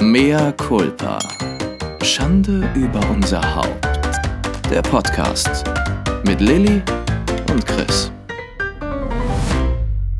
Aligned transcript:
Mea 0.00 0.52
culpa. 0.52 1.18
Schande 2.04 2.70
über 2.76 3.00
unser 3.10 3.42
Haupt. 3.56 3.84
Der 4.70 4.80
Podcast 4.80 5.64
mit 6.24 6.40
Lilly 6.40 6.80
und 7.50 7.66
Chris. 7.66 8.12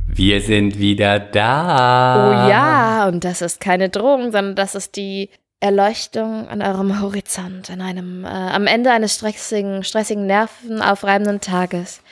Wir 0.08 0.40
sind 0.40 0.80
wieder 0.80 1.20
da. 1.20 2.16
Oh 2.16 2.50
ja, 2.50 3.06
und 3.06 3.22
das 3.22 3.40
ist 3.40 3.60
keine 3.60 3.88
Drohung, 3.88 4.32
sondern 4.32 4.56
das 4.56 4.74
ist 4.74 4.96
die 4.96 5.30
Erleuchtung 5.60 6.48
an 6.48 6.60
eurem 6.60 7.00
Horizont. 7.00 7.70
An 7.70 7.80
einem, 7.80 8.24
äh, 8.24 8.28
am 8.28 8.66
Ende 8.66 8.90
eines 8.90 9.14
stressigen, 9.14 9.84
stressigen, 9.84 10.26
nervenaufreibenden 10.26 11.40
Tages 11.40 12.02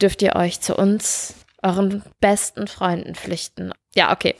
dürft 0.00 0.22
ihr 0.22 0.36
euch 0.36 0.62
zu 0.62 0.74
uns, 0.74 1.34
euren 1.62 2.02
besten 2.20 2.66
Freunden, 2.66 3.14
flüchten. 3.14 3.74
Ja, 3.96 4.12
okay. 4.12 4.36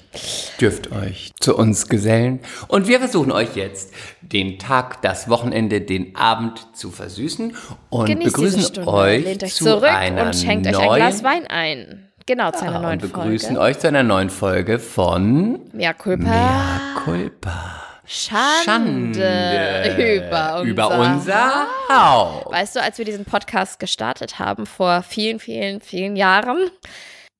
Dürft 0.60 0.92
euch 0.92 1.32
zu 1.40 1.56
uns 1.56 1.88
gesellen. 1.88 2.38
Und 2.68 2.86
wir 2.86 3.00
versuchen 3.00 3.32
euch 3.32 3.56
jetzt 3.56 3.92
den 4.20 4.60
Tag, 4.60 5.02
das 5.02 5.28
Wochenende, 5.28 5.80
den 5.80 6.14
Abend 6.14 6.68
zu 6.76 6.90
versüßen 6.92 7.56
und 7.90 8.06
Genießt 8.06 8.32
begrüßen 8.32 8.62
Stunde. 8.62 8.88
euch, 8.88 9.24
Lehnt 9.24 9.42
euch 9.42 9.54
zu 9.54 9.64
zurück 9.64 9.90
einer 9.90 10.26
und 10.26 10.36
schenkt 10.36 10.66
neuen, 10.70 10.76
euch 10.76 10.88
ein 10.90 10.96
Glas 10.96 11.24
Wein 11.24 11.46
ein. 11.48 12.06
Genau, 12.26 12.52
zu 12.52 12.62
einer 12.62 12.74
Ja, 12.74 12.80
neuen 12.80 13.00
und 13.02 13.12
begrüßen 13.12 13.56
Folge. 13.56 13.60
euch 13.60 13.78
zu 13.80 13.88
einer 13.88 14.02
neuen 14.04 14.30
Folge 14.30 14.78
von 14.78 15.60
Mea 15.72 15.94
culpa. 15.94 16.22
Mea 16.28 16.80
culpa. 17.04 17.82
Schande, 18.06 19.94
über 20.22 20.60
unser, 20.60 20.62
über 20.64 20.98
unser 20.98 21.66
Haupt. 21.88 22.52
Weißt 22.52 22.76
du, 22.76 22.82
als 22.82 22.98
wir 22.98 23.04
diesen 23.04 23.24
Podcast 23.24 23.78
gestartet 23.80 24.38
haben 24.38 24.66
vor 24.66 25.02
vielen, 25.02 25.38
vielen, 25.38 25.80
vielen 25.80 26.16
Jahren, 26.16 26.70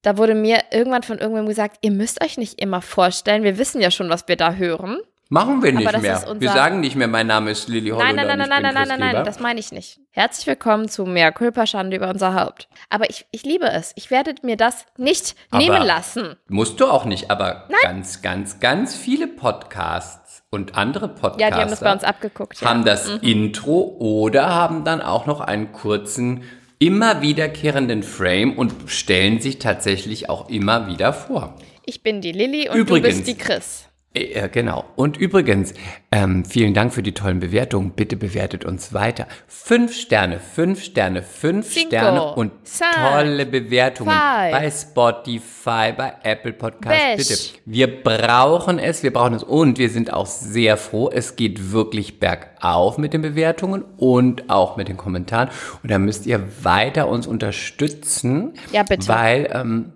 da 0.03 0.17
wurde 0.17 0.35
mir 0.35 0.59
irgendwann 0.73 1.03
von 1.03 1.19
irgendwem 1.19 1.47
gesagt, 1.47 1.79
ihr 1.83 1.91
müsst 1.91 2.23
euch 2.25 2.39
nicht 2.39 2.61
immer 2.61 2.81
vorstellen, 2.83 3.43
wir 3.43 3.59
wissen 3.59 3.81
ja 3.81 3.91
schon, 3.91 4.09
was 4.09 4.29
wir 4.29 4.37
da 4.37 4.55
hören. 4.55 4.99
Machen 5.33 5.63
wir 5.63 5.73
nicht 5.73 6.03
mehr. 6.03 6.25
wir 6.41 6.51
sagen 6.51 6.81
nicht 6.81 6.97
mehr, 6.97 7.07
mein 7.07 7.29
Name 7.29 7.53
ist 7.53 7.69
Lilly 7.69 7.91
Holland. 7.91 8.17
Nein, 8.17 8.27
nein, 8.27 8.39
nein, 8.39 8.49
nein, 8.49 8.63
nein, 8.63 8.75
nein, 8.75 8.89
nein, 8.99 9.13
nein, 9.15 9.25
das 9.25 9.39
meine 9.39 9.61
ich 9.61 9.71
nicht. 9.71 10.01
Herzlich 10.11 10.49
willkommen 10.49 10.89
zu 10.89 11.05
Mehr 11.05 11.31
Culpa 11.31 11.67
Schande 11.67 11.97
über 11.99 12.09
unser 12.11 12.35
Haupt. 12.35 12.69
Aber 12.89 13.09
ich, 13.09 13.27
ich 13.31 13.45
liebe 13.45 13.67
es. 13.71 13.93
Ich 13.95 14.11
werde 14.11 14.35
mir 14.43 14.57
das 14.57 14.87
nicht 14.97 15.37
Aber- 15.53 15.63
nehmen 15.63 15.83
lassen. 15.87 16.35
Musst 16.49 16.81
du 16.81 16.87
auch 16.87 17.05
nicht, 17.05 17.31
aber 17.31 17.69
ganz, 17.85 18.23
ganz, 18.23 18.59
ganz 18.59 18.97
viele 18.97 19.29
Podcasts 19.29 20.43
und 20.51 20.77
andere 20.77 21.07
Podcasts 21.09 21.41
Ja, 21.41 21.51
die 21.51 21.61
haben 21.63 21.71
das 21.71 21.79
bei 21.79 21.93
uns 21.93 22.03
abgeguckt. 22.03 22.61
Ja. 22.61 22.69
haben 22.69 22.85
das 22.85 23.09
Intro 23.23 23.97
oder 24.01 24.53
haben 24.53 24.85
dann 24.85 25.01
auch 25.01 25.27
noch 25.27 25.41
einen 25.41 25.71
kurzen, 25.71 26.43
immer 26.81 27.21
wiederkehrenden 27.21 28.03
Frame 28.03 28.55
und 28.57 28.75
stellen 28.87 29.39
sich 29.39 29.59
tatsächlich 29.59 30.29
auch 30.29 30.49
immer 30.49 30.89
wieder 30.89 31.13
vor. 31.13 31.55
Ich 31.85 32.03
bin 32.03 32.21
die 32.21 32.33
Lilly 32.33 32.69
und 32.69 32.77
Übrigens. 32.77 33.19
du 33.19 33.25
bist 33.25 33.29
die 33.29 33.37
Chris. 33.37 33.90
Äh, 34.13 34.49
genau. 34.49 34.87
Und 34.97 35.17
übrigens, 35.17 35.73
ähm, 36.11 36.45
vielen 36.45 36.75
Dank 36.75 36.93
für 36.93 37.03
die 37.03 37.13
tollen 37.13 37.39
Bewertungen. 37.39 37.93
Bitte 37.93 38.17
bewertet 38.17 38.65
uns 38.65 38.93
weiter. 38.93 39.29
Fünf 39.47 39.95
Sterne, 39.95 40.41
fünf 40.41 40.83
Sterne, 40.83 41.23
fünf 41.23 41.73
Cinco, 41.73 41.91
Sterne 41.91 42.35
und 42.35 42.51
seis, 42.65 42.89
tolle 42.97 43.47
Bewertungen 43.47 44.11
five. 44.11 44.51
bei 44.51 44.71
Spotify, 44.71 45.93
bei 45.97 46.15
Apple 46.25 46.55
Podcasts. 46.55 47.29
Bitte. 47.29 47.61
Wir 47.67 48.03
brauchen 48.03 48.81
es, 48.81 49.05
wir 49.05 49.13
brauchen 49.13 49.35
es 49.35 49.45
und 49.45 49.79
wir 49.79 49.91
sind 49.91 50.13
auch 50.13 50.27
sehr 50.27 50.77
froh. 50.77 51.09
Es 51.09 51.37
geht 51.37 51.71
wirklich 51.71 52.19
bergauf 52.19 52.99
mit 52.99 53.13
den 53.13 53.23
Bewertungen 53.23 53.85
und 53.97 54.51
auch 54.51 54.77
mit 54.77 54.89
den 54.89 54.97
Kommentaren. 54.97 55.51
Und 55.85 55.91
da 55.93 56.01
müsst 56.01 56.27
ihr 56.27 56.49
weiter 56.65 57.07
uns 57.07 57.29
unterstützen. 57.29 58.55
Ja, 58.73 58.83
bitte. 58.83 59.07
Weil 59.07 59.51
ähm, 59.55 59.93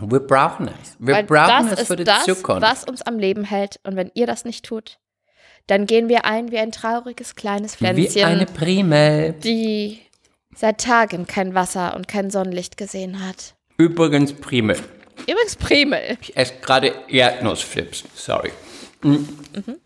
wir 0.00 0.20
brauchen 0.20 0.68
es. 0.68 0.96
Wir 0.98 1.14
Weil 1.14 1.24
brauchen 1.24 1.70
das 1.70 1.80
es 1.80 1.86
für 1.88 1.96
die 1.96 2.04
das, 2.04 2.24
Zukunft. 2.24 2.62
was 2.62 2.84
uns 2.84 3.02
am 3.02 3.18
Leben 3.18 3.44
hält. 3.44 3.80
Und 3.84 3.96
wenn 3.96 4.10
ihr 4.14 4.26
das 4.26 4.44
nicht 4.44 4.64
tut, 4.64 4.98
dann 5.66 5.86
gehen 5.86 6.08
wir 6.08 6.24
ein 6.24 6.50
wie 6.50 6.58
ein 6.58 6.72
trauriges 6.72 7.34
kleines 7.34 7.74
Wie 7.80 7.84
Pflänzchen, 7.86 8.24
eine 8.24 8.46
Primel. 8.46 9.32
die 9.34 10.00
seit 10.54 10.80
Tagen 10.80 11.26
kein 11.26 11.54
Wasser 11.54 11.94
und 11.96 12.08
kein 12.08 12.30
Sonnenlicht 12.30 12.76
gesehen 12.76 13.26
hat. 13.26 13.54
Übrigens 13.76 14.32
Primel. 14.32 14.76
Übrigens 15.22 15.56
Primel. 15.56 16.16
Ich 16.20 16.36
esse 16.36 16.54
gerade 16.62 16.92
Erdnussflips. 17.08 18.04
Sorry. 18.14 18.50
Mm. 19.02 19.16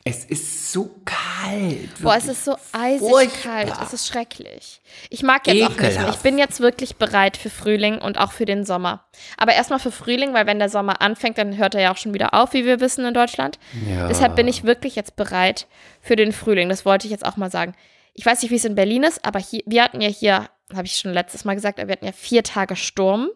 Es 0.05 0.25
ist 0.25 0.73
so 0.73 0.91
kalt. 1.05 2.01
Boah, 2.01 2.17
es 2.17 2.29
ist 2.29 2.45
so 2.45 2.57
eisig 2.73 3.09
Furchtbar. 3.09 3.65
kalt. 3.65 3.73
Es 3.83 3.93
ist 3.93 4.09
schrecklich. 4.09 4.81
Ich 5.11 5.23
mag 5.23 5.47
jetzt 5.47 5.63
auch 5.63 5.69
nicht 5.69 5.81
mehr. 5.81 5.91
Ekelhaft. 5.91 6.17
Ich 6.17 6.23
bin 6.23 6.39
jetzt 6.39 6.61
wirklich 6.61 6.97
bereit 6.97 7.37
für 7.37 7.51
Frühling 7.51 7.99
und 7.99 8.19
auch 8.19 8.33
für 8.33 8.47
den 8.47 8.65
Sommer. 8.65 9.05
Aber 9.37 9.53
erstmal 9.53 9.81
für 9.81 9.93
Frühling, 9.93 10.33
weil 10.33 10.47
wenn 10.47 10.59
der 10.59 10.71
Sommer 10.71 11.03
anfängt, 11.03 11.37
dann 11.37 11.59
hört 11.59 11.75
er 11.75 11.83
ja 11.83 11.93
auch 11.93 11.99
schon 11.99 12.15
wieder 12.15 12.33
auf, 12.33 12.55
wie 12.55 12.65
wir 12.65 12.81
wissen 12.81 13.05
in 13.05 13.13
Deutschland. 13.13 13.59
Ja. 13.89 14.09
Deshalb 14.09 14.35
bin 14.35 14.49
ich 14.49 14.65
wirklich 14.65 14.97
jetzt 14.97 15.17
bereit 15.17 15.67
für 16.01 16.17
den 16.17 16.33
Frühling. 16.33 16.71
Das 16.71 16.87
wollte 16.87 17.07
ich 17.07 17.11
jetzt 17.11 17.27
auch 17.27 17.37
mal 17.37 17.51
sagen. 17.51 17.75
Ich 18.15 18.25
weiß 18.25 18.43
nicht, 18.43 18.51
wie 18.51 18.57
es 18.57 18.65
in 18.65 18.75
Berlin 18.75 19.03
ist, 19.05 19.25
aber 19.25 19.39
hier, 19.39 19.63
wir 19.67 19.85
hatten 19.85 20.01
ja 20.01 20.09
hier, 20.09 20.49
habe 20.75 20.87
ich 20.87 20.97
schon 20.97 21.13
letztes 21.13 21.45
Mal 21.45 21.55
gesagt, 21.55 21.79
wir 21.79 21.91
hatten 21.91 22.07
ja 22.07 22.13
vier 22.13 22.43
Tage 22.43 22.77
Sturm. 22.77 23.29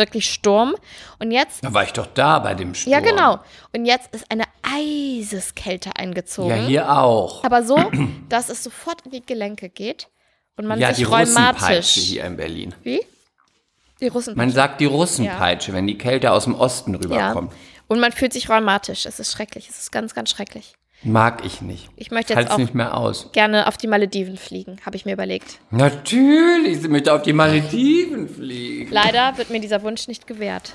Wirklich 0.00 0.30
Sturm. 0.30 0.74
Und 1.18 1.30
jetzt 1.30 1.62
Da 1.62 1.74
war 1.74 1.84
ich 1.84 1.92
doch 1.92 2.06
da 2.06 2.38
bei 2.38 2.54
dem 2.54 2.74
Sturm. 2.74 2.92
ja, 2.92 3.00
genau. 3.00 3.38
Und 3.74 3.84
jetzt 3.84 4.14
ist 4.14 4.24
eine 4.30 4.44
Eiseskälte 4.62 5.94
eingezogen. 5.94 6.48
Ja, 6.48 6.66
hier 6.66 6.98
auch. 6.98 7.44
Aber 7.44 7.62
so, 7.62 7.76
dass 8.30 8.48
es 8.48 8.64
sofort 8.64 9.02
in 9.04 9.10
die 9.10 9.24
Gelenke 9.24 9.68
geht 9.68 10.08
und 10.56 10.66
man 10.66 10.80
ja, 10.80 10.88
die 10.88 10.94
sich 10.94 11.08
Russenpeitsche 11.08 11.64
rheumatisch. 11.66 11.92
hier 11.92 12.24
in 12.24 12.36
Berlin. 12.38 12.74
Wie? 12.82 13.00
Die 14.00 14.08
Russen. 14.08 14.36
Man 14.36 14.50
sagt 14.50 14.80
die 14.80 14.86
Russenpeitsche, 14.86 15.74
wenn 15.74 15.86
die 15.86 15.98
Kälte 15.98 16.32
aus 16.32 16.44
dem 16.44 16.54
Osten 16.54 16.94
ja. 16.94 17.00
rüberkommt. 17.00 17.52
Und 17.86 18.00
man 18.00 18.12
fühlt 18.12 18.32
sich 18.32 18.48
rheumatisch. 18.48 19.04
Es 19.04 19.20
ist 19.20 19.32
schrecklich. 19.32 19.68
Es 19.68 19.78
ist 19.78 19.92
ganz, 19.92 20.14
ganz 20.14 20.30
schrecklich. 20.30 20.76
Mag 21.02 21.44
ich 21.46 21.62
nicht. 21.62 21.88
Ich 21.96 22.10
möchte 22.10 22.34
jetzt 22.34 22.38
Halt's 22.38 22.50
auch 22.52 22.58
nicht 22.58 22.74
mehr 22.74 22.94
aus. 22.96 23.30
gerne 23.32 23.66
auf 23.66 23.78
die 23.78 23.86
Malediven 23.86 24.36
fliegen, 24.36 24.78
habe 24.84 24.96
ich 24.96 25.06
mir 25.06 25.14
überlegt. 25.14 25.58
Natürlich, 25.70 26.82
sie 26.82 26.88
möchte 26.88 27.14
auf 27.14 27.22
die 27.22 27.32
Malediven 27.32 28.28
fliegen. 28.28 28.90
Leider 28.92 29.38
wird 29.38 29.48
mir 29.50 29.60
dieser 29.60 29.82
Wunsch 29.82 30.08
nicht 30.08 30.26
gewährt. 30.26 30.74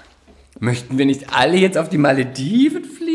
Möchten 0.60 0.98
wir 0.98 1.06
nicht 1.06 1.34
alle 1.34 1.58
jetzt 1.58 1.78
auf 1.78 1.90
die 1.90 1.98
Malediven 1.98 2.84
fliegen? 2.86 3.06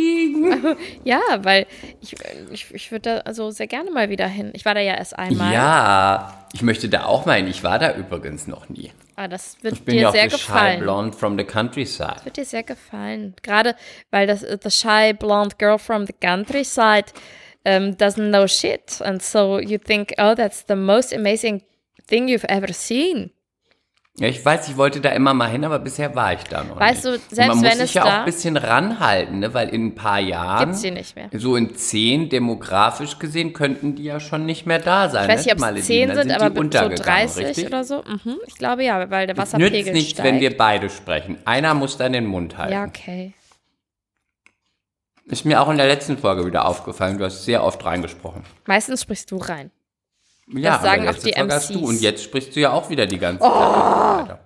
Ja, 1.04 1.20
weil 1.42 1.66
ich, 2.00 2.14
ich, 2.50 2.72
ich 2.72 2.90
würde 2.92 3.16
da 3.16 3.16
also 3.18 3.50
sehr 3.50 3.66
gerne 3.66 3.90
mal 3.90 4.08
wieder 4.10 4.26
hin. 4.26 4.50
Ich 4.54 4.64
war 4.64 4.74
da 4.74 4.80
ja 4.80 4.94
erst 4.94 5.18
einmal. 5.18 5.52
Ja, 5.52 6.44
ich 6.52 6.62
möchte 6.62 6.88
da 6.88 7.04
auch 7.04 7.26
mal 7.26 7.36
hin. 7.36 7.46
Ich 7.46 7.62
war 7.62 7.78
da 7.78 7.94
übrigens 7.94 8.46
noch 8.46 8.68
nie. 8.68 8.90
Aber 9.20 9.28
das 9.28 9.62
wird 9.62 9.74
Ich 9.74 9.84
bin 9.84 9.96
dir 9.96 10.00
ja 10.00 10.08
auch 10.08 10.12
sehr 10.12 10.30
the 10.30 10.38
shy 10.38 10.46
gefallen. 10.46 10.80
blonde 10.80 11.14
from 11.14 11.36
the 11.36 11.44
countryside. 11.44 12.24
wird 12.24 12.38
dir 12.38 12.44
sehr 12.46 12.62
gefallen. 12.62 13.34
Gerade 13.42 13.76
weil 14.10 14.26
das 14.26 14.42
äh, 14.42 14.56
the 14.62 14.70
shy 14.70 15.12
blonde 15.12 15.56
girl 15.58 15.78
from 15.78 16.06
the 16.06 16.14
countryside 16.14 17.12
um, 17.66 17.90
doesn't 17.98 18.30
know 18.30 18.46
shit. 18.46 19.02
And 19.02 19.22
so 19.22 19.58
you 19.58 19.76
think, 19.76 20.14
oh, 20.16 20.34
that's 20.34 20.64
the 20.66 20.74
most 20.74 21.12
amazing 21.12 21.62
thing 22.08 22.28
you've 22.28 22.46
ever 22.48 22.72
seen. 22.72 23.30
Ja, 24.18 24.28
ich 24.28 24.44
weiß, 24.44 24.68
ich 24.68 24.76
wollte 24.76 25.00
da 25.00 25.10
immer 25.10 25.32
mal 25.32 25.48
hin, 25.48 25.64
aber 25.64 25.78
bisher 25.78 26.14
war 26.14 26.34
ich 26.34 26.42
da 26.44 26.62
noch 26.64 26.78
Weißt 26.78 27.04
nicht. 27.04 27.16
du, 27.16 27.22
Und 27.22 27.34
selbst 27.34 27.48
man 27.48 27.56
muss 27.58 27.64
wenn 27.66 27.72
sich 27.78 27.82
es 27.90 27.94
ja 27.94 28.04
auch 28.04 28.08
ein 28.10 28.24
bisschen 28.26 28.56
ranhalten, 28.58 29.38
ne? 29.38 29.54
weil 29.54 29.68
in 29.70 29.86
ein 29.86 29.94
paar 29.94 30.18
Jahren, 30.18 30.66
Gibt's 30.66 30.82
die 30.82 30.90
nicht 30.90 31.16
mehr. 31.16 31.30
so 31.32 31.56
in 31.56 31.74
zehn 31.74 32.28
demografisch 32.28 33.18
gesehen, 33.18 33.52
könnten 33.54 33.94
die 33.94 34.02
ja 34.04 34.20
schon 34.20 34.44
nicht 34.44 34.66
mehr 34.66 34.78
da 34.80 35.08
sein. 35.08 35.22
Ich 35.30 35.36
weiß 35.36 35.46
nicht, 35.46 35.46
ne, 35.46 35.52
ob 35.68 35.74
die 35.74 35.80
es 35.80 35.88
Malediven. 35.88 36.08
10 36.08 36.08
Dann 36.08 36.16
sind, 36.28 36.32
aber 36.42 36.54
so 36.54 36.60
untergegangen, 36.60 36.96
30 37.28 37.46
richtig? 37.46 37.66
oder 37.68 37.84
so. 37.84 38.02
Mhm. 38.02 38.36
Ich 38.46 38.56
glaube 38.56 38.84
ja, 38.84 39.10
weil 39.10 39.26
der 39.26 39.36
Es 39.36 39.40
Wasserpegel 39.42 39.78
nützt 39.78 39.92
nichts, 39.94 40.10
steigt. 40.10 40.28
wenn 40.28 40.40
wir 40.40 40.54
beide 40.56 40.90
sprechen. 40.90 41.38
Einer 41.46 41.72
muss 41.74 41.96
dann 41.96 42.12
den 42.12 42.26
Mund 42.26 42.58
halten. 42.58 42.72
ja, 42.74 42.84
okay. 42.84 43.32
Ist 45.26 45.44
mir 45.46 45.60
auch 45.62 45.70
in 45.70 45.76
der 45.76 45.86
letzten 45.86 46.18
Folge 46.18 46.44
wieder 46.44 46.66
aufgefallen. 46.66 47.16
Du 47.16 47.24
hast 47.24 47.44
sehr 47.44 47.62
oft 47.62 47.84
reingesprochen. 47.84 48.42
Meistens 48.66 49.02
sprichst 49.02 49.30
du 49.30 49.36
rein. 49.36 49.70
Ja, 50.52 50.74
aber 50.74 50.82
sagen 50.82 51.08
auch 51.08 51.14
die 51.14 51.32
hast 51.32 51.70
du. 51.70 51.78
MCs. 51.78 51.88
Und 51.88 52.00
jetzt 52.00 52.22
sprichst 52.24 52.54
du 52.56 52.60
ja 52.60 52.72
auch 52.72 52.90
wieder 52.90 53.06
die 53.06 53.18
ganze 53.18 53.44
Oh. 53.44 53.48
Zeit. 53.50 54.28
weiter. 54.28 54.38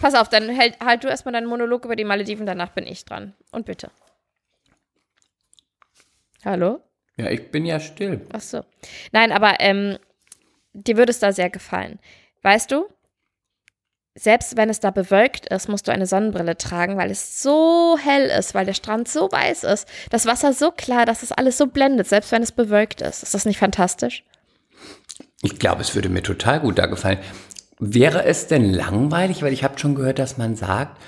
Pass 0.00 0.14
auf, 0.14 0.28
dann 0.28 0.56
halt, 0.56 0.78
halt 0.80 1.04
du 1.04 1.08
erstmal 1.08 1.32
deinen 1.32 1.46
Monolog 1.46 1.84
über 1.84 1.94
die 1.96 2.04
Malediven, 2.04 2.46
danach 2.46 2.70
bin 2.70 2.86
ich 2.86 3.04
dran. 3.04 3.34
Und 3.52 3.66
bitte. 3.66 3.90
Hallo? 6.44 6.80
Ja, 7.16 7.28
ich 7.30 7.50
bin 7.50 7.66
ja 7.66 7.80
still. 7.80 8.26
Ach 8.32 8.40
so. 8.40 8.62
Nein, 9.12 9.30
aber 9.30 9.56
ähm, 9.60 9.98
dir 10.72 10.96
würde 10.96 11.10
es 11.10 11.18
da 11.18 11.32
sehr 11.32 11.50
gefallen. 11.50 11.98
Weißt 12.42 12.70
du, 12.72 12.86
selbst 14.14 14.56
wenn 14.56 14.70
es 14.70 14.80
da 14.80 14.90
bewölkt 14.90 15.46
ist, 15.52 15.68
musst 15.68 15.86
du 15.86 15.92
eine 15.92 16.06
Sonnenbrille 16.06 16.56
tragen, 16.56 16.96
weil 16.96 17.10
es 17.10 17.42
so 17.42 17.98
hell 18.02 18.26
ist, 18.30 18.54
weil 18.54 18.64
der 18.66 18.74
Strand 18.74 19.06
so 19.08 19.30
weiß 19.30 19.64
ist, 19.64 19.86
das 20.10 20.24
Wasser 20.26 20.52
so 20.54 20.70
klar, 20.70 21.04
dass 21.04 21.22
es 21.22 21.30
alles 21.32 21.58
so 21.58 21.66
blendet, 21.66 22.06
selbst 22.08 22.32
wenn 22.32 22.42
es 22.42 22.52
bewölkt 22.52 23.02
ist. 23.02 23.22
Ist 23.22 23.34
das 23.34 23.44
nicht 23.44 23.58
fantastisch? 23.58 24.24
Ich 25.42 25.58
glaube, 25.58 25.80
es 25.82 25.94
würde 25.94 26.08
mir 26.08 26.22
total 26.22 26.60
gut 26.60 26.78
da 26.78 26.86
gefallen. 26.86 27.18
Wäre 27.78 28.24
es 28.24 28.46
denn 28.46 28.72
langweilig? 28.72 29.42
Weil 29.42 29.54
ich 29.54 29.64
habe 29.64 29.78
schon 29.78 29.94
gehört, 29.94 30.18
dass 30.18 30.36
man 30.36 30.54
sagt, 30.54 30.98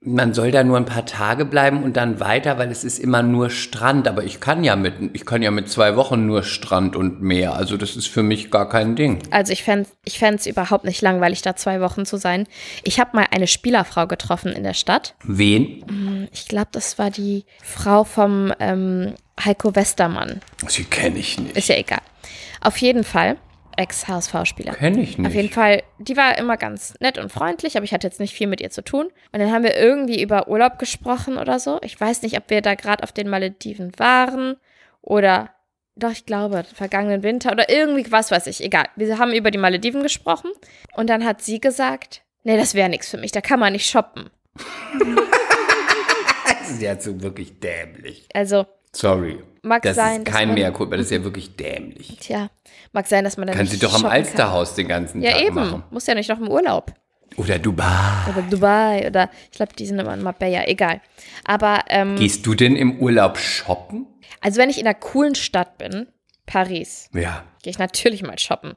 man 0.00 0.34
soll 0.34 0.50
da 0.50 0.62
nur 0.62 0.76
ein 0.76 0.84
paar 0.84 1.04
Tage 1.04 1.44
bleiben 1.44 1.82
und 1.82 1.96
dann 1.96 2.20
weiter, 2.20 2.58
weil 2.58 2.70
es 2.70 2.84
ist 2.84 2.98
immer 2.98 3.22
nur 3.22 3.50
Strand. 3.50 4.08
Aber 4.08 4.24
ich 4.24 4.40
kann 4.40 4.62
ja 4.62 4.76
mit, 4.76 4.94
ich 5.14 5.26
kann 5.26 5.42
ja 5.42 5.50
mit 5.50 5.68
zwei 5.68 5.96
Wochen 5.96 6.26
nur 6.26 6.42
Strand 6.42 6.96
und 6.96 7.20
Meer. 7.20 7.54
Also 7.54 7.76
das 7.76 7.96
ist 7.96 8.06
für 8.06 8.22
mich 8.22 8.50
gar 8.50 8.68
kein 8.68 8.96
Ding. 8.96 9.18
Also 9.30 9.52
ich 9.52 9.62
fände 9.62 9.88
ich 10.04 10.22
es 10.22 10.46
überhaupt 10.46 10.84
nicht 10.84 11.02
langweilig, 11.02 11.42
da 11.42 11.56
zwei 11.56 11.80
Wochen 11.80 12.06
zu 12.06 12.16
sein. 12.16 12.46
Ich 12.82 13.00
habe 13.00 13.10
mal 13.14 13.26
eine 13.30 13.46
Spielerfrau 13.46 14.06
getroffen 14.06 14.52
in 14.52 14.62
der 14.62 14.74
Stadt. 14.74 15.16
Wen? 15.24 16.28
Ich 16.32 16.48
glaube, 16.48 16.68
das 16.72 16.98
war 16.98 17.10
die 17.10 17.44
Frau 17.62 18.04
vom 18.04 18.52
ähm, 18.58 19.14
Heiko 19.44 19.74
Westermann. 19.74 20.40
Sie 20.68 20.84
kenne 20.84 21.18
ich 21.18 21.38
nicht. 21.38 21.56
Ist 21.56 21.68
ja 21.68 21.76
egal. 21.76 22.00
Auf 22.60 22.78
jeden 22.78 23.04
Fall. 23.04 23.36
Ex-HSV-Spieler. 23.76 24.74
Kenne 24.74 25.02
ich 25.02 25.18
nicht. 25.18 25.26
Auf 25.28 25.34
jeden 25.34 25.50
Fall, 25.50 25.82
die 25.98 26.16
war 26.16 26.38
immer 26.38 26.56
ganz 26.56 26.94
nett 27.00 27.18
und 27.18 27.30
freundlich, 27.30 27.76
aber 27.76 27.84
ich 27.84 27.92
hatte 27.92 28.06
jetzt 28.06 28.20
nicht 28.20 28.34
viel 28.34 28.46
mit 28.46 28.60
ihr 28.60 28.70
zu 28.70 28.82
tun. 28.82 29.06
Und 29.32 29.40
dann 29.40 29.52
haben 29.52 29.64
wir 29.64 29.76
irgendwie 29.76 30.22
über 30.22 30.48
Urlaub 30.48 30.78
gesprochen 30.78 31.38
oder 31.38 31.58
so. 31.58 31.78
Ich 31.82 32.00
weiß 32.00 32.22
nicht, 32.22 32.36
ob 32.36 32.48
wir 32.48 32.62
da 32.62 32.74
gerade 32.74 33.02
auf 33.02 33.12
den 33.12 33.28
Malediven 33.28 33.92
waren 33.98 34.56
oder 35.02 35.50
doch, 35.96 36.10
ich 36.10 36.26
glaube, 36.26 36.64
vergangenen 36.64 37.22
Winter 37.22 37.52
oder 37.52 37.70
irgendwie, 37.70 38.10
was 38.12 38.30
weiß 38.30 38.46
ich, 38.48 38.62
egal. 38.62 38.86
Wir 38.96 39.18
haben 39.18 39.32
über 39.32 39.50
die 39.50 39.58
Malediven 39.58 40.02
gesprochen 40.02 40.50
und 40.94 41.08
dann 41.08 41.24
hat 41.24 41.40
sie 41.40 41.58
gesagt, 41.58 42.22
nee, 42.44 42.56
das 42.56 42.74
wäre 42.74 42.90
nichts 42.90 43.08
für 43.08 43.16
mich, 43.16 43.32
da 43.32 43.40
kann 43.40 43.60
man 43.60 43.72
nicht 43.72 43.88
shoppen. 43.88 44.30
Das 46.58 46.70
ist 46.70 46.82
ja 46.82 47.00
so 47.00 47.22
wirklich 47.22 47.60
dämlich. 47.60 48.28
Also, 48.34 48.66
Sorry. 48.92 49.42
Mag 49.66 49.82
das 49.82 49.96
sein, 49.96 50.22
ist 50.22 50.26
kein 50.26 50.48
man- 50.48 50.54
Mehrkulpa, 50.54 50.96
das 50.96 51.06
ist 51.06 51.12
ja 51.12 51.24
wirklich 51.24 51.56
dämlich. 51.56 52.16
tja, 52.20 52.48
mag 52.92 53.06
sein, 53.06 53.24
dass 53.24 53.36
man 53.36 53.46
dann 53.48 53.56
Kann 53.56 53.66
sie 53.66 53.78
doch 53.78 53.94
am 53.94 54.06
Alsterhaus 54.06 54.74
den 54.74 54.88
ganzen. 54.88 55.22
Ja, 55.22 55.32
Tag 55.32 55.42
eben. 55.42 55.54
machen. 55.54 55.82
Muss 55.90 56.06
ja 56.06 56.14
nicht 56.14 56.28
noch 56.28 56.38
im 56.38 56.48
Urlaub. 56.48 56.92
Oder 57.36 57.58
Dubai. 57.58 58.30
Oder 58.30 58.42
Dubai 58.42 59.06
oder 59.08 59.28
ich 59.50 59.56
glaube, 59.56 59.72
die 59.74 59.84
sind 59.86 59.98
immer 59.98 60.14
in 60.14 60.22
Marbella, 60.22 60.66
egal. 60.68 61.00
Aber 61.44 61.80
ähm, 61.88 62.16
Gehst 62.16 62.46
du 62.46 62.54
denn 62.54 62.76
im 62.76 62.98
Urlaub 63.00 63.36
shoppen? 63.38 64.06
also 64.40 64.60
wenn 64.60 64.70
ich 64.70 64.78
in 64.78 64.86
einer 64.86 64.94
coolen 64.94 65.34
Stadt 65.34 65.76
bin, 65.78 66.06
Paris, 66.46 67.10
Ja. 67.12 67.42
gehe 67.62 67.72
ich 67.72 67.78
natürlich 67.78 68.22
mal 68.22 68.38
shoppen. 68.38 68.74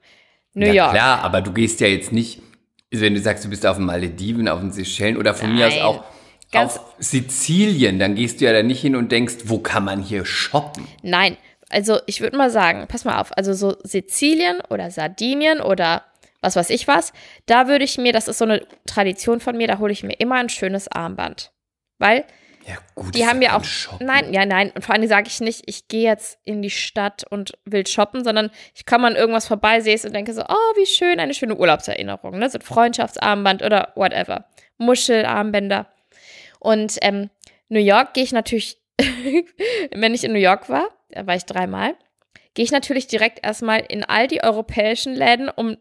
New 0.55 0.65
ja, 0.65 0.73
York. 0.73 0.91
klar, 0.93 1.23
aber 1.23 1.41
du 1.41 1.51
gehst 1.53 1.79
ja 1.79 1.87
jetzt 1.87 2.11
nicht, 2.11 2.41
also 2.91 3.05
wenn 3.05 3.13
du 3.13 3.19
sagst, 3.21 3.45
du 3.45 3.49
bist 3.49 3.65
auf 3.67 3.77
den 3.77 3.85
Malediven, 3.85 4.47
auf 4.47 4.59
den 4.59 4.71
Seychellen 4.71 5.15
oder 5.17 5.35
von 5.35 5.53
mir 5.53 5.67
aus 5.67 5.73
Nein. 5.75 5.83
auch 5.83 6.03
Ganz- 6.51 6.77
auf 6.77 6.93
Sizilien, 6.99 7.99
dann 7.99 8.15
gehst 8.15 8.41
du 8.41 8.45
ja 8.45 8.53
da 8.53 8.63
nicht 8.63 8.81
hin 8.81 8.95
und 8.95 9.11
denkst, 9.11 9.35
wo 9.45 9.59
kann 9.59 9.83
man 9.85 10.01
hier 10.01 10.25
shoppen? 10.25 10.87
Nein, 11.03 11.37
also 11.69 11.99
ich 12.07 12.21
würde 12.21 12.37
mal 12.37 12.49
sagen, 12.49 12.85
pass 12.87 13.05
mal 13.05 13.19
auf, 13.21 13.35
also 13.37 13.53
so 13.53 13.75
Sizilien 13.83 14.59
oder 14.69 14.89
Sardinien 14.91 15.61
oder 15.61 16.03
was 16.41 16.55
weiß 16.55 16.69
ich 16.71 16.87
was, 16.87 17.13
da 17.45 17.67
würde 17.67 17.83
ich 17.85 17.97
mir, 17.97 18.13
das 18.13 18.27
ist 18.27 18.37
so 18.39 18.45
eine 18.45 18.65
Tradition 18.87 19.39
von 19.39 19.57
mir, 19.57 19.67
da 19.67 19.77
hole 19.79 19.91
ich 19.91 20.03
mir 20.03 20.13
immer 20.19 20.35
ein 20.35 20.49
schönes 20.49 20.87
Armband. 20.87 21.51
Weil 21.99 22.23
Ja, 22.65 22.75
gut. 22.95 23.13
die 23.13 23.27
haben 23.27 23.41
ja 23.41 23.57
auch, 23.57 23.63
Shoppen. 23.65 24.07
nein, 24.07 24.33
ja, 24.33 24.45
nein, 24.45 24.71
und 24.73 24.83
vor 24.85 24.95
allem 24.95 25.05
sage 25.07 25.27
ich 25.27 25.41
nicht, 25.41 25.63
ich 25.67 25.87
gehe 25.89 26.09
jetzt 26.09 26.39
in 26.45 26.61
die 26.61 26.69
Stadt 26.69 27.25
und 27.29 27.51
will 27.65 27.85
shoppen, 27.85 28.23
sondern 28.23 28.49
ich 28.73 28.85
komme 28.85 29.05
an 29.07 29.15
irgendwas 29.17 29.47
vorbei, 29.47 29.81
sehe 29.81 29.95
es 29.95 30.05
und 30.05 30.13
denke 30.15 30.33
so, 30.33 30.41
oh, 30.47 30.77
wie 30.77 30.85
schön, 30.85 31.19
eine 31.19 31.33
schöne 31.33 31.55
Urlaubserinnerung, 31.57 32.39
ne, 32.39 32.49
so 32.49 32.57
ein 32.57 32.61
Freundschaftsarmband 32.61 33.61
oder 33.61 33.91
whatever, 33.95 34.45
Muschelarmbänder. 34.77 35.87
Und 36.59 36.97
ähm, 37.01 37.29
New 37.69 37.79
York 37.79 38.13
gehe 38.13 38.23
ich 38.23 38.31
natürlich, 38.31 38.77
wenn 39.95 40.13
ich 40.13 40.23
in 40.23 40.33
New 40.33 40.39
York 40.39 40.69
war, 40.69 40.89
da 41.09 41.25
war 41.25 41.35
ich 41.35 41.45
dreimal, 41.45 41.95
gehe 42.53 42.65
ich 42.65 42.71
natürlich 42.71 43.07
direkt 43.07 43.45
erstmal 43.45 43.79
in 43.87 44.03
all 44.03 44.27
die 44.27 44.43
europäischen 44.43 45.15
Läden, 45.15 45.49
um 45.49 45.77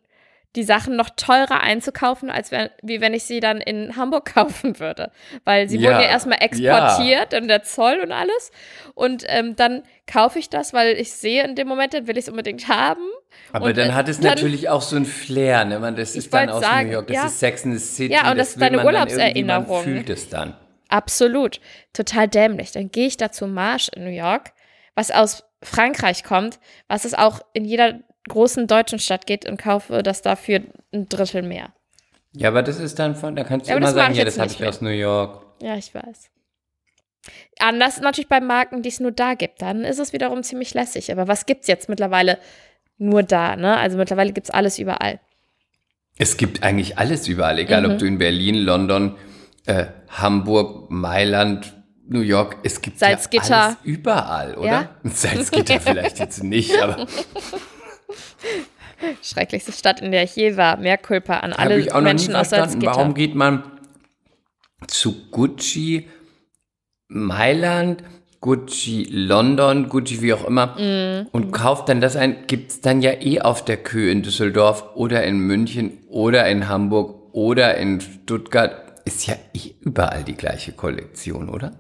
die 0.57 0.63
Sachen 0.63 0.97
noch 0.97 1.11
teurer 1.11 1.61
einzukaufen, 1.61 2.31
als 2.31 2.51
wenn, 2.51 2.71
wie 2.83 3.03
wenn 3.03 3.13
ich 3.13 3.25
sie 3.25 3.39
dann 3.41 3.61
in 3.61 3.97
Hamburg 3.97 4.25
kaufen 4.35 4.81
würde. 4.81 5.13
Weil 5.45 5.69
sie 5.69 5.77
Ja, 5.79 5.91
wurden 5.91 6.01
ja 6.03 6.09
erstmal 6.09 6.39
exportiert 6.43 7.35
und 7.35 7.49
der 7.49 7.65
Zoll 7.65 8.01
und 8.03 8.13
alles. 8.13 8.51
Und 8.95 9.25
ähm, 9.29 9.57
dann 9.57 9.83
kaufe 10.07 10.39
ich 10.39 10.49
das, 10.49 10.73
weil 10.73 10.95
ich 10.99 11.13
sehe 11.13 11.45
in 11.45 11.55
dem 11.55 11.69
Moment, 11.69 11.93
dann 11.93 12.07
will 12.07 12.17
ich 12.17 12.25
es 12.25 12.29
unbedingt 12.31 12.67
haben. 12.69 13.03
Aber 13.53 13.67
Und, 13.67 13.77
dann 13.77 13.91
äh, 13.91 13.93
hat 13.93 14.09
es 14.09 14.21
dann- 14.21 14.31
natürlich 14.31 14.69
auch 14.71 14.81
so 14.83 14.97
ein 14.97 15.05
Flair, 15.05 15.65
ne? 15.67 15.79
Man, 15.81 15.97
das 15.97 16.17
ist 16.17 16.33
dann 16.33 16.49
aus 16.49 16.63
sagen, 16.63 16.89
New 16.89 16.95
York, 16.95 17.09
das 17.09 17.17
ja. 17.17 17.27
ist 17.27 17.39
Sex 17.41 17.65
in 17.65 17.79
the 17.79 17.85
City. 17.85 18.15
Ja, 18.15 18.31
und 18.31 18.39
das 18.39 18.49
ist 18.51 18.57
will 18.57 18.61
deine 18.63 18.77
man 18.79 18.87
dann 18.87 18.95
Urlaubserinnerung. 18.95 19.69
Man 19.69 19.85
fühlt 19.85 20.09
es 20.11 20.29
dann. 20.31 20.55
Absolut. 20.89 21.61
Total 21.93 22.29
dämlich. 22.29 22.73
Dann 22.73 22.91
gehe 22.91 23.07
ich 23.07 23.17
da 23.17 23.31
zu 23.31 23.47
Marsch 23.47 23.89
in 23.95 24.05
New 24.05 24.11
York, 24.11 24.53
was 24.95 25.11
aus 25.11 25.45
Frankreich 25.63 26.25
kommt, 26.25 26.59
was 26.89 27.05
es 27.05 27.15
auch 27.15 27.41
in 27.53 27.65
jeder 27.65 28.01
großen 28.29 28.67
deutschen 28.67 28.99
Stadt 28.99 29.27
geht 29.27 29.49
und 29.49 29.59
kaufe 29.61 30.03
das 30.03 30.23
dafür 30.23 30.61
ein 30.93 31.09
Drittel 31.09 31.43
mehr. 31.43 31.73
Ja, 32.33 32.49
aber 32.49 32.63
das 32.63 32.79
ist 32.79 32.99
dann 32.99 33.17
von, 33.17 33.35
da 33.37 33.45
kannst 33.45 33.67
du 33.67 33.71
Ja, 33.73 33.77
immer 33.79 33.93
sagen, 33.93 34.15
ja, 34.15 34.25
das 34.25 34.39
habe 34.39 34.51
ich 34.51 34.61
mehr. 34.61 34.69
aus 34.69 34.81
New 34.81 34.91
York. 34.91 35.43
Ja, 35.63 35.77
ich 35.77 35.95
weiß. 35.95 36.31
Anders 37.59 38.01
natürlich 38.01 38.29
bei 38.29 38.41
Marken, 38.41 38.83
die 38.83 38.89
es 38.89 39.01
nur 39.01 39.13
da 39.13 39.35
gibt. 39.35 39.61
Dann 39.63 39.85
ist 39.85 39.99
es 39.99 40.13
wiederum 40.13 40.43
ziemlich 40.43 40.75
lässig. 40.75 41.11
Aber 41.11 41.27
was 41.29 41.47
gibt 41.47 41.63
es 41.63 41.69
jetzt 41.69 41.89
mittlerweile 41.89 42.39
nur 42.99 43.23
da? 43.23 43.57
Ne? 43.57 43.77
Also 43.77 43.97
mittlerweile 43.99 44.33
gibt 44.33 44.49
es 44.49 44.51
alles 44.55 44.79
überall. 44.79 45.21
Es 46.17 46.37
gibt 46.37 46.63
eigentlich 46.63 46.99
alles 46.99 47.29
überall, 47.29 47.59
egal 47.59 47.83
Mhm. 47.87 47.93
ob 47.93 47.99
du 47.99 48.07
in 48.07 48.19
Berlin, 48.19 48.57
London, 48.57 49.17
äh, 49.67 49.87
Hamburg, 50.09 50.91
Mailand, 50.91 51.75
New 52.07 52.21
York, 52.21 52.57
es 52.63 52.81
gibt 52.81 52.99
Salzgitter. 52.99 53.49
ja 53.49 53.65
alles 53.67 53.77
überall, 53.85 54.55
oder? 54.57 54.67
Ja? 54.67 54.89
Salzgitter 55.05 55.79
vielleicht 55.81 56.19
jetzt 56.19 56.43
nicht, 56.43 56.81
aber 56.81 57.07
Schrecklichste 59.23 59.73
Stadt, 59.73 60.01
in 60.01 60.11
der 60.11 60.25
ich 60.25 60.35
je 60.35 60.57
war. 60.57 60.77
Mehr 60.77 60.99
Culpa 60.99 61.39
an 61.39 61.53
alle 61.53 61.79
ich 61.79 61.91
auch 61.93 61.97
noch 61.97 62.01
nie 62.01 62.05
Menschen 62.09 62.35
aus. 62.35 62.51
Salzgitter. 62.51 62.87
Warum 62.97 63.15
geht 63.15 63.35
man 63.35 63.63
zu 64.89 65.31
Gucci 65.31 66.09
Mailand, 67.09 68.03
Gucci 68.41 69.07
London, 69.11 69.89
Gucci 69.89 70.21
wie 70.23 70.33
auch 70.33 70.45
immer 70.45 70.77
Mhm. 70.79 71.29
und 71.31 71.53
kauft 71.53 71.89
dann 71.89 72.01
das 72.01 72.17
ein? 72.17 72.47
Gibt 72.49 72.71
es 72.73 72.81
dann 72.81 73.01
ja 73.01 73.13
eh 73.13 73.41
auf 73.41 73.65
der 73.65 73.77
Kühe 73.77 74.11
in 74.11 74.23
Düsseldorf 74.23 74.85
oder 74.97 75.23
in 75.25 75.39
München 75.39 75.99
oder 76.09 76.49
in 76.49 76.69
Hamburg 76.69 77.35
oder 77.35 77.77
in 77.77 78.01
Stuttgart? 78.01 78.88
Ist 79.09 79.27
ja 79.27 79.37
eh 79.55 79.75
überall 79.81 80.23
die 80.23 80.35
gleiche 80.35 80.73
Kollektion, 80.73 81.49
oder? 81.49 81.73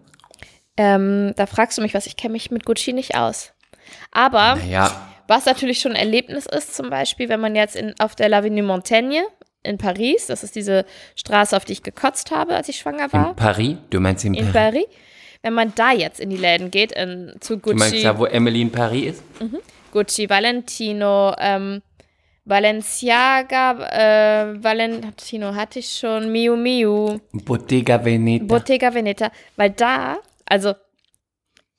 Ähm, 0.78 1.34
da 1.36 1.44
fragst 1.44 1.76
du 1.76 1.82
mich 1.82 1.92
was, 1.92 2.06
ich 2.06 2.16
kenne 2.16 2.32
mich 2.32 2.50
mit 2.50 2.64
Gucci 2.64 2.94
nicht 2.94 3.16
aus. 3.16 3.52
Aber 4.12 4.56
Naja, 4.56 5.08
was 5.26 5.44
natürlich 5.44 5.80
schon 5.80 5.92
ein 5.92 5.98
Erlebnis 5.98 6.46
ist, 6.46 6.74
zum 6.74 6.88
Beispiel, 6.88 7.28
wenn 7.28 7.40
man 7.40 7.54
jetzt 7.54 7.76
in, 7.76 7.94
auf 7.98 8.14
der 8.14 8.30
l'Avenue 8.30 8.62
Montaigne 8.62 9.24
in 9.62 9.76
Paris, 9.76 10.28
das 10.28 10.42
ist 10.42 10.56
diese 10.56 10.86
Straße, 11.16 11.54
auf 11.54 11.66
die 11.66 11.74
ich 11.74 11.82
gekotzt 11.82 12.30
habe, 12.30 12.56
als 12.56 12.70
ich 12.70 12.78
schwanger 12.78 13.04
in 13.04 13.12
war, 13.12 13.34
Paris? 13.34 13.76
Du 13.90 14.00
meinst 14.00 14.24
in, 14.24 14.32
in 14.32 14.50
Paris? 14.50 14.84
Paris, 14.86 14.86
wenn 15.42 15.52
man 15.52 15.74
da 15.74 15.92
jetzt 15.92 16.20
in 16.20 16.30
die 16.30 16.38
Läden 16.38 16.70
geht, 16.70 16.92
in, 16.92 17.34
zu 17.40 17.56
Du 17.56 17.74
meinst 17.74 17.92
Gucci, 17.92 18.04
da, 18.04 18.18
wo 18.18 18.24
Emily 18.24 18.62
in 18.62 18.72
Paris 18.72 19.16
ist? 19.16 19.22
Gucci, 19.92 20.30
Valentino, 20.30 21.34
ähm, 21.38 21.82
Balenciaga, 22.48 23.72
äh, 24.52 24.62
Valentino 24.64 25.54
hatte 25.54 25.78
ich 25.80 25.90
schon, 25.90 26.32
Miu 26.32 26.56
Miu, 26.56 27.18
Bottega 27.32 28.04
Veneta. 28.04 28.44
Bottega 28.46 28.92
Veneta, 28.92 29.30
weil 29.56 29.70
da, 29.70 30.16
also 30.46 30.74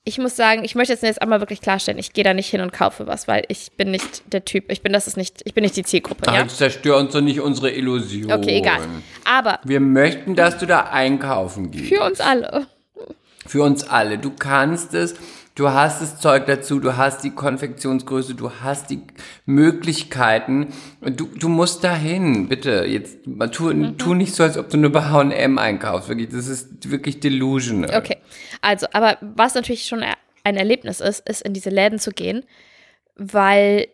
ich 0.04 0.18
muss 0.18 0.34
sagen, 0.34 0.64
ich 0.64 0.74
möchte 0.74 0.92
jetzt 0.94 1.02
jetzt 1.02 1.20
einmal 1.20 1.40
wirklich 1.40 1.60
klarstellen, 1.60 1.98
ich 1.98 2.12
gehe 2.12 2.24
da 2.24 2.32
nicht 2.32 2.48
hin 2.48 2.60
und 2.62 2.72
kaufe 2.72 3.06
was, 3.06 3.28
weil 3.28 3.44
ich 3.48 3.72
bin 3.76 3.90
nicht 3.90 4.22
der 4.32 4.44
Typ, 4.44 4.70
ich 4.70 4.82
bin 4.82 4.92
das 4.92 5.06
ist 5.06 5.16
nicht, 5.16 5.42
ich 5.44 5.54
bin 5.54 5.62
nicht 5.62 5.76
die 5.76 5.84
Zielgruppe, 5.84 6.22
Ach, 6.26 6.34
ja? 6.34 6.42
jetzt 6.42 6.56
zerstör 6.56 6.96
uns 6.98 7.12
doch 7.12 7.20
nicht 7.20 7.40
unsere 7.40 7.70
Illusion. 7.70 8.32
Okay, 8.32 8.58
egal. 8.58 8.80
Aber 9.24 9.60
Wir 9.64 9.80
möchten, 9.80 10.34
dass 10.36 10.56
du 10.56 10.66
da 10.66 10.82
einkaufen 10.90 11.70
gehst. 11.70 11.88
für 11.88 12.02
uns 12.02 12.20
alle. 12.20 12.66
Für 13.46 13.62
uns 13.62 13.84
alle. 13.88 14.18
Du 14.18 14.30
kannst 14.30 14.94
es, 14.94 15.14
du 15.54 15.68
hast 15.70 16.00
das 16.00 16.18
Zeug 16.20 16.46
dazu, 16.46 16.80
du 16.80 16.96
hast 16.96 17.22
die 17.24 17.30
Konfektionsgröße, 17.30 18.34
du 18.34 18.50
hast 18.62 18.90
die 18.90 19.02
Möglichkeiten. 19.46 20.68
Du, 21.00 21.26
du 21.26 21.48
musst 21.48 21.84
dahin, 21.84 22.48
bitte. 22.48 22.84
Jetzt 22.86 23.26
mal 23.26 23.50
tu, 23.50 23.72
Mhm. 23.72 23.98
tu 23.98 24.14
nicht 24.14 24.34
so, 24.34 24.42
als 24.42 24.56
ob 24.56 24.70
du 24.70 24.76
nur 24.78 24.90
bei 24.92 25.02
H&M 25.04 25.58
einkaufst. 25.58 26.08
Wirklich, 26.08 26.28
das 26.30 26.46
ist 26.46 26.90
wirklich 26.90 27.20
delusional. 27.20 27.96
Okay, 27.96 28.16
also, 28.60 28.86
aber 28.92 29.18
was 29.20 29.54
natürlich 29.54 29.86
schon 29.86 30.02
ein 30.44 30.56
Erlebnis 30.56 31.00
ist, 31.00 31.28
ist 31.28 31.42
in 31.42 31.52
diese 31.52 31.70
Läden 31.70 31.98
zu 31.98 32.10
gehen, 32.12 32.44
weil 33.16 33.88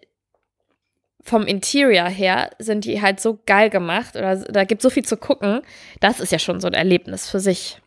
vom 1.23 1.43
Interior 1.43 2.07
her 2.09 2.51
sind 2.61 2.85
die 2.85 3.03
halt 3.03 3.19
so 3.19 3.41
geil 3.47 3.69
gemacht 3.69 4.15
oder 4.15 4.37
da 4.37 4.63
gibt 4.63 4.81
so 4.81 4.91
viel 4.91 5.05
zu 5.05 5.17
gucken. 5.17 5.63
Das 5.99 6.21
ist 6.21 6.31
ja 6.31 6.39
schon 6.39 6.61
so 6.61 6.69
ein 6.69 6.73
Erlebnis 6.75 7.29
für 7.29 7.41
sich. 7.41 7.79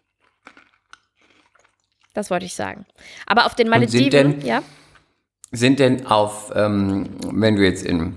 Das 2.19 2.29
wollte 2.29 2.45
ich 2.45 2.53
sagen. 2.53 2.85
Aber 3.27 3.45
auf 3.45 3.55
den 3.55 3.69
Malediven, 3.69 4.09
denn- 4.09 4.41
ja, 4.45 4.61
Sind 5.53 5.79
denn 5.79 6.05
auf, 6.05 6.51
ähm, 6.53 7.11
wenn 7.31 7.55
du 7.55 7.63
jetzt 7.63 7.85
in 7.85 8.13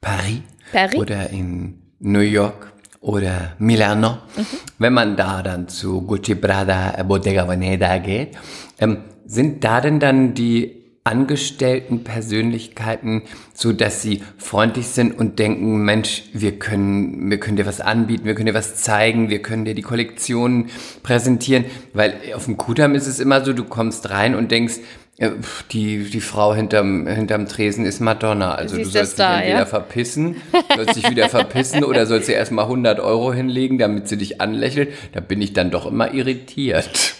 Paris, 0.00 0.42
Paris? 0.72 0.94
oder 0.94 1.28
in 1.30 1.82
New 1.98 2.20
York 2.20 2.72
oder 3.00 3.56
Milano, 3.58 4.18
Mhm. 4.36 4.46
wenn 4.78 4.92
man 4.92 5.16
da 5.16 5.42
dann 5.42 5.66
zu 5.66 6.02
Gucci 6.02 6.36
Prada, 6.36 7.02
Bottega 7.02 7.48
Veneta 7.48 7.98
geht, 7.98 8.38
ähm, 8.78 8.98
sind 9.26 9.64
da 9.64 9.80
denn 9.80 9.98
dann 9.98 10.32
die 10.34 10.79
angestellten 11.04 12.04
Persönlichkeiten, 12.04 13.22
so 13.54 13.72
dass 13.72 14.02
sie 14.02 14.22
freundlich 14.36 14.88
sind 14.88 15.18
und 15.18 15.38
denken, 15.38 15.82
Mensch, 15.82 16.24
wir 16.34 16.58
können, 16.58 17.30
wir 17.30 17.40
können 17.40 17.56
dir 17.56 17.66
was 17.66 17.80
anbieten, 17.80 18.26
wir 18.26 18.34
können 18.34 18.46
dir 18.46 18.54
was 18.54 18.76
zeigen, 18.76 19.30
wir 19.30 19.40
können 19.40 19.64
dir 19.64 19.74
die 19.74 19.82
Kollektionen 19.82 20.70
präsentieren, 21.02 21.64
weil 21.94 22.14
auf 22.34 22.44
dem 22.44 22.58
Kudamm 22.58 22.94
ist 22.94 23.06
es 23.06 23.18
immer 23.18 23.44
so, 23.44 23.52
du 23.52 23.64
kommst 23.64 24.10
rein 24.10 24.34
und 24.34 24.50
denkst, 24.50 24.80
pf, 25.20 25.64
die, 25.68 26.04
die 26.10 26.20
Frau 26.20 26.54
hinterm, 26.54 27.06
hinterm 27.06 27.46
Tresen 27.46 27.84
ist 27.84 28.00
Madonna. 28.00 28.54
Also 28.54 28.76
Sie 28.76 28.82
du 28.82 28.88
sollst 28.88 29.18
dich 29.18 29.26
entweder 29.26 29.58
ja? 29.58 29.66
verpissen, 29.66 30.36
sollst 30.74 30.96
dich 30.96 31.10
wieder 31.10 31.28
verpissen 31.28 31.84
oder 31.84 32.06
sollst 32.06 32.28
dir 32.28 32.34
erstmal 32.34 32.64
100 32.64 33.00
Euro 33.00 33.32
hinlegen, 33.32 33.78
damit 33.78 34.08
sie 34.08 34.16
dich 34.16 34.40
anlächelt. 34.40 34.92
Da 35.12 35.20
bin 35.20 35.40
ich 35.42 35.52
dann 35.52 35.70
doch 35.70 35.86
immer 35.86 36.12
irritiert. 36.12 37.14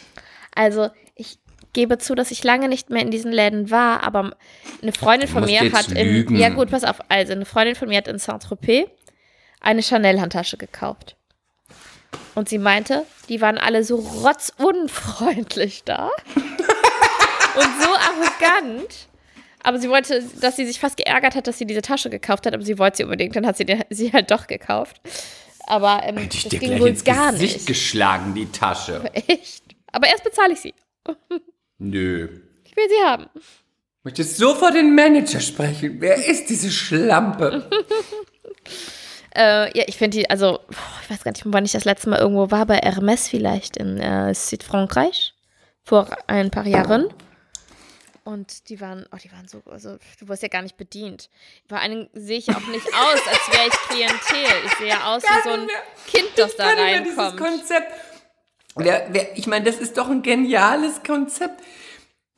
Also, 0.54 0.88
gebe 1.72 1.98
zu, 1.98 2.14
dass 2.14 2.30
ich 2.30 2.42
lange 2.44 2.68
nicht 2.68 2.90
mehr 2.90 3.02
in 3.02 3.10
diesen 3.10 3.32
Läden 3.32 3.70
war, 3.70 4.02
aber 4.02 4.36
eine 4.82 4.92
Freundin 4.92 5.28
von 5.28 5.44
mir 5.44 5.72
hat 5.72 5.88
in. 5.92 6.36
Ja, 6.36 6.48
gut, 6.50 6.70
pass 6.70 6.84
auf. 6.84 7.00
Also, 7.08 7.32
eine 7.32 7.44
Freundin 7.44 7.74
von 7.74 7.88
mir 7.88 7.98
hat 7.98 8.08
in 8.08 8.18
Saint-Tropez 8.18 8.88
eine 9.60 9.82
Chanel-Handtasche 9.82 10.56
gekauft. 10.56 11.16
Und 12.34 12.48
sie 12.48 12.58
meinte, 12.58 13.04
die 13.28 13.40
waren 13.40 13.58
alle 13.58 13.84
so 13.84 13.96
rotzunfreundlich 13.96 15.84
da. 15.84 16.10
und 16.34 17.82
so 17.82 17.88
arrogant. 17.88 19.08
Aber 19.62 19.78
sie 19.78 19.90
wollte, 19.90 20.22
dass 20.40 20.56
sie 20.56 20.66
sich 20.66 20.80
fast 20.80 20.96
geärgert 20.96 21.34
hat, 21.34 21.46
dass 21.46 21.58
sie 21.58 21.66
diese 21.66 21.82
Tasche 21.82 22.08
gekauft 22.08 22.46
hat, 22.46 22.54
aber 22.54 22.62
sie 22.62 22.78
wollte 22.78 22.98
sie 22.98 23.04
unbedingt, 23.04 23.36
dann 23.36 23.46
hat 23.46 23.56
sie 23.58 23.66
die, 23.66 23.78
sie 23.90 24.12
halt 24.12 24.30
doch 24.30 24.46
gekauft. 24.46 25.00
Aber 25.66 26.00
ähm, 26.04 26.16
Hätte 26.16 26.36
ich 26.36 26.44
das 26.44 26.50
dir 26.50 26.58
ging 26.58 26.70
gleich 26.70 26.80
wohl 26.80 26.88
ins 26.88 27.04
gar 27.04 27.32
Gesicht 27.32 27.54
nicht. 27.56 27.66
geschlagen, 27.66 28.34
die 28.34 28.46
Tasche. 28.50 29.02
Echt. 29.12 29.62
Aber 29.92 30.08
erst 30.08 30.24
bezahle 30.24 30.54
ich 30.54 30.60
sie. 30.60 30.74
Nö. 31.80 32.28
Ich 32.64 32.76
will 32.76 32.88
sie 32.88 33.04
haben. 33.04 33.26
Möchtest 34.04 34.36
sofort 34.36 34.74
den 34.74 34.94
Manager 34.94 35.40
sprechen. 35.40 35.96
Wer 36.00 36.24
ist 36.24 36.48
diese 36.48 36.70
Schlampe? 36.70 37.68
Äh, 39.32 39.78
ja, 39.78 39.84
ich 39.86 39.96
finde 39.96 40.18
die, 40.18 40.28
also, 40.28 40.58
ich 41.02 41.08
weiß 41.08 41.22
gar 41.22 41.30
nicht, 41.30 41.44
wann 41.44 41.64
ich 41.64 41.70
das 41.70 41.84
letzte 41.84 42.10
Mal 42.10 42.18
irgendwo 42.18 42.50
war, 42.50 42.66
bei 42.66 42.78
Hermes 42.78 43.28
vielleicht 43.28 43.76
in 43.76 43.98
äh, 43.98 44.34
Südfrankreich. 44.34 45.34
Vor 45.84 46.08
ein 46.26 46.50
paar 46.50 46.66
Jahren. 46.66 47.14
Und 48.24 48.68
die 48.68 48.80
waren, 48.80 49.06
oh, 49.12 49.16
die 49.22 49.30
waren 49.30 49.46
so, 49.46 49.62
also, 49.70 49.98
du 50.18 50.26
wirst 50.26 50.42
ja 50.42 50.48
gar 50.48 50.62
nicht 50.62 50.76
bedient. 50.76 51.30
Vor 51.68 51.78
allen 51.78 51.90
Dingen 51.92 52.10
sehe 52.12 52.38
ich 52.38 52.48
auch 52.50 52.66
nicht 52.66 52.86
aus, 52.88 53.20
als 53.28 53.56
wäre 53.56 53.68
ich 53.68 53.74
Klientel. 53.88 54.66
Ich 54.66 54.72
sehe 54.78 54.88
ja 54.88 55.14
aus 55.14 55.22
wie 55.22 55.42
so 55.48 55.50
ein 55.50 55.68
Kind, 56.08 56.30
das 56.36 56.56
da 56.56 56.64
kann 56.64 56.74
nicht 56.74 56.84
mehr 56.84 57.00
dieses 57.02 57.18
reinkommt. 57.18 57.40
Konzept. 57.40 57.92
Wer, 58.76 59.08
wer, 59.10 59.36
ich 59.36 59.46
meine, 59.46 59.64
das 59.64 59.76
ist 59.76 59.98
doch 59.98 60.08
ein 60.08 60.22
geniales 60.22 61.02
Konzept. 61.06 61.62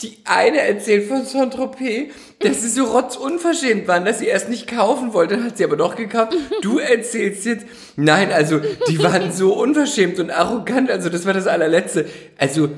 Die 0.00 0.18
eine 0.24 0.58
erzählt 0.60 1.06
von 1.06 1.24
Saint-Tropez, 1.24 2.12
dass 2.40 2.62
sie 2.62 2.68
so 2.68 2.86
rotzunverschämt 2.86 3.86
waren, 3.86 4.04
dass 4.04 4.18
sie 4.18 4.26
erst 4.26 4.48
nicht 4.48 4.66
kaufen 4.66 5.12
wollte, 5.12 5.36
dann 5.36 5.44
hat 5.44 5.58
sie 5.58 5.64
aber 5.64 5.76
doch 5.76 5.94
gekauft. 5.94 6.34
Du 6.60 6.78
erzählst 6.78 7.44
jetzt, 7.44 7.66
nein, 7.94 8.32
also 8.32 8.60
die 8.88 9.00
waren 9.00 9.30
so 9.30 9.52
unverschämt 9.54 10.18
und 10.18 10.30
arrogant, 10.30 10.90
also 10.90 11.08
das 11.08 11.24
war 11.24 11.34
das 11.34 11.46
allerletzte. 11.46 12.06
Also 12.36 12.68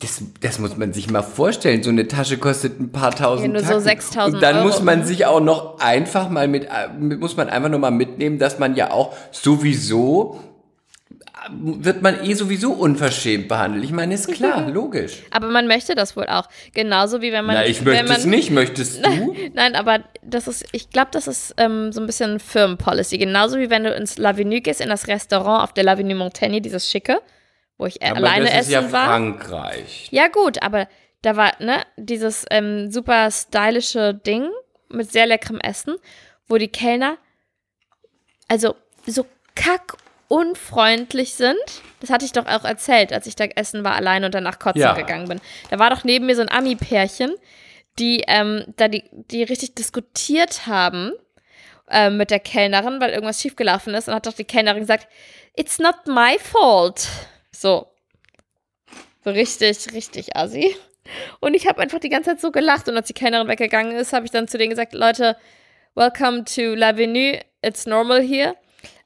das, 0.00 0.20
das 0.40 0.58
muss 0.58 0.76
man 0.76 0.92
sich 0.92 1.08
mal 1.08 1.22
vorstellen. 1.22 1.84
So 1.84 1.90
eine 1.90 2.08
Tasche 2.08 2.36
kostet 2.38 2.80
ein 2.80 2.90
paar 2.90 3.14
tausend 3.14 3.46
Ja, 3.46 3.52
nur 3.52 3.62
so 3.62 3.86
Tacken. 3.86 4.00
6.000 4.00 4.24
Und 4.34 4.42
dann 4.42 4.56
Euro. 4.56 4.66
muss 4.66 4.82
man 4.82 5.04
sich 5.04 5.26
auch 5.26 5.40
noch 5.40 5.78
einfach 5.78 6.28
mal 6.28 6.48
mit, 6.48 6.66
mit, 6.98 7.20
muss 7.20 7.36
man 7.36 7.48
einfach 7.48 7.68
nur 7.68 7.78
mal 7.78 7.92
mitnehmen, 7.92 8.40
dass 8.40 8.58
man 8.58 8.74
ja 8.74 8.90
auch 8.90 9.14
sowieso 9.30 10.40
wird 11.50 12.02
man 12.02 12.24
eh 12.24 12.34
sowieso 12.34 12.72
unverschämt 12.72 13.48
behandelt. 13.48 13.84
Ich 13.84 13.92
meine, 13.92 14.14
ist 14.14 14.32
klar, 14.32 14.68
logisch. 14.68 15.22
Aber 15.30 15.48
man 15.48 15.66
möchte 15.66 15.94
das 15.94 16.16
wohl 16.16 16.26
auch. 16.26 16.48
Genauso 16.74 17.22
wie 17.22 17.32
wenn 17.32 17.44
man. 17.44 17.56
Na, 17.56 17.66
ich 17.66 17.82
möchte 17.82 18.04
man, 18.04 18.16
es 18.16 18.24
nicht. 18.24 18.50
Möchtest 18.50 19.04
du? 19.04 19.34
Nein, 19.54 19.74
aber 19.74 20.04
das 20.22 20.48
ist, 20.48 20.64
ich 20.72 20.90
glaube, 20.90 21.08
das 21.12 21.26
ist 21.26 21.54
ähm, 21.56 21.92
so 21.92 22.00
ein 22.00 22.06
bisschen 22.06 22.40
Firmenpolicy. 22.40 23.18
Genauso 23.18 23.58
wie 23.58 23.70
wenn 23.70 23.84
du 23.84 23.94
ins 23.94 24.18
L'Avenue 24.18 24.60
gehst, 24.60 24.80
in 24.80 24.88
das 24.88 25.08
Restaurant 25.08 25.64
auf 25.64 25.72
der 25.72 25.84
L'Avenue 25.84 26.14
Montaigne, 26.14 26.60
dieses 26.60 26.90
schicke, 26.90 27.20
wo 27.78 27.86
ich 27.86 28.00
äh, 28.02 28.10
Aber 28.10 28.18
alleine 28.18 28.44
das 28.44 28.52
ist 28.52 28.60
essen 28.60 28.72
ja 28.72 28.92
war. 28.92 29.06
Frankreich. 29.06 30.08
Ja, 30.10 30.28
gut, 30.28 30.62
aber 30.62 30.88
da 31.22 31.36
war, 31.36 31.52
ne, 31.60 31.82
dieses 31.96 32.44
ähm, 32.50 32.90
super 32.90 33.30
stylische 33.30 34.14
Ding 34.14 34.48
mit 34.88 35.10
sehr 35.10 35.26
leckerem 35.26 35.60
Essen, 35.60 35.96
wo 36.48 36.58
die 36.58 36.68
Kellner 36.68 37.16
also 38.52 38.76
so 39.06 39.24
kack 39.54 39.96
unfreundlich 40.32 41.34
sind. 41.34 41.58
Das 42.00 42.08
hatte 42.08 42.24
ich 42.24 42.32
doch 42.32 42.46
auch 42.46 42.64
erzählt, 42.64 43.12
als 43.12 43.26
ich 43.26 43.36
da 43.36 43.44
essen 43.44 43.84
war 43.84 43.94
alleine 43.94 44.24
und 44.24 44.34
danach 44.34 44.58
kotzen 44.58 44.80
Ja. 44.80 44.94
gegangen 44.94 45.28
bin. 45.28 45.42
Da 45.68 45.78
war 45.78 45.90
doch 45.90 46.04
neben 46.04 46.24
mir 46.24 46.34
so 46.34 46.40
ein 46.40 46.50
Ami-Pärchen, 46.50 47.34
die 47.98 48.24
ähm, 48.28 48.64
da 48.78 48.88
die, 48.88 49.04
die 49.12 49.42
richtig 49.42 49.74
diskutiert 49.74 50.66
haben 50.66 51.12
ähm, 51.90 52.16
mit 52.16 52.30
der 52.30 52.40
Kellnerin, 52.40 52.98
weil 52.98 53.10
irgendwas 53.10 53.42
schiefgelaufen 53.42 53.92
ist. 53.92 54.08
Und 54.08 54.14
hat 54.14 54.26
doch 54.26 54.32
die 54.32 54.44
Kellnerin 54.46 54.80
gesagt, 54.80 55.06
it's 55.54 55.78
not 55.78 55.96
my 56.06 56.38
fault. 56.38 57.06
So. 57.50 57.88
So 59.24 59.30
richtig, 59.32 59.92
richtig 59.92 60.34
assi. 60.34 60.74
Und 61.40 61.52
ich 61.52 61.66
habe 61.66 61.82
einfach 61.82 61.98
die 61.98 62.08
ganze 62.08 62.30
Zeit 62.30 62.40
so 62.40 62.50
gelacht. 62.52 62.88
Und 62.88 62.96
als 62.96 63.06
die 63.08 63.12
Kellnerin 63.12 63.48
weggegangen 63.48 63.94
ist, 63.94 64.14
habe 64.14 64.24
ich 64.24 64.30
dann 64.30 64.48
zu 64.48 64.56
denen 64.56 64.70
gesagt, 64.70 64.94
Leute, 64.94 65.36
welcome 65.94 66.44
to 66.44 66.62
L'Avenue. 66.62 67.38
It's 67.60 67.84
normal 67.84 68.22
here. 68.22 68.54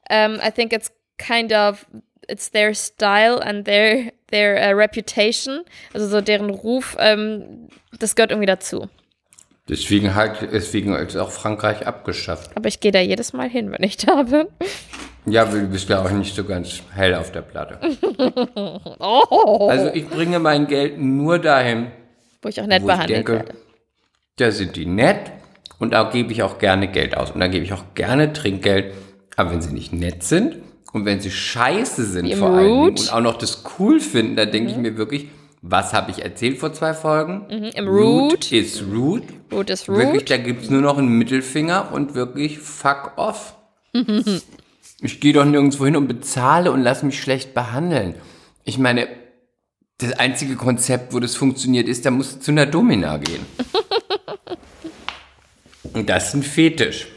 Um, 0.09 0.35
I 0.39 0.51
think 0.51 0.71
it's 0.71 0.89
kind 1.17 1.53
of, 1.53 1.85
it's 2.27 2.51
their 2.51 2.73
style 2.73 3.39
and 3.41 3.65
their, 3.65 4.11
their 4.31 4.55
uh, 4.57 4.75
reputation. 4.77 5.61
Also 5.93 6.07
so 6.07 6.21
deren 6.21 6.49
Ruf, 6.49 6.95
ähm, 6.99 7.69
das 7.99 8.15
gehört 8.15 8.31
irgendwie 8.31 8.47
dazu. 8.47 8.89
Deswegen 9.69 10.15
halt, 10.15 10.47
deswegen 10.53 10.93
ist 10.95 11.17
auch 11.17 11.31
Frankreich 11.31 11.85
abgeschafft. 11.85 12.51
Aber 12.55 12.67
ich 12.69 12.79
gehe 12.79 12.91
da 12.91 12.99
jedes 13.01 13.33
Mal 13.33 13.49
hin, 13.49 13.71
wenn 13.71 13.83
ich 13.83 13.97
da 13.97 14.23
bin. 14.23 14.47
Ja, 15.25 15.43
du 15.43 15.67
bist 15.67 15.89
ja 15.89 16.01
auch 16.01 16.09
nicht 16.11 16.33
so 16.33 16.45
ganz 16.45 16.81
hell 16.95 17.13
auf 17.15 17.31
der 17.31 17.41
Platte. 17.41 17.79
Oh. 18.99 19.67
Also 19.69 19.89
ich 19.93 20.07
bringe 20.07 20.39
mein 20.39 20.67
Geld 20.67 20.97
nur 20.99 21.39
dahin, 21.39 21.91
Wo 22.41 22.49
ich 22.49 22.59
auch 22.61 22.65
nett 22.65 22.85
behandelt 22.85 23.09
denke, 23.17 23.33
werde. 23.33 23.53
da 24.37 24.51
sind 24.51 24.75
die 24.75 24.85
nett 24.85 25.31
und 25.79 25.91
da 25.93 26.09
gebe 26.09 26.31
ich 26.31 26.43
auch 26.43 26.57
gerne 26.57 26.87
Geld 26.87 27.15
aus. 27.15 27.31
Und 27.31 27.39
da 27.41 27.47
gebe 27.47 27.63
ich 27.63 27.73
auch 27.73 27.83
gerne 27.93 28.33
Trinkgeld. 28.33 28.93
Aber 29.35 29.51
wenn 29.51 29.61
sie 29.61 29.73
nicht 29.73 29.93
nett 29.93 30.23
sind 30.23 30.55
und 30.93 31.05
wenn 31.05 31.19
sie 31.19 31.31
scheiße 31.31 32.05
sind 32.05 32.33
vor 32.35 32.49
allen 32.49 32.67
Dingen 32.67 32.79
Root. 32.79 32.99
und 33.01 33.13
auch 33.13 33.21
noch 33.21 33.37
das 33.37 33.63
cool 33.79 33.99
finden, 33.99 34.35
da 34.35 34.45
denke 34.45 34.71
ich 34.71 34.77
mir 34.77 34.97
wirklich, 34.97 35.27
was 35.61 35.93
habe 35.93 36.11
ich 36.11 36.23
erzählt 36.23 36.59
vor 36.59 36.73
zwei 36.73 36.93
Folgen? 36.93 37.45
Mhm, 37.49 37.63
Im 37.75 37.87
Root. 37.87 38.51
is 38.51 38.83
rude. 38.83 39.25
Root 39.51 39.69
ist 39.69 39.87
Wirklich, 39.87 40.21
Root. 40.21 40.29
da 40.29 40.37
gibt 40.37 40.63
es 40.63 40.69
nur 40.69 40.81
noch 40.81 40.97
einen 40.97 41.09
Mittelfinger 41.17 41.91
und 41.91 42.15
wirklich 42.15 42.59
fuck 42.59 43.13
off. 43.17 43.55
ich 45.01 45.19
gehe 45.19 45.33
doch 45.33 45.45
nirgendwo 45.45 45.85
hin 45.85 45.95
und 45.95 46.07
bezahle 46.07 46.71
und 46.71 46.81
lasse 46.81 47.05
mich 47.05 47.19
schlecht 47.19 47.53
behandeln. 47.53 48.15
Ich 48.63 48.77
meine, 48.77 49.07
das 49.97 50.13
einzige 50.13 50.55
Konzept, 50.55 51.13
wo 51.13 51.19
das 51.19 51.35
funktioniert, 51.35 51.87
ist, 51.87 52.05
da 52.05 52.11
musst 52.11 52.35
du 52.35 52.39
zu 52.39 52.51
einer 52.51 52.65
Domina 52.67 53.17
gehen. 53.17 53.45
und 55.93 56.07
das 56.07 56.29
ist 56.29 56.33
ein 56.35 56.43
Fetisch. 56.43 57.07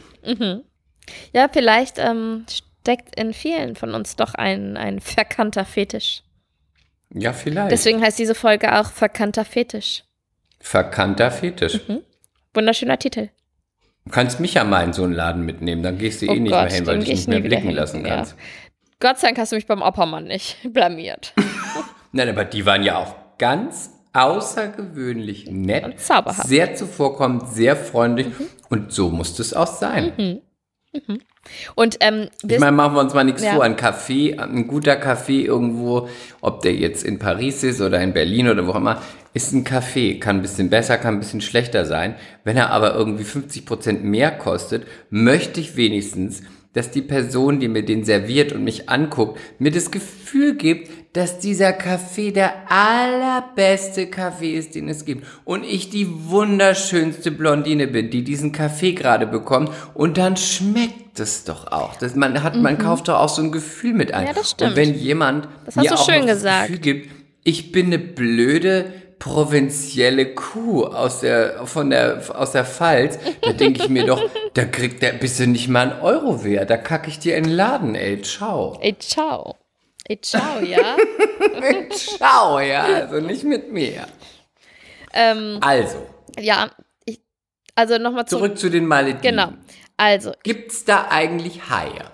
Ja, 1.33 1.47
vielleicht 1.51 1.97
ähm, 1.99 2.45
steckt 2.81 3.19
in 3.19 3.33
vielen 3.33 3.75
von 3.75 3.93
uns 3.93 4.15
doch 4.15 4.33
ein, 4.33 4.75
ein 4.77 4.99
verkannter 4.99 5.65
Fetisch. 5.65 6.23
Ja, 7.13 7.33
vielleicht. 7.33 7.71
Deswegen 7.71 8.01
heißt 8.01 8.17
diese 8.17 8.35
Folge 8.35 8.79
auch 8.79 8.91
Verkannter 8.91 9.45
Fetisch. 9.45 10.03
Verkannter 10.59 11.31
Fetisch. 11.31 11.79
Wunderschöner 12.53 12.97
Titel. 12.97 13.29
Du 14.05 14.11
kannst 14.11 14.39
mich 14.39 14.55
ja 14.55 14.63
mal 14.63 14.83
in 14.83 14.93
so 14.93 15.03
einen 15.03 15.13
Laden 15.13 15.43
mitnehmen, 15.43 15.83
dann 15.83 15.97
gehst 15.97 16.21
du 16.21 16.27
Oh 16.27 16.33
eh 16.33 16.39
nicht 16.39 16.51
Gott, 16.51 16.63
mehr 16.65 16.73
hin, 16.73 16.87
weil 16.87 16.97
du 16.97 17.01
dich 17.01 17.09
ich 17.11 17.19
nicht 17.19 17.27
mehr 17.27 17.39
blicken 17.39 17.67
hin, 17.67 17.75
lassen 17.75 18.05
ja. 18.05 18.15
kannst. 18.15 18.35
Gott 18.99 19.19
sei 19.19 19.27
Dank 19.27 19.39
hast 19.39 19.51
du 19.51 19.55
mich 19.55 19.67
beim 19.67 19.81
Oppermann 19.81 20.25
nicht 20.25 20.57
blamiert. 20.73 21.33
Nein, 22.11 22.29
aber 22.29 22.45
die 22.45 22.65
waren 22.65 22.83
ja 22.83 22.97
auch 22.97 23.15
ganz 23.37 23.91
außergewöhnlich 24.13 25.49
nett. 25.49 25.85
Und 25.85 25.99
zauberhaft. 25.99 26.45
Mhm. 26.45 26.49
Sehr 26.49 26.75
zuvorkommend, 26.75 27.47
sehr 27.49 27.75
freundlich. 27.75 28.27
Und 28.69 28.91
so 28.91 29.09
muss 29.09 29.37
es 29.39 29.53
auch 29.53 29.67
sein. 29.67 30.41
Und 31.75 31.97
ähm, 32.01 32.27
Ich 32.47 32.59
meine, 32.59 32.71
machen 32.75 32.95
wir 32.95 32.99
uns 33.01 33.13
mal 33.13 33.23
nichts 33.23 33.43
Ja. 33.43 33.53
vor. 33.53 33.63
Ein 33.63 33.75
Café, 33.75 34.37
ein 34.37 34.67
guter 34.67 34.95
Kaffee 34.95 35.41
irgendwo, 35.43 36.07
ob 36.41 36.61
der 36.61 36.75
jetzt 36.75 37.03
in 37.03 37.19
Paris 37.19 37.63
ist 37.63 37.81
oder 37.81 38.01
in 38.01 38.13
Berlin 38.13 38.49
oder 38.49 38.67
wo 38.67 38.71
auch 38.71 38.75
immer, 38.75 39.01
ist 39.33 39.53
ein 39.53 39.63
Kaffee. 39.63 40.19
Kann 40.19 40.37
ein 40.37 40.41
bisschen 40.41 40.69
besser, 40.69 40.97
kann 40.97 41.15
ein 41.15 41.19
bisschen 41.19 41.41
schlechter 41.41 41.85
sein. 41.85 42.15
Wenn 42.43 42.57
er 42.57 42.71
aber 42.71 42.93
irgendwie 42.95 43.23
50% 43.23 44.01
mehr 44.01 44.31
kostet, 44.31 44.85
möchte 45.09 45.59
ich 45.59 45.75
wenigstens, 45.75 46.43
dass 46.73 46.91
die 46.91 47.01
Person, 47.01 47.59
die 47.59 47.67
mir 47.67 47.83
den 47.83 48.03
serviert 48.03 48.53
und 48.53 48.63
mich 48.63 48.87
anguckt, 48.89 49.39
mir 49.59 49.71
das 49.71 49.91
Gefühl 49.91 50.55
gibt, 50.55 50.89
dass 51.13 51.39
dieser 51.39 51.73
Kaffee 51.73 52.31
der 52.31 52.53
allerbeste 52.71 54.07
Kaffee 54.07 54.55
ist, 54.55 54.75
den 54.75 54.87
es 54.87 55.03
gibt. 55.03 55.27
Und 55.43 55.63
ich 55.65 55.89
die 55.89 56.07
wunderschönste 56.29 57.31
Blondine 57.31 57.87
bin, 57.87 58.09
die 58.09 58.23
diesen 58.23 58.53
Kaffee 58.53 58.93
gerade 58.93 59.27
bekommt. 59.27 59.71
Und 59.93 60.17
dann 60.17 60.37
schmeckt 60.37 61.19
es 61.19 61.43
doch 61.43 61.71
auch. 61.71 61.95
Das, 61.97 62.15
man, 62.15 62.41
hat, 62.43 62.55
man 62.55 62.77
kauft 62.77 63.09
doch 63.09 63.19
auch 63.19 63.29
so 63.29 63.41
ein 63.41 63.51
Gefühl 63.51 63.93
mit 63.93 64.13
ein. 64.13 64.21
Mhm. 64.21 64.27
Ja, 64.27 64.33
das 64.33 64.51
stimmt. 64.51 64.71
Und 64.71 64.77
wenn 64.77 64.95
jemand 64.95 65.47
Das 65.65 65.75
hast 65.75 65.83
mir 65.83 65.95
auch 65.95 66.09
schön 66.09 66.25
gesagt. 66.25 66.67
Gefühl 66.67 66.79
gibt, 66.79 67.09
ich 67.43 67.71
bin 67.73 67.87
eine 67.87 67.99
blöde 67.99 68.93
provinzielle 69.19 70.33
Kuh 70.33 70.85
aus 70.85 71.19
der, 71.19 71.67
von 71.67 71.91
der, 71.91 72.23
aus 72.33 72.53
der 72.53 72.65
Pfalz, 72.65 73.19
da 73.41 73.53
denke 73.53 73.83
ich 73.83 73.89
mir 73.89 74.05
doch, 74.05 74.19
da 74.55 74.65
kriegt 74.65 75.03
der 75.03 75.11
bist 75.11 75.39
du 75.39 75.45
nicht 75.45 75.67
mal 75.67 75.91
einen 75.91 76.01
Euro 76.01 76.43
wert. 76.43 76.69
Da 76.69 76.77
kacke 76.77 77.09
ich 77.09 77.19
dir 77.19 77.37
in 77.37 77.43
den 77.43 77.53
Laden, 77.53 77.95
ey. 77.95 78.21
Ciao. 78.21 78.79
Ey, 78.81 78.97
ciao. 78.97 79.57
Ey, 80.07 80.19
ciao, 80.21 80.59
ja. 80.61 80.97
Ciao, 81.91 82.59
ja. 82.59 82.83
Also 82.83 83.19
nicht 83.19 83.43
mit 83.43 83.71
mir. 83.71 84.05
ähm, 85.13 85.57
Also, 85.61 86.05
ja, 86.39 86.69
ich, 87.05 87.19
also 87.75 87.97
nochmal 87.97 88.25
zurück. 88.25 88.57
zurück 88.57 88.57
zu 88.57 88.69
den 88.69 88.85
Malediven. 88.85 89.21
Genau. 89.21 89.53
Also, 89.97 90.33
Gibt's 90.43 90.83
da 90.85 91.07
eigentlich 91.09 91.69
Haie? 91.69 92.05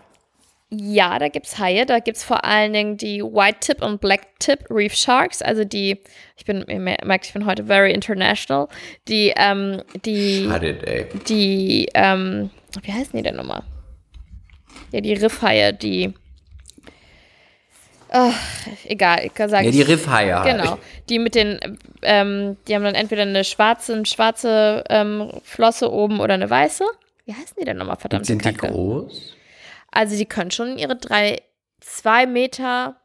ja, 0.69 1.17
da 1.17 1.29
gibt's 1.29 1.57
Haie. 1.59 1.85
Da 1.85 1.99
gibt's 1.99 2.25
vor 2.25 2.43
allen 2.43 2.73
Dingen 2.73 2.97
die 2.97 3.23
White 3.23 3.59
Tip 3.61 3.81
und 3.81 4.01
Black 4.01 4.37
Tip 4.39 4.65
Reef 4.69 4.93
Sharks. 4.93 5.41
Also 5.41 5.63
die, 5.63 6.01
ich 6.35 6.43
bin, 6.43 6.65
ihr 6.67 6.79
merkt, 6.79 7.25
ich 7.25 7.31
bin 7.33 7.45
heute 7.45 7.63
very 7.63 7.93
international. 7.93 8.67
Die, 9.07 9.33
ähm, 9.37 9.81
die, 10.05 10.45
Hattet, 10.49 10.83
ey. 10.83 11.07
die, 11.29 11.87
ähm, 11.93 12.49
wie 12.81 12.91
heißen 12.91 13.13
die 13.15 13.23
denn 13.23 13.37
nochmal? 13.37 13.63
Ja, 14.91 14.99
die 14.99 15.13
Riffhaie, 15.13 15.71
die, 15.71 16.13
ach, 18.09 18.33
egal, 18.85 19.25
ich 19.25 19.33
kann 19.33 19.49
sagen. 19.49 19.65
Ja, 19.65 19.71
die 19.71 19.81
Riffhaie 19.81 20.35
halt. 20.35 20.57
Genau, 20.57 20.77
die 21.09 21.19
mit 21.19 21.35
den, 21.35 21.77
ähm, 22.01 22.57
die 22.67 22.75
haben 22.75 22.83
dann 22.83 22.95
entweder 22.95 23.23
eine 23.23 23.43
schwarze, 23.43 23.93
eine 23.93 24.05
schwarze 24.05 24.83
ähm, 24.89 25.31
Flosse 25.43 25.91
oben 25.91 26.19
oder 26.19 26.33
eine 26.35 26.49
weiße. 26.49 26.83
Wie 27.25 27.33
heißen 27.33 27.55
die 27.59 27.65
denn 27.65 27.77
nochmal, 27.77 27.97
verdammte 27.97 28.27
Sind 28.27 28.45
die 28.45 28.53
Kacke? 28.53 28.71
groß? 28.71 29.33
Also 29.91 30.15
die 30.15 30.25
können 30.25 30.51
schon 30.51 30.77
ihre 30.77 30.95
drei, 30.95 31.41
zwei 31.81 32.25
Meter, 32.25 32.95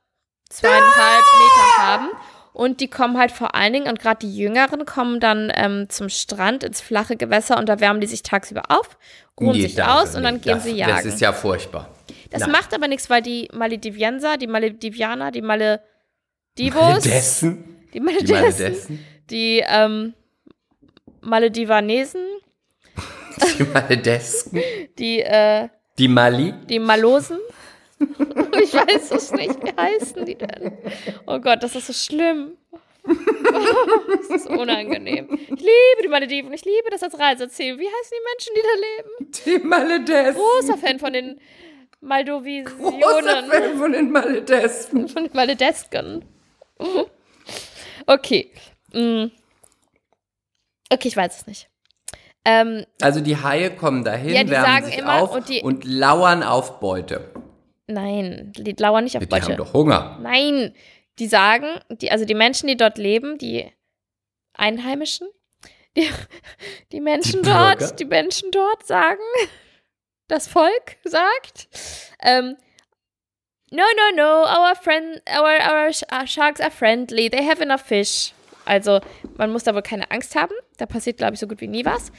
zweieinhalb 0.48 0.82
Meter 0.92 1.82
haben. 1.82 2.08
Und 2.52 2.80
die 2.80 2.88
kommen 2.88 3.16
halt 3.16 3.32
vor 3.32 3.54
allen 3.54 3.72
Dingen, 3.72 3.88
und 3.88 3.98
gerade 3.98 4.26
die 4.26 4.36
Jüngeren 4.36 4.84
kommen 4.84 5.20
dann 5.20 5.50
ähm, 5.54 5.88
zum 5.88 6.10
Strand 6.10 6.62
ins 6.64 6.82
flache 6.82 7.16
Gewässer 7.16 7.56
und 7.56 7.66
da 7.66 7.80
wärmen 7.80 8.02
die 8.02 8.06
sich 8.06 8.22
tagsüber 8.22 8.64
auf, 8.68 8.98
ruhen 9.40 9.52
Nee, 9.52 9.62
sich 9.68 9.82
aus 9.82 10.14
und 10.14 10.22
dann 10.22 10.40
gehen 10.42 10.56
das, 10.56 10.64
sie 10.64 10.72
jagen. 10.72 10.92
Das 10.92 11.06
ist 11.06 11.20
ja 11.22 11.32
furchtbar. 11.32 11.88
Das 12.32 12.40
Nein. 12.40 12.50
macht 12.52 12.74
aber 12.74 12.88
nichts, 12.88 13.08
weil 13.10 13.22
die 13.22 13.48
Maledivienser, 13.52 14.36
die 14.38 14.46
Maledivianer, 14.46 15.30
die 15.30 15.42
Maledivos, 15.42 15.84
Maledessen? 16.74 17.84
die 17.88 17.92
Die 17.92 18.00
Maledessen, 18.00 18.34
Maledessen? 18.40 19.04
die 19.30 19.62
ähm, 19.66 20.14
Maledivanesen, 21.20 22.20
Die 23.58 23.64
Maledesken? 23.64 24.62
die, 24.98 25.20
äh, 25.20 25.68
Die 25.98 26.08
Mali? 26.08 26.54
die 26.68 26.78
Malosen. 26.78 27.38
ich 28.62 28.74
weiß 28.74 29.10
es 29.12 29.30
nicht. 29.32 29.62
Wie 29.62 29.72
heißen 29.80 30.24
die 30.24 30.34
denn? 30.34 30.76
Oh 31.26 31.38
Gott, 31.38 31.62
das 31.62 31.76
ist 31.76 31.86
so 31.86 31.92
schlimm. 31.92 32.56
das 33.04 34.42
ist 34.42 34.48
unangenehm. 34.48 35.28
Ich 35.32 35.48
liebe 35.60 36.02
die 36.02 36.08
Malediven. 36.08 36.52
Ich 36.52 36.64
liebe 36.64 36.90
das 36.90 37.02
als 37.02 37.18
Reiseziel. 37.18 37.78
Wie 37.78 37.86
heißen 37.86 38.12
die 38.12 38.24
Menschen, 38.30 38.54
die 38.56 38.62
da 38.62 38.74
leben? 38.80 39.32
Die 39.60 39.66
Maledessen. 39.66 40.40
Großer 40.40 40.78
Fan 40.78 40.98
von 40.98 41.12
den 41.12 41.40
Großer 42.02 42.06
Maldovisionen. 42.08 43.50
Fan 43.50 43.78
von 43.78 43.92
den 43.92 44.10
Maledesken. 44.10 45.08
Von 45.08 45.24
den 45.24 45.32
Maledesken. 45.34 46.24
Okay. 48.06 48.50
Mm. 48.92 49.26
Okay, 50.90 51.06
ich 51.08 51.16
weiß 51.16 51.36
es 51.40 51.46
nicht. 51.46 51.68
Ähm, 52.44 52.84
Also 53.00 53.20
die 53.20 53.36
Haie 53.36 53.70
kommen 53.76 54.02
dahin, 54.02 54.34
Ja, 54.34 54.42
die 54.42 54.50
wärmen 54.50 54.66
sagen 54.66 54.84
sich 54.86 54.98
immer, 54.98 55.22
auf 55.22 55.32
und 55.32 55.48
die- 55.48 55.62
und 55.62 55.84
lauern 55.84 56.42
auf 56.42 56.80
Beute. 56.80 57.30
nein, 57.86 58.52
die 58.56 58.72
lauern 58.76 59.04
nicht 59.04 59.16
auf 59.16 59.24
Die 59.24 59.32
haben 59.32 59.40
Beute. 59.46 59.56
doch 59.56 59.72
Hunger. 59.72 60.18
Nein, 60.20 60.74
die 61.20 61.28
sagen, 61.28 61.66
die, 61.90 62.10
also 62.10 62.24
die 62.24 62.34
Menschen, 62.34 62.66
die 62.66 62.76
dort 62.76 62.98
leben, 62.98 63.38
die 63.38 63.70
Einheimischen, 64.54 65.28
die, 65.96 66.08
die 66.90 67.00
Menschen 67.00 67.42
Die 67.44 67.48
dort, 67.50 68.00
die 68.00 68.04
Menschen 68.04 68.50
dort 68.50 68.84
sagen, 68.84 69.20
das 70.32 70.48
Volk 70.48 70.96
sagt, 71.04 71.68
ähm, 72.22 72.56
no, 73.70 73.82
no, 73.96 74.16
no, 74.16 74.42
our 74.44 74.74
friend, 74.76 75.22
our, 75.28 75.58
our 75.70 75.92
sh- 75.92 76.04
our 76.12 76.26
sharks 76.26 76.60
are 76.60 76.70
friendly, 76.70 77.30
they 77.30 77.46
have 77.46 77.62
enough 77.62 77.82
fish. 77.82 78.32
Also 78.64 79.00
man 79.36 79.50
muss 79.50 79.64
da 79.64 79.74
wohl 79.74 79.82
keine 79.82 80.10
Angst 80.10 80.36
haben, 80.36 80.54
da 80.78 80.86
passiert, 80.86 81.16
glaube 81.18 81.34
ich, 81.34 81.40
so 81.40 81.46
gut 81.48 81.60
wie 81.60 81.68
nie 81.68 81.84
was. 81.84 82.12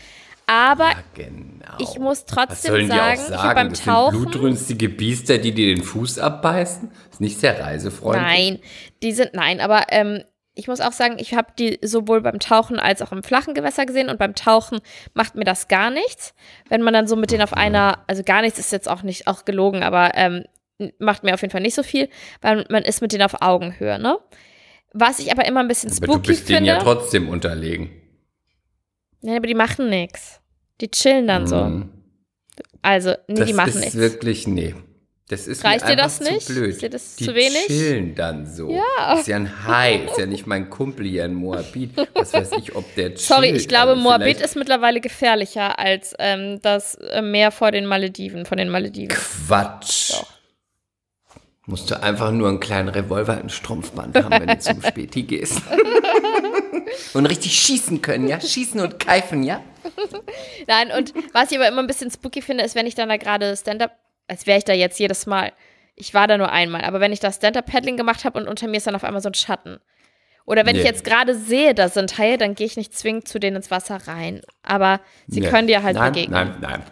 Aber 0.46 0.90
Ja, 0.90 1.04
genau. 1.14 1.78
ich 1.80 1.98
muss 2.00 2.26
trotzdem 2.26 2.88
sagen, 2.88 3.18
sagen? 3.22 3.56
beim 3.56 3.70
das 3.70 3.82
Tauchen. 3.82 4.20
sind 4.20 4.32
blutrünstige 4.32 4.90
Biester, 4.90 5.38
die 5.38 5.54
dir 5.54 5.74
den 5.74 5.84
Fuß 5.84 6.20
abbeißen? 6.20 6.92
Ist 7.12 7.22
nicht 7.22 7.40
sehr 7.40 7.58
reisefreundlich. 7.64 8.22
Nein, 8.26 8.60
die 9.02 9.14
sind, 9.14 9.34
nein, 9.34 9.62
aber 9.62 9.86
ähm, 9.90 10.24
ich 10.56 10.68
muss 10.68 10.82
auch 10.82 10.92
sagen, 10.92 11.16
ich 11.18 11.34
habe 11.34 11.48
die 11.58 11.80
sowohl 11.82 12.22
beim 12.22 12.40
Tauchen 12.40 12.80
als 12.80 13.02
auch 13.02 13.12
im 13.12 13.24
flachen 13.24 13.54
Gewässer 13.54 13.86
gesehen 13.86 14.10
und 14.10 14.20
beim 14.20 14.36
Tauchen 14.36 14.80
macht 15.14 15.36
mir 15.36 15.46
das 15.46 15.68
gar 15.68 15.90
nichts. 15.90 16.34
Wenn 16.70 16.82
man 16.82 16.94
dann 16.94 17.08
so 17.08 17.16
mit 17.16 17.32
denen 17.32 17.42
auf 17.42 17.54
einer, 17.54 18.04
also 18.08 18.24
gar 18.24 18.42
nichts 18.42 18.60
ist 18.60 18.72
jetzt 18.72 18.90
auch 18.90 19.02
nicht, 19.04 19.28
auch 19.28 19.46
gelogen, 19.46 19.82
aber 19.84 20.12
ähm, 20.16 20.44
macht 21.00 21.24
mir 21.24 21.34
auf 21.34 21.42
jeden 21.42 21.52
Fall 21.52 21.62
nicht 21.62 21.76
so 21.76 21.84
viel, 21.84 22.10
weil 22.42 22.66
man 22.70 22.84
ist 22.84 23.02
mit 23.02 23.12
denen 23.14 23.24
auf 23.24 23.42
Augenhöhe, 23.42 23.98
ne? 24.00 24.20
Was 24.94 25.18
ich 25.20 25.32
aber 25.32 25.46
immer 25.46 25.62
ein 25.62 25.68
bisschen 25.68 25.92
Aber 25.92 26.06
du 26.06 26.14
spooky 26.14 26.28
bist 26.28 26.50
denen 26.50 26.58
finde. 26.58 26.72
ja 26.72 26.80
trotzdem 26.80 27.30
unterlegen. 27.30 27.90
Nein, 29.22 29.38
aber 29.38 29.48
die 29.48 29.56
machen 29.56 29.90
nichts. 29.90 30.40
Die 30.82 30.92
chillen 30.92 31.26
dann 31.28 31.48
so. 31.48 31.64
Mhm. 31.64 31.90
Also, 32.84 33.16
nee, 33.28 33.36
das 33.36 33.48
die 33.48 33.54
machen 33.54 33.70
ist 33.70 33.80
nichts. 33.80 33.96
wirklich, 33.96 34.48
nee. 34.48 34.76
Das 35.34 35.48
ist 35.48 35.64
Reicht 35.64 35.86
mir 35.86 35.96
dir 35.96 36.02
das 36.04 36.20
nicht? 36.20 36.42
zu 36.42 36.54
blöd. 36.54 36.70
Ist 36.70 36.82
dir 36.82 36.90
das 36.90 37.16
die 37.16 37.26
zu 37.26 37.36
wenig? 37.36 37.66
chillen 37.68 38.16
dann 38.16 38.46
so. 38.46 38.70
Ja. 38.70 39.14
Ist 39.20 39.28
ja 39.28 39.36
ein 39.36 39.66
Hai, 39.68 39.96
ist 40.06 40.18
ja 40.18 40.26
nicht 40.26 40.46
mein 40.48 40.70
Kumpel 40.70 41.06
hier 41.08 41.26
in 41.26 41.34
Moabit. 41.34 41.92
Was 42.14 42.34
weiß 42.34 42.52
ich, 42.60 42.76
ob 42.76 42.86
der 42.96 43.10
chillt. 43.16 43.20
Sorry, 43.20 43.50
ich 43.50 43.68
glaube, 43.68 43.92
Also 43.92 44.02
Moabit 44.02 44.42
ist 44.42 44.56
mittlerweile 44.56 45.02
gefährlicher 45.02 45.80
als 45.80 46.14
ähm, 46.20 46.60
das 46.62 46.96
äh, 46.96 47.22
Meer 47.22 47.52
vor 47.52 47.72
den 47.72 47.86
Malediven, 47.86 48.46
von 48.46 48.58
den 48.58 48.70
Malediven. 48.70 49.10
Quatsch. 49.10 50.14
Musst 51.66 51.90
du 51.90 52.02
einfach 52.04 52.32
nur 52.32 52.50
einen 52.50 52.60
kleinen 52.60 52.90
Revolver 52.90 53.40
im 53.40 53.48
Strumpfband 53.48 54.16
haben, 54.22 54.32
wenn 54.32 54.48
du 54.48 54.60
zum 54.60 54.82
Späti 54.88 55.24
gehst. 55.24 55.62
und 57.14 57.26
richtig 57.26 57.58
schießen 57.58 58.02
können, 58.02 58.28
ja? 58.28 58.42
Schießen 58.42 58.82
und 58.82 59.00
keifen, 59.00 59.44
ja? 59.44 59.62
Nein, 60.68 60.92
und 60.98 61.14
was 61.34 61.52
ich 61.52 61.58
aber 61.58 61.68
immer 61.70 61.80
ein 61.82 61.88
bisschen 61.88 62.12
spooky 62.12 62.42
finde, 62.42 62.64
ist, 62.66 62.76
wenn 62.76 62.86
ich 62.86 62.96
dann 62.96 63.08
da 63.10 63.16
gerade 63.18 63.56
Stand-up, 63.56 63.92
als 64.34 64.48
wäre 64.48 64.58
ich 64.58 64.66
da 64.66 64.74
jetzt 64.74 65.00
jedes 65.00 65.26
Mal. 65.28 65.54
Ich 65.96 66.14
war 66.16 66.28
da 66.28 66.38
nur 66.40 66.52
einmal, 66.52 66.82
aber 66.82 67.00
wenn 67.00 67.14
ich 67.14 67.20
da 67.20 67.32
Stand-up-Paddling 67.32 67.98
gemacht 67.98 68.26
habe 68.26 68.40
und 68.40 68.48
unter 68.48 68.68
mir 68.68 68.78
ist 68.78 68.88
dann 68.88 68.96
auf 68.96 69.04
einmal 69.04 69.22
so 69.22 69.30
ein 69.30 69.36
Schatten. 69.36 69.80
Oder 70.46 70.66
wenn 70.66 70.76
ich 70.76 70.82
Nee. 70.82 70.90
jetzt 70.90 71.06
gerade 71.06 71.36
sehe, 71.36 71.74
da 71.76 71.88
sind 71.88 72.18
Haie, 72.18 72.38
dann 72.38 72.56
gehe 72.56 72.66
ich 72.66 72.76
nicht 72.76 72.98
zwingend 72.98 73.28
zu 73.28 73.40
denen 73.40 73.58
ins 73.58 73.70
Wasser 73.72 74.00
rein. 74.08 74.42
Aber 74.64 75.00
sie 75.28 75.40
Nee. 75.42 75.50
können 75.50 75.68
dir 75.68 75.84
halt 75.84 75.96
nein, 75.96 76.12
begegnen. 76.12 76.34
Nein, 76.34 76.56
nein. 76.62 76.84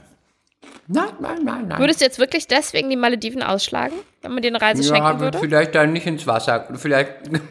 Nein, 0.88 1.10
nein, 1.19 1.43
nein, 1.43 1.67
nein. 1.67 1.80
Würdest 1.80 1.99
du 2.01 2.06
jetzt 2.06 2.19
wirklich 2.19 2.47
deswegen 2.47 2.89
die 2.89 2.95
Malediven 2.95 3.41
ausschlagen, 3.43 3.95
wenn 4.21 4.34
man 4.34 4.41
dir 4.41 4.49
eine 4.49 4.62
Reise 4.62 4.84
ja, 4.84 4.95
schenken 4.95 5.19
würde? 5.19 5.39
vielleicht 5.39 5.73
dann 5.75 5.93
nicht 5.93 6.06
ins 6.06 6.27
Wasser. 6.27 6.67
Vielleicht. 6.75 7.12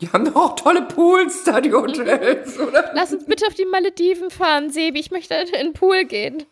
Die 0.00 0.08
haben 0.10 0.24
doch 0.26 0.36
auch 0.36 0.54
tolle 0.54 0.82
Pools 0.82 1.42
da, 1.42 1.60
die 1.60 1.72
Hotels, 1.72 2.56
oder? 2.60 2.92
Lass 2.94 3.12
uns 3.12 3.24
bitte 3.26 3.44
auf 3.48 3.54
die 3.54 3.64
Malediven 3.64 4.30
fahren, 4.30 4.70
Sebi. 4.70 5.00
Ich 5.00 5.10
möchte 5.10 5.34
in 5.34 5.50
den 5.50 5.72
Pool 5.72 6.04
gehen. 6.04 6.44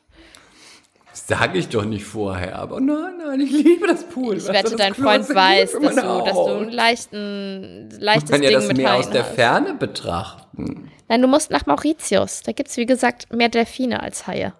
Das 1.17 1.27
sage 1.39 1.59
ich 1.59 1.69
doch 1.71 1.87
nicht 1.87 2.05
vorher, 2.05 2.57
aber 2.59 2.79
nein, 2.79 3.15
nein, 3.25 3.41
ich 3.41 3.51
liebe 3.51 3.87
das 3.87 4.05
Pool. 4.05 4.37
Ich 4.37 4.47
wette, 4.49 4.77
dein 4.77 4.93
Freund 4.95 5.27
weiß, 5.35 5.73
dass 5.73 5.81
du, 5.95 6.21
dass 6.25 6.35
du 6.35 6.55
ein 6.59 6.69
leichten, 6.71 7.89
leichtes 7.99 8.31
Man 8.31 8.43
ja 8.43 8.51
Ding 8.51 8.59
das 8.59 8.69
mit 8.69 8.77
Meer 8.77 8.97
aus 8.97 9.09
der 9.09 9.23
hast. 9.25 9.35
Ferne 9.35 9.73
betrachten. 9.75 10.91
Nein, 11.09 11.23
du 11.23 11.29
musst 11.29 11.51
nach 11.51 11.65
Mauritius. 11.65 12.43
Da 12.43 12.53
gibt 12.53 12.69
es, 12.69 12.77
wie 12.77 12.85
gesagt, 12.85 13.33
mehr 13.33 13.49
Delfine 13.49 14.03
als 14.03 14.27
Haie. 14.27 14.53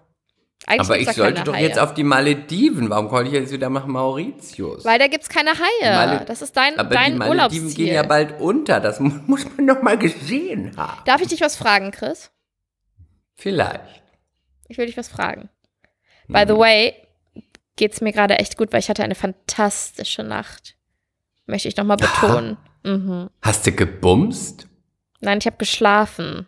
Eigentlich 0.65 0.81
Aber 0.89 0.99
ich 0.99 1.11
sollte 1.11 1.43
doch 1.43 1.53
Haie. 1.53 1.67
jetzt 1.67 1.77
auf 1.77 1.93
die 1.93 2.03
Malediven. 2.03 2.89
Warum 2.89 3.11
wollte 3.11 3.27
ich 3.27 3.35
jetzt 3.35 3.51
wieder 3.51 3.69
nach 3.69 3.85
Mauritius? 3.85 4.83
Weil 4.83 4.97
da 4.97 5.07
gibt 5.07 5.23
es 5.23 5.29
keine 5.29 5.51
Haie. 5.51 5.91
Male- 5.93 6.25
das 6.25 6.41
ist 6.41 6.57
dein, 6.57 6.79
Aber 6.79 6.89
dein 6.89 7.13
die 7.13 7.17
Malediven 7.19 7.37
Urlaubsziel. 7.65 7.85
gehen 7.85 7.93
ja 7.93 8.01
bald 8.03 8.41
unter. 8.41 8.79
Das 8.79 8.99
mu- 8.99 9.11
muss 9.27 9.45
man 9.55 9.67
doch 9.67 9.83
mal 9.83 9.97
gesehen 9.99 10.75
haben. 10.75 11.01
Darf 11.05 11.21
ich 11.21 11.27
dich 11.27 11.41
was 11.41 11.55
fragen, 11.55 11.91
Chris? 11.91 12.31
Vielleicht. 13.35 14.01
Ich 14.67 14.79
will 14.79 14.87
dich 14.87 14.97
was 14.97 15.07
fragen. 15.07 15.49
By 16.27 16.43
Mhm. 16.45 16.47
the 16.47 16.57
way, 16.57 16.93
geht's 17.75 18.01
mir 18.01 18.11
gerade 18.11 18.37
echt 18.39 18.57
gut, 18.57 18.71
weil 18.73 18.79
ich 18.79 18.89
hatte 18.89 19.03
eine 19.03 19.15
fantastische 19.15 20.23
Nacht. 20.23 20.75
Möchte 21.45 21.67
ich 21.67 21.77
nochmal 21.77 21.97
betonen. 21.97 22.57
Mhm. 22.83 23.29
Hast 23.41 23.65
du 23.65 23.71
gebumst? 23.71 24.67
Nein, 25.19 25.37
ich 25.39 25.45
habe 25.45 25.57
geschlafen. 25.57 26.45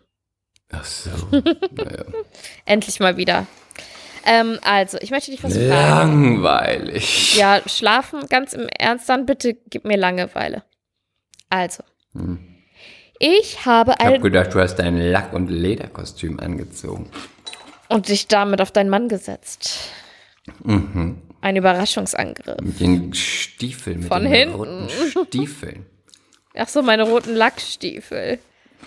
Ach 0.72 0.84
so. 0.86 1.10
naja. 1.72 2.06
Endlich 2.66 3.00
mal 3.00 3.18
wieder. 3.18 3.48
Ähm, 4.26 4.60
also, 4.64 4.98
ich 5.02 5.12
möchte 5.12 5.32
dich 5.32 5.44
was 5.44 5.54
fragen. 5.54 5.70
Langweilig. 6.42 7.38
Ja, 7.38 7.62
schlafen, 7.68 8.28
ganz 8.28 8.54
im 8.54 8.68
Ernst 8.78 9.08
dann, 9.10 9.26
bitte 9.26 9.54
gib 9.70 9.86
mir 9.86 9.98
Langeweile. 9.98 10.64
Also, 11.50 11.84
ich 13.18 13.66
habe 13.66 13.94
Ich 13.98 14.06
habe 14.06 14.16
ein 14.16 14.22
gedacht, 14.22 14.54
du 14.54 14.60
hast 14.60 14.76
dein 14.76 14.98
Lack- 14.98 15.34
und 15.34 15.50
Lederkostüm 15.50 16.40
angezogen. 16.40 17.10
Und 17.90 18.08
dich 18.10 18.28
damit 18.28 18.62
auf 18.62 18.72
deinen 18.72 18.90
Mann 18.90 19.10
gesetzt. 19.10 19.80
Ein 20.64 21.56
Überraschungsangriff. 21.56 22.62
Mit 22.62 22.80
den 22.80 23.14
Stiefeln, 23.14 24.00
mit 24.00 24.08
Von 24.08 24.24
den 24.24 24.32
hinten. 24.34 24.56
roten 24.56 24.90
Stiefeln. 25.28 25.86
Ach 26.56 26.68
so, 26.68 26.82
meine 26.82 27.04
roten 27.04 27.36
Lackstiefel. 27.36 28.40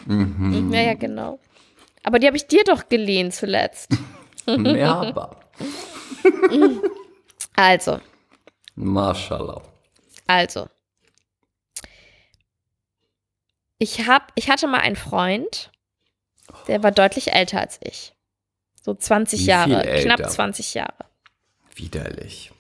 Mhm. 0.07 0.73
Ja, 0.73 0.81
ja, 0.81 0.95
genau. 0.95 1.39
Aber 2.03 2.19
die 2.19 2.27
habe 2.27 2.37
ich 2.37 2.47
dir 2.47 2.65
doch 2.65 2.89
geliehen 2.89 3.31
zuletzt. 3.31 3.91
Merba. 4.47 5.37
Also, 7.55 8.01
Mashallah. 8.77 9.61
also. 10.27 10.67
Ich, 13.79 14.07
hab, 14.07 14.33
ich 14.37 14.49
hatte 14.49 14.67
mal 14.69 14.81
einen 14.81 14.97
Freund, 14.97 15.71
der 16.67 16.83
war 16.83 16.93
deutlich 16.93 17.33
älter 17.33 17.61
als 17.61 17.79
ich. 17.83 18.12
So 18.83 18.95
20 18.95 19.41
Wie 19.41 19.45
Jahre, 19.45 19.83
knapp 20.03 20.21
älter? 20.21 20.29
20 20.29 20.75
Jahre. 20.75 21.05
Widerlich. 21.75 22.53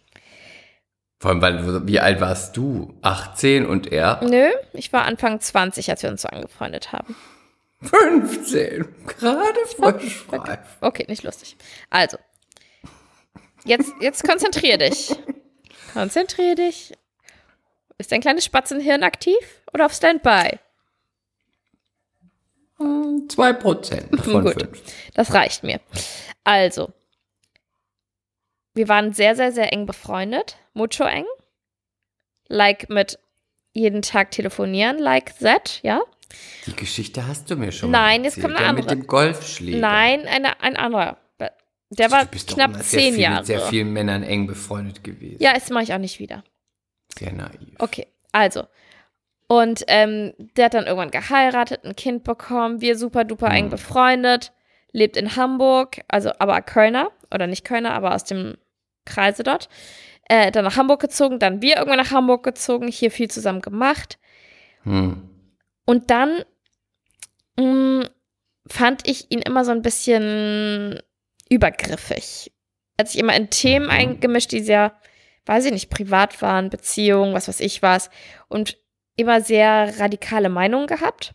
Vor 1.19 1.31
allem, 1.31 1.41
weil, 1.43 1.87
wie 1.87 2.01
alt 2.01 2.21
warst 2.21 2.57
du? 2.57 2.95
18 3.03 3.67
und 3.67 3.93
er? 3.93 4.21
Nö, 4.25 4.51
ich 4.73 4.93
war 4.93 5.05
Anfang 5.05 5.41
20, 5.41 5.91
als 5.91 6.03
wir 6.03 6.11
uns 6.11 6.23
so 6.23 6.29
angefreundet 6.29 6.93
haben. 6.93 7.15
15. 7.83 8.87
Gerade 9.07 9.59
frisch 9.77 10.25
reif. 10.31 10.59
Okay, 10.81 11.05
nicht 11.09 11.25
lustig. 11.25 11.57
Also, 11.91 12.17
jetzt, 13.65 13.93
jetzt 14.01 14.25
konzentrier 14.25 14.79
dich. 14.79 15.15
Konzentrier 15.93 16.55
dich. 16.55 16.93
Ist 17.99 18.13
dein 18.13 18.21
kleines 18.21 18.45
Spatzenhirn 18.45 19.03
aktiv 19.03 19.37
oder 19.73 19.87
auf 19.87 19.93
Standby? 19.93 20.59
2 23.29 23.53
Prozent 23.55 24.21
von 24.23 24.45
Gut. 24.45 24.55
5. 24.55 24.83
Das 25.15 25.33
reicht 25.35 25.63
mir. 25.63 25.81
Also, 26.45 26.93
wir 28.75 28.89
waren 28.89 29.13
sehr, 29.13 29.37
sehr, 29.37 29.53
sehr 29.53 29.73
eng 29.73 29.87
befreundet. 29.87 30.57
Mucho 30.75 31.05
eng. 31.05 31.27
Like 32.49 32.89
mit 32.89 33.19
jeden 33.75 34.03
Tag 34.03 34.31
telefonieren, 34.31 34.99
like 34.99 35.39
that, 35.39 35.81
ja? 35.83 36.03
Die 36.67 36.77
Geschichte 36.77 37.27
hast 37.27 37.51
du 37.51 37.57
mir 37.57 37.73
schon 37.73 37.91
Nein, 37.91 38.25
jetzt 38.25 38.41
kommt 38.41 38.55
erzählt, 38.55 38.69
eine 38.69 38.77
der 38.77 38.85
mit 38.85 38.91
andere. 38.91 38.97
dem 38.97 39.07
Golfschläger. 39.07 39.79
Nein, 39.79 40.27
eine, 40.27 40.61
ein 40.61 40.77
anderer. 40.77 41.19
Der 41.91 42.11
war 42.11 42.25
du 42.25 42.31
bist 42.31 42.51
doch 42.51 42.55
knapp 42.55 42.83
zehn 42.83 43.19
Jahre. 43.19 43.39
mit 43.39 43.47
sehr 43.47 43.61
vielen 43.61 43.93
Männern 43.93 44.23
eng 44.23 44.47
befreundet 44.47 45.05
gewesen. 45.05 45.37
Ja, 45.41 45.53
das 45.53 45.69
mache 45.69 45.85
ich 45.85 45.93
auch 45.93 45.99
nicht 45.99 46.19
wieder. 46.21 46.43
Sehr 47.19 47.33
naiv. 47.33 47.75
Okay, 47.79 48.07
also. 48.33 48.65
Und 49.53 49.85
ähm, 49.89 50.33
der 50.57 50.65
hat 50.65 50.73
dann 50.73 50.87
irgendwann 50.87 51.11
geheiratet, 51.11 51.85
ein 51.85 51.95
Kind 51.95 52.25
bekommen, 52.25 52.81
wir 52.81 52.97
super 52.97 53.25
duper 53.25 53.51
eng 53.51 53.69
befreundet, 53.69 54.51
lebt 54.93 55.15
in 55.19 55.37
Hamburg, 55.37 56.01
also 56.09 56.33
aber 56.39 56.63
Kölner, 56.63 57.11
oder 57.31 57.47
nicht 57.47 57.63
Kölner, 57.63 57.93
aber 57.93 58.15
aus 58.15 58.25
dem 58.25 58.57
Kreise 59.05 59.43
dort. 59.43 59.69
Äh, 60.27 60.53
dann 60.53 60.65
nach 60.65 60.79
Hamburg 60.79 61.03
gezogen, 61.03 61.39
dann 61.39 61.61
wir 61.61 61.77
irgendwann 61.77 61.99
nach 61.99 62.13
Hamburg 62.13 62.45
gezogen, 62.45 62.89
hier 62.89 63.11
viel 63.11 63.31
zusammen 63.31 63.61
gemacht. 63.61 64.19
Hm. 64.85 65.29
Und 65.85 66.11
dann 66.11 66.45
mh, 67.59 68.07
fand 68.67 69.07
ich 69.07 69.31
ihn 69.31 69.43
immer 69.43 69.67
so 69.67 69.73
ein 69.73 69.83
bisschen 69.83 70.99
übergriffig. 71.51 72.53
Er 72.97 73.03
hat 73.03 73.11
sich 73.11 73.21
immer 73.21 73.37
in 73.37 73.51
Themen 73.51 73.91
eingemischt, 73.91 74.53
die 74.53 74.61
sehr, 74.61 74.95
weiß 75.45 75.67
ich 75.67 75.73
nicht, 75.73 75.91
privat 75.91 76.41
waren, 76.41 76.71
Beziehungen, 76.71 77.35
was 77.35 77.49
weiß 77.49 77.61
ich 77.61 77.83
was. 77.83 78.09
Und 78.49 78.79
immer 79.17 79.41
sehr 79.41 79.99
radikale 79.99 80.49
Meinungen 80.49 80.87
gehabt, 80.87 81.35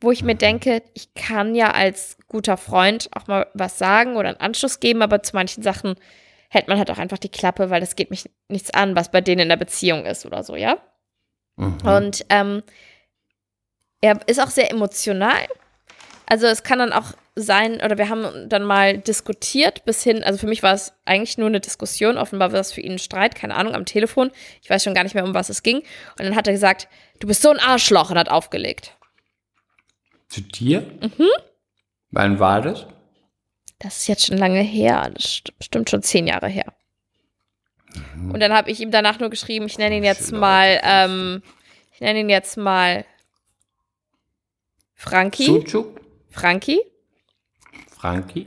wo 0.00 0.10
ich 0.10 0.22
mir 0.22 0.34
denke, 0.34 0.82
ich 0.94 1.14
kann 1.14 1.54
ja 1.54 1.70
als 1.70 2.18
guter 2.28 2.56
Freund 2.56 3.08
auch 3.12 3.26
mal 3.26 3.46
was 3.54 3.78
sagen 3.78 4.16
oder 4.16 4.28
einen 4.28 4.40
Anschluss 4.40 4.80
geben, 4.80 5.02
aber 5.02 5.22
zu 5.22 5.34
manchen 5.34 5.62
Sachen 5.62 5.96
hält 6.48 6.68
man 6.68 6.78
halt 6.78 6.90
auch 6.90 6.98
einfach 6.98 7.18
die 7.18 7.30
Klappe, 7.30 7.70
weil 7.70 7.80
das 7.80 7.96
geht 7.96 8.10
mich 8.10 8.30
nichts 8.48 8.72
an, 8.72 8.94
was 8.94 9.10
bei 9.10 9.20
denen 9.20 9.42
in 9.42 9.48
der 9.48 9.56
Beziehung 9.56 10.04
ist 10.06 10.26
oder 10.26 10.42
so, 10.42 10.54
ja? 10.56 10.78
Mhm. 11.56 11.78
Und 11.84 12.26
ähm, 12.28 12.62
er 14.00 14.20
ist 14.26 14.40
auch 14.40 14.50
sehr 14.50 14.70
emotional. 14.70 15.46
Also 16.28 16.46
es 16.46 16.62
kann 16.64 16.80
dann 16.80 16.92
auch 16.92 17.12
sein, 17.36 17.80
oder 17.82 17.98
wir 17.98 18.08
haben 18.08 18.48
dann 18.48 18.64
mal 18.64 18.98
diskutiert 18.98 19.84
bis 19.84 20.02
hin, 20.02 20.24
also 20.24 20.38
für 20.38 20.46
mich 20.46 20.62
war 20.62 20.74
es 20.74 20.94
eigentlich 21.04 21.38
nur 21.38 21.48
eine 21.48 21.60
Diskussion, 21.60 22.16
offenbar 22.16 22.52
war 22.52 22.60
es 22.60 22.72
für 22.72 22.80
ihn 22.80 22.92
ein 22.92 22.98
Streit, 22.98 23.34
keine 23.34 23.54
Ahnung, 23.54 23.74
am 23.74 23.84
Telefon. 23.84 24.30
Ich 24.62 24.70
weiß 24.70 24.82
schon 24.82 24.94
gar 24.94 25.04
nicht 25.04 25.14
mehr, 25.14 25.24
um 25.24 25.34
was 25.34 25.50
es 25.50 25.62
ging. 25.62 25.78
Und 25.78 26.24
dann 26.24 26.34
hat 26.34 26.46
er 26.46 26.54
gesagt, 26.54 26.88
du 27.20 27.26
bist 27.26 27.42
so 27.42 27.50
ein 27.50 27.60
Arschloch 27.60 28.10
und 28.10 28.18
hat 28.18 28.30
aufgelegt. 28.30 28.96
Zu 30.28 30.40
dir? 30.40 30.80
Mhm. 31.00 31.28
Wann 32.10 32.40
war 32.40 32.62
das? 32.62 32.86
Das 33.78 33.98
ist 33.98 34.06
jetzt 34.08 34.26
schon 34.26 34.38
lange 34.38 34.62
her, 34.62 35.10
das 35.14 35.24
st 35.24 35.58
bestimmt 35.58 35.90
schon 35.90 36.02
zehn 36.02 36.26
Jahre 36.26 36.48
her. 36.48 36.72
Und 38.32 38.40
dann 38.40 38.52
habe 38.52 38.70
ich 38.70 38.80
ihm 38.80 38.90
danach 38.90 39.20
nur 39.20 39.30
geschrieben, 39.30 39.66
ich 39.66 39.78
nenne 39.78 39.96
ihn 39.96 40.04
jetzt 40.04 40.32
mal, 40.32 40.80
ähm, 40.82 41.42
ich 41.92 42.00
nenne 42.00 42.20
ihn 42.20 42.30
jetzt 42.30 42.56
mal 42.56 43.04
Frankie. 44.94 45.44
Sucuk? 45.44 46.00
Frankie. 46.36 46.80
Frankie? 47.98 48.46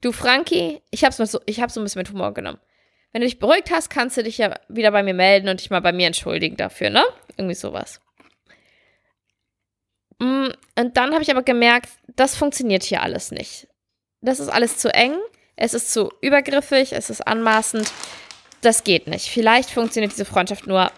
Du, 0.00 0.10
Frankie, 0.12 0.82
ich 0.90 1.04
hab's, 1.04 1.18
mal 1.18 1.26
so, 1.26 1.40
ich 1.46 1.60
hab's 1.60 1.74
so 1.74 1.80
ein 1.80 1.84
bisschen 1.84 2.00
mit 2.00 2.10
Humor 2.10 2.34
genommen. 2.34 2.58
Wenn 3.12 3.20
du 3.20 3.26
dich 3.28 3.38
beruhigt 3.38 3.70
hast, 3.70 3.88
kannst 3.90 4.16
du 4.16 4.24
dich 4.24 4.38
ja 4.38 4.58
wieder 4.68 4.90
bei 4.90 5.02
mir 5.02 5.14
melden 5.14 5.48
und 5.48 5.60
dich 5.60 5.70
mal 5.70 5.80
bei 5.80 5.92
mir 5.92 6.08
entschuldigen 6.08 6.56
dafür, 6.56 6.90
ne? 6.90 7.04
Irgendwie 7.36 7.54
sowas. 7.54 8.00
Mm, 10.18 10.48
Und 10.78 10.96
dann 10.96 11.12
habe 11.12 11.22
ich 11.22 11.30
aber 11.30 11.42
gemerkt, 11.42 11.90
das 12.16 12.36
funktioniert 12.36 12.82
hier 12.82 13.02
alles 13.02 13.30
nicht. 13.30 13.68
Das 14.20 14.40
ist 14.40 14.48
alles 14.48 14.78
zu 14.78 14.92
eng, 14.92 15.16
es 15.54 15.74
ist 15.74 15.92
zu 15.92 16.12
übergriffig, 16.20 16.92
es 16.92 17.08
ist 17.08 17.26
anmaßend. 17.26 17.90
Das 18.62 18.82
geht 18.84 19.06
nicht. 19.06 19.28
Vielleicht 19.28 19.70
funktioniert 19.70 20.12
diese 20.12 20.24
Freundschaft 20.24 20.66
nur 20.66 20.90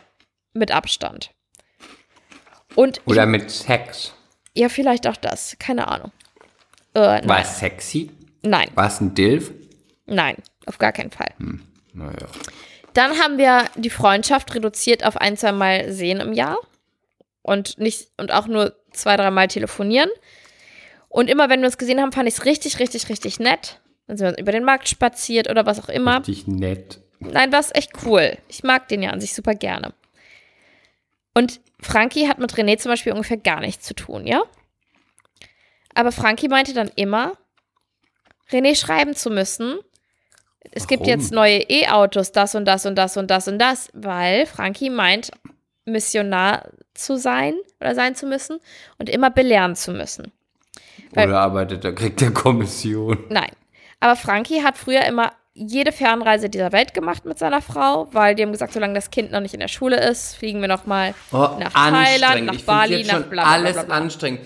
mit 0.54 0.70
Abstand. 0.70 1.30
Und 2.74 3.02
Oder 3.04 3.26
mit 3.26 3.50
Sex? 3.50 4.14
Ja, 4.58 4.68
vielleicht 4.68 5.06
auch 5.06 5.16
das. 5.16 5.56
Keine 5.58 5.88
Ahnung. 5.88 6.12
Äh, 6.94 7.26
War 7.28 7.40
es 7.40 7.58
sexy? 7.58 8.10
nein, 8.42 8.68
War 8.74 8.86
es 8.88 9.00
ein 9.00 9.14
Dilf? 9.14 9.52
nein, 10.06 10.36
auf 10.66 10.78
gar 10.78 10.92
keinen 10.92 11.10
Fall. 11.10 11.32
Naja. 11.92 12.26
Dann 12.94 13.18
haben 13.18 13.38
wir 13.38 13.64
die 13.76 13.90
Freundschaft 13.90 14.54
reduziert 14.54 15.04
auf 15.04 15.16
ein, 15.16 15.36
zwei 15.36 15.52
Mal 15.52 15.92
sehen 15.92 16.20
im 16.20 16.32
Jahr 16.32 16.56
und 17.42 17.78
nicht 17.78 18.08
und 18.16 18.32
auch 18.32 18.46
nur 18.46 18.74
zwei, 18.92 19.16
dreimal 19.16 19.48
telefonieren. 19.48 20.10
Und 21.08 21.30
immer 21.30 21.48
wenn 21.48 21.60
wir 21.60 21.66
uns 21.66 21.78
gesehen 21.78 22.00
haben, 22.00 22.12
fand 22.12 22.28
ich 22.28 22.34
es 22.34 22.44
richtig, 22.44 22.78
richtig, 22.80 23.08
richtig 23.08 23.38
nett. 23.38 23.80
Dann 24.06 24.16
sind 24.16 24.26
wir 24.36 24.38
über 24.38 24.52
den 24.52 24.64
Markt 24.64 24.88
spaziert 24.88 25.48
oder 25.50 25.66
was 25.66 25.78
auch 25.82 25.88
immer. 25.88 26.18
Richtig 26.18 26.46
nett. 26.46 27.00
Nein, 27.20 27.52
war 27.52 27.60
es 27.60 27.74
echt 27.74 27.92
cool. 28.04 28.36
Ich 28.48 28.62
mag 28.62 28.88
den 28.88 29.02
ja 29.02 29.10
an 29.10 29.20
sich 29.20 29.34
super 29.34 29.54
gerne. 29.54 29.92
Und 31.38 31.60
Frankie 31.80 32.26
hat 32.26 32.40
mit 32.40 32.52
René 32.54 32.78
zum 32.78 32.90
Beispiel 32.90 33.12
ungefähr 33.12 33.36
gar 33.36 33.60
nichts 33.60 33.86
zu 33.86 33.94
tun, 33.94 34.26
ja? 34.26 34.42
Aber 35.94 36.10
Frankie 36.10 36.48
meinte 36.48 36.74
dann 36.74 36.90
immer, 36.96 37.34
René 38.50 38.74
schreiben 38.74 39.14
zu 39.14 39.30
müssen. 39.30 39.78
Es 40.72 40.88
gibt 40.88 41.02
Warum? 41.06 41.12
jetzt 41.12 41.30
neue 41.30 41.58
E-Autos, 41.58 42.32
das 42.32 42.56
und 42.56 42.64
das 42.64 42.86
und 42.86 42.96
das 42.96 43.16
und 43.16 43.30
das 43.30 43.46
und 43.46 43.60
das, 43.60 43.88
weil 43.92 44.46
Frankie 44.46 44.90
meint, 44.90 45.30
Missionar 45.84 46.70
zu 46.94 47.16
sein 47.16 47.54
oder 47.80 47.94
sein 47.94 48.16
zu 48.16 48.26
müssen 48.26 48.58
und 48.98 49.08
immer 49.08 49.30
belehren 49.30 49.76
zu 49.76 49.92
müssen. 49.92 50.32
Weil- 51.12 51.28
Oder 51.28 51.38
arbeitet 51.38 51.84
er, 51.84 51.94
kriegt 51.94 52.20
er 52.20 52.32
Kommission. 52.32 53.26
Nein. 53.30 53.52
Aber 54.00 54.16
Frankie 54.16 54.64
hat 54.64 54.76
früher 54.76 55.04
immer 55.04 55.32
jede 55.60 55.90
Fernreise 55.92 56.48
dieser 56.48 56.72
Welt 56.72 56.94
gemacht 56.94 57.24
mit 57.24 57.38
seiner 57.38 57.60
Frau, 57.60 58.08
weil 58.12 58.34
die 58.34 58.42
haben 58.42 58.52
gesagt, 58.52 58.72
solange 58.72 58.94
das 58.94 59.10
Kind 59.10 59.32
noch 59.32 59.40
nicht 59.40 59.54
in 59.54 59.60
der 59.60 59.68
Schule 59.68 59.96
ist, 60.00 60.36
fliegen 60.36 60.60
wir 60.60 60.68
noch 60.68 60.86
mal 60.86 61.14
nach 61.32 61.72
Thailand, 61.72 62.46
nach 62.46 62.52
Oh, 62.54 62.56
ich 62.56 62.64
Bali, 62.66 63.04
nach 63.04 63.22
bla 63.24 63.42
alles 63.44 63.72
bla 63.74 63.82
bla. 63.82 63.94
anstrengend. 63.96 64.40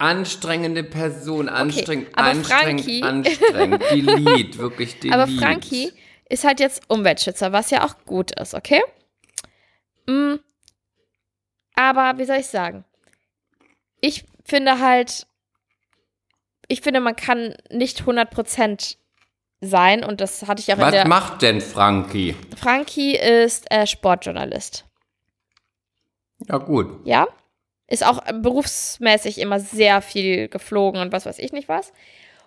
Anstrengende 0.00 0.84
Person, 0.84 1.48
anstrengend, 1.48 2.08
aber 2.16 2.28
anstrengend, 2.28 2.80
Frankie- 2.82 3.02
anstrengend. 3.02 3.82
Delete, 3.90 4.58
wirklich 4.58 5.00
delete. 5.00 5.18
Aber 5.18 5.26
Frankie 5.30 5.92
ist 6.28 6.44
halt 6.44 6.60
jetzt 6.60 6.82
Umweltschützer, 6.88 7.50
was 7.52 7.70
ja 7.70 7.84
auch 7.84 7.96
gut 8.04 8.30
ist, 8.38 8.54
okay? 8.54 8.80
Mm. 10.06 10.34
Aber 11.74 12.18
wie 12.18 12.24
soll 12.26 12.36
ich 12.36 12.46
sagen? 12.46 12.84
Ich 14.00 14.24
finde 14.44 14.78
halt, 14.78 15.26
ich 16.68 16.80
finde, 16.82 17.00
man 17.00 17.16
kann 17.16 17.54
nicht 17.70 18.02
100% 18.02 18.96
sein 19.60 20.04
und 20.04 20.20
das 20.20 20.46
hatte 20.46 20.60
ich 20.60 20.72
auch 20.72 20.76
in 20.76 20.82
Was 20.82 20.90
der. 20.92 21.08
macht 21.08 21.42
denn 21.42 21.60
Frankie? 21.60 22.36
Frankie 22.56 23.16
ist 23.16 23.70
äh, 23.70 23.86
Sportjournalist. 23.86 24.84
Ja, 26.48 26.58
gut. 26.58 27.00
Ja. 27.04 27.26
Ist 27.88 28.06
auch 28.06 28.22
berufsmäßig 28.42 29.38
immer 29.38 29.60
sehr 29.60 30.02
viel 30.02 30.48
geflogen 30.48 31.00
und 31.00 31.10
was 31.12 31.26
weiß 31.26 31.38
ich 31.38 31.52
nicht 31.52 31.68
was. 31.68 31.92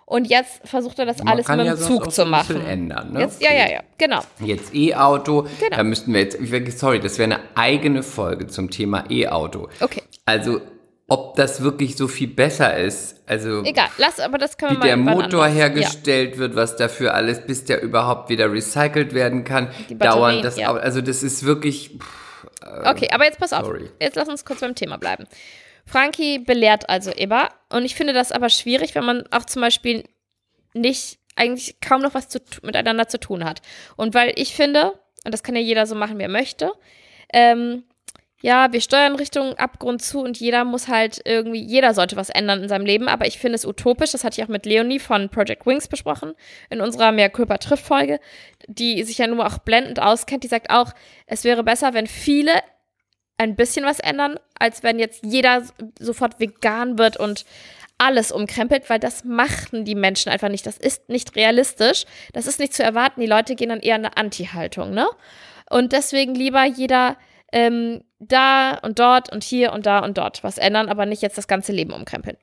Und 0.06 0.26
jetzt 0.28 0.60
versucht 0.66 0.98
er 0.98 1.06
das 1.06 1.18
Man 1.18 1.28
alles 1.28 1.48
mit 1.48 1.58
ja 1.58 1.64
dem 1.64 1.76
sonst 1.76 1.86
Zug 2.04 2.12
zu 2.12 2.26
machen. 2.26 2.64
ändern, 2.66 3.12
ne? 3.12 3.20
Jetzt, 3.20 3.40
ja, 3.42 3.52
ja, 3.52 3.70
ja, 3.70 3.80
genau. 3.98 4.20
Jetzt 4.40 4.74
E-Auto, 4.74 5.46
Genau. 5.60 5.76
da 5.76 5.82
müssten 5.84 6.12
wir 6.12 6.20
jetzt, 6.22 6.78
sorry, 6.78 7.00
das 7.00 7.18
wäre 7.18 7.34
eine 7.34 7.40
eigene 7.54 8.02
Folge 8.02 8.46
zum 8.46 8.70
Thema 8.70 9.04
E-Auto. 9.10 9.68
Okay, 9.80 10.02
Also, 10.26 10.60
ob 11.12 11.36
das 11.36 11.62
wirklich 11.62 11.94
so 11.96 12.08
viel 12.08 12.28
besser 12.28 12.74
ist, 12.78 13.20
also 13.26 13.62
egal. 13.64 13.88
Lass, 13.98 14.18
aber 14.18 14.38
das 14.38 14.56
können 14.56 14.72
wie 14.72 14.76
wir 14.76 14.78
mal 14.78 14.86
der 14.86 14.96
irgendwann 14.96 15.14
Motor 15.16 15.44
anders. 15.44 15.58
hergestellt 15.58 16.38
wird, 16.38 16.56
was 16.56 16.76
dafür 16.76 17.12
alles, 17.12 17.44
bis 17.44 17.64
der 17.64 17.82
überhaupt 17.82 18.30
wieder 18.30 18.50
recycelt 18.50 19.12
werden 19.12 19.44
kann, 19.44 19.68
dauern 19.90 20.40
das, 20.40 20.56
ja. 20.56 20.72
also 20.72 21.02
das 21.02 21.22
ist 21.22 21.44
wirklich, 21.44 21.98
pff, 21.98 22.46
Ja. 22.62 22.90
Okay, 22.90 23.08
aber 23.12 23.24
jetzt 23.24 23.38
pass 23.38 23.52
auf. 23.52 23.66
sorry. 23.66 23.90
Jetzt 24.00 24.16
lass 24.16 24.28
uns 24.28 24.46
kurz 24.46 24.60
beim 24.60 24.74
Thema 24.74 24.96
bleiben. 24.96 25.26
Frankie 25.84 26.38
belehrt 26.38 26.88
also 26.88 27.10
immer. 27.10 27.50
Und 27.68 27.84
ich 27.84 27.94
finde 27.94 28.14
das 28.14 28.32
aber 28.32 28.48
schwierig, 28.48 28.94
wenn 28.94 29.04
man 29.04 29.24
auch 29.30 29.44
zum 29.44 29.60
Beispiel 29.60 30.04
nicht 30.72 31.18
eigentlich 31.36 31.80
kaum 31.80 32.00
noch 32.00 32.14
was 32.14 32.28
zu, 32.28 32.40
miteinander 32.62 33.08
zu 33.08 33.20
tun 33.20 33.44
hat. 33.44 33.60
Und 33.96 34.14
weil 34.14 34.32
ich 34.36 34.54
finde, 34.54 34.92
und 35.24 35.34
das 35.34 35.42
kann 35.42 35.56
ja 35.56 35.60
jeder 35.60 35.86
so 35.86 35.94
machen, 35.94 36.18
wie 36.18 36.22
er 36.22 36.28
möchte, 36.28 36.72
ähm, 37.32 37.84
ja, 38.42 38.72
wir 38.72 38.80
steuern 38.80 39.14
Richtung 39.14 39.54
Abgrund 39.54 40.02
zu 40.02 40.20
und 40.20 40.38
jeder 40.38 40.64
muss 40.64 40.88
halt 40.88 41.22
irgendwie, 41.24 41.62
jeder 41.62 41.94
sollte 41.94 42.16
was 42.16 42.28
ändern 42.28 42.62
in 42.62 42.68
seinem 42.68 42.84
Leben, 42.84 43.08
aber 43.08 43.26
ich 43.26 43.38
finde 43.38 43.54
es 43.54 43.64
utopisch, 43.64 44.10
das 44.10 44.24
hatte 44.24 44.40
ich 44.40 44.44
auch 44.44 44.50
mit 44.50 44.66
Leonie 44.66 44.98
von 44.98 45.28
Project 45.28 45.64
Wings 45.64 45.88
besprochen, 45.88 46.34
in 46.68 46.80
unserer 46.80 47.12
Mehr 47.12 47.30
Körper 47.30 47.58
trifft 47.58 47.86
Folge, 47.86 48.20
die 48.66 49.02
sich 49.04 49.18
ja 49.18 49.28
nur 49.28 49.46
auch 49.46 49.58
blendend 49.58 50.02
auskennt, 50.02 50.42
die 50.42 50.48
sagt 50.48 50.70
auch, 50.70 50.92
es 51.26 51.44
wäre 51.44 51.62
besser, 51.62 51.94
wenn 51.94 52.08
viele 52.08 52.52
ein 53.38 53.56
bisschen 53.56 53.84
was 53.84 54.00
ändern, 54.00 54.38
als 54.58 54.82
wenn 54.82 54.98
jetzt 54.98 55.24
jeder 55.24 55.62
sofort 55.98 56.38
vegan 56.38 56.98
wird 56.98 57.16
und 57.16 57.44
alles 57.98 58.32
umkrempelt, 58.32 58.90
weil 58.90 58.98
das 58.98 59.24
machen 59.24 59.84
die 59.84 59.94
Menschen 59.94 60.30
einfach 60.30 60.48
nicht. 60.48 60.66
Das 60.66 60.76
ist 60.76 61.08
nicht 61.08 61.36
realistisch. 61.36 62.04
Das 62.32 62.48
ist 62.48 62.58
nicht 62.58 62.74
zu 62.74 62.82
erwarten. 62.82 63.20
Die 63.20 63.26
Leute 63.26 63.54
gehen 63.54 63.68
dann 63.68 63.80
eher 63.80 63.96
in 63.96 64.04
eine 64.04 64.16
Anti-Haltung, 64.16 64.92
ne? 64.92 65.06
Und 65.70 65.92
deswegen 65.92 66.34
lieber 66.34 66.64
jeder 66.64 67.16
ähm, 67.52 68.02
da 68.18 68.78
und 68.82 68.98
dort 68.98 69.30
und 69.30 69.44
hier 69.44 69.72
und 69.72 69.86
da 69.86 70.00
und 70.00 70.18
dort 70.18 70.42
was 70.42 70.58
ändern, 70.58 70.88
aber 70.88 71.06
nicht 71.06 71.22
jetzt 71.22 71.38
das 71.38 71.48
ganze 71.48 71.72
Leben 71.72 71.92
umkrempeln. 71.92 72.36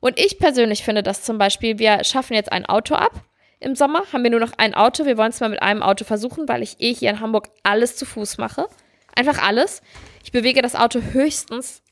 Und 0.00 0.18
ich 0.18 0.38
persönlich 0.38 0.84
finde 0.84 1.02
dass 1.02 1.22
zum 1.22 1.38
Beispiel, 1.38 1.78
wir 1.78 2.04
schaffen 2.04 2.34
jetzt 2.34 2.52
ein 2.52 2.66
Auto 2.66 2.94
ab. 2.94 3.12
Im 3.60 3.74
Sommer 3.74 4.04
haben 4.12 4.24
wir 4.24 4.30
nur 4.30 4.40
noch 4.40 4.52
ein 4.58 4.74
Auto. 4.74 5.04
Wir 5.04 5.16
wollen 5.16 5.30
es 5.30 5.40
mal 5.40 5.48
mit 5.48 5.62
einem 5.62 5.82
Auto 5.82 6.04
versuchen, 6.04 6.48
weil 6.48 6.62
ich 6.62 6.80
eh 6.80 6.92
hier 6.92 7.10
in 7.10 7.20
Hamburg 7.20 7.48
alles 7.62 7.96
zu 7.96 8.04
Fuß 8.04 8.38
mache. 8.38 8.66
Einfach 9.14 9.42
alles. 9.42 9.82
Ich 10.24 10.32
bewege 10.32 10.62
das 10.62 10.74
Auto 10.74 11.00
höchstens 11.12 11.82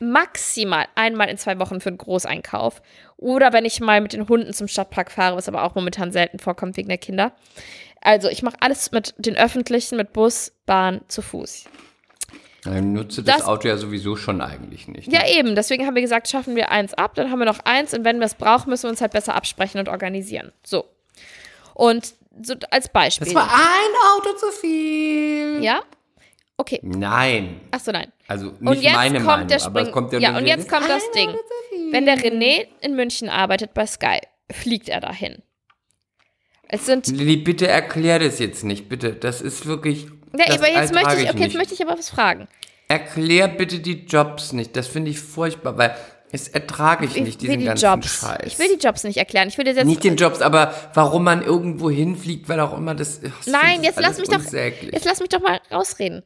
maximal 0.00 0.86
einmal 0.94 1.28
in 1.28 1.36
zwei 1.36 1.58
Wochen 1.58 1.80
für 1.80 1.90
einen 1.90 1.98
Großeinkauf. 1.98 2.80
Oder 3.18 3.52
wenn 3.52 3.66
ich 3.66 3.80
mal 3.80 4.00
mit 4.00 4.14
den 4.14 4.28
Hunden 4.28 4.54
zum 4.54 4.66
Stadtpark 4.66 5.10
fahre, 5.12 5.36
was 5.36 5.48
aber 5.48 5.62
auch 5.62 5.74
momentan 5.74 6.10
selten 6.10 6.38
vorkommt 6.38 6.78
wegen 6.78 6.88
der 6.88 6.98
Kinder. 6.98 7.32
Also 8.00 8.28
ich 8.28 8.42
mache 8.42 8.56
alles 8.60 8.92
mit 8.92 9.14
den 9.18 9.36
öffentlichen, 9.36 9.96
mit 9.96 10.12
Bus, 10.12 10.52
Bahn, 10.66 11.02
zu 11.08 11.20
Fuß. 11.22 11.64
Dann 12.64 12.92
nutze 12.92 13.22
das, 13.22 13.38
Das- 13.38 13.46
Auto 13.46 13.68
ja 13.68 13.76
sowieso 13.76 14.16
schon 14.16 14.40
eigentlich 14.40 14.86
nicht. 14.88 15.08
ne? 15.08 15.14
Ja, 15.14 15.26
eben. 15.28 15.54
Deswegen 15.54 15.86
haben 15.86 15.94
wir 15.94 16.02
gesagt, 16.02 16.28
schaffen 16.28 16.56
wir 16.56 16.70
eins 16.70 16.92
ab, 16.94 17.14
dann 17.14 17.30
haben 17.30 17.38
wir 17.38 17.46
noch 17.46 17.60
eins 17.64 17.94
und 17.94 18.04
wenn 18.04 18.18
wir 18.18 18.26
es 18.26 18.34
brauchen, 18.34 18.68
müssen 18.70 18.84
wir 18.84 18.90
uns 18.90 19.00
halt 19.00 19.12
besser 19.12 19.34
absprechen 19.34 19.80
und 19.80 19.88
organisieren. 19.88 20.52
So. 20.62 20.84
Und 21.74 22.14
so 22.42 22.54
als 22.70 22.88
Beispiel. 22.90 23.26
Das 23.26 23.34
war 23.34 23.50
ein 23.50 24.18
Auto 24.18 24.36
zu 24.36 24.46
viel. 24.52 25.62
ja? 25.62 25.80
Okay. 26.58 26.78
Nein. 26.82 27.62
Achso, 27.70 27.90
nein. 27.90 28.12
Also 28.28 28.46
nicht 28.48 28.60
Und 28.60 28.82
jetzt 28.82 28.94
meine 28.94 29.14
kommt 29.20 29.26
Meinung, 29.26 29.48
der 29.48 29.62
aber 29.64 29.80
Spring. 29.80 29.92
kommt 29.92 30.12
ja, 30.12 30.18
ja, 30.18 30.36
und 30.36 30.46
jetzt 30.46 30.68
kommt 30.68 30.88
das 30.90 31.10
Ding. 31.12 31.34
Wenn 31.90 32.04
der 32.04 32.18
René 32.18 32.66
in 32.82 32.94
München 32.96 33.30
arbeitet 33.30 33.72
bei 33.72 33.86
Sky, 33.86 34.18
fliegt 34.52 34.90
er 34.90 35.00
dahin. 35.00 35.42
Es 36.72 36.86
sind. 36.86 37.08
Lilly, 37.08 37.36
bitte 37.36 37.66
erklär 37.66 38.20
das 38.20 38.38
jetzt 38.38 38.62
nicht, 38.62 38.88
bitte. 38.88 39.12
Das 39.12 39.40
ist 39.40 39.66
wirklich. 39.66 40.06
Ja, 40.38 40.46
das 40.46 40.58
aber 40.58 40.70
jetzt 40.70 40.94
möchte 40.94 41.20
ich, 41.20 41.28
okay, 41.28 41.42
jetzt 41.42 41.56
möchte 41.56 41.74
ich 41.74 41.84
aber 41.84 41.98
was 41.98 42.08
fragen. 42.08 42.46
Erklär 42.86 43.48
bitte 43.48 43.80
die 43.80 44.04
Jobs 44.04 44.52
nicht. 44.52 44.76
Das 44.76 44.86
finde 44.86 45.10
ich 45.10 45.18
furchtbar, 45.18 45.76
weil 45.76 45.96
es 46.30 46.46
ertrage 46.46 47.06
ich, 47.06 47.16
Ich 47.16 47.22
nicht, 47.24 47.40
diesen 47.40 47.58
die 47.58 47.64
ganzen 47.64 47.84
Jobs. 47.84 48.20
Scheiß. 48.20 48.46
Ich 48.46 48.58
will 48.60 48.68
die 48.76 48.84
Jobs 48.84 49.02
nicht 49.02 49.16
erklären. 49.16 49.48
Ich 49.48 49.58
will 49.58 49.64
dir 49.64 49.72
jetzt. 49.72 49.84
nicht 49.84 50.04
den 50.04 50.14
Jobs, 50.14 50.40
aber 50.40 50.72
warum 50.94 51.24
man 51.24 51.42
irgendwo 51.42 51.90
hinfliegt, 51.90 52.48
weil 52.48 52.60
auch 52.60 52.76
immer 52.76 52.94
das. 52.94 53.20
das 53.20 53.32
Nein, 53.46 53.82
jetzt 53.82 53.98
lass 53.98 54.18
mich 54.18 54.28
doch. 54.28 54.40
Jetzt 54.52 55.04
lass 55.04 55.18
mich 55.18 55.28
doch 55.28 55.40
mal 55.40 55.60
rausreden. 55.72 56.22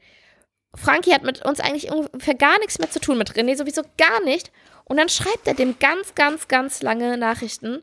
Frankie 0.74 1.14
hat 1.14 1.22
mit 1.22 1.42
uns 1.44 1.61
eigentlich 1.61 1.90
ungefähr 1.90 2.35
gar 2.35 2.59
nichts 2.59 2.78
mehr 2.78 2.90
zu 2.90 3.00
tun, 3.00 3.16
mit 3.16 3.33
René 3.33 3.57
sowieso 3.57 3.83
gar 3.96 4.22
nicht. 4.24 4.50
Und 4.85 4.98
dann 4.98 5.09
schreibt 5.09 5.46
er 5.46 5.54
dem 5.54 5.78
ganz, 5.78 6.14
ganz, 6.14 6.48
ganz 6.48 6.83
lange 6.83 7.16
Nachrichten, 7.16 7.83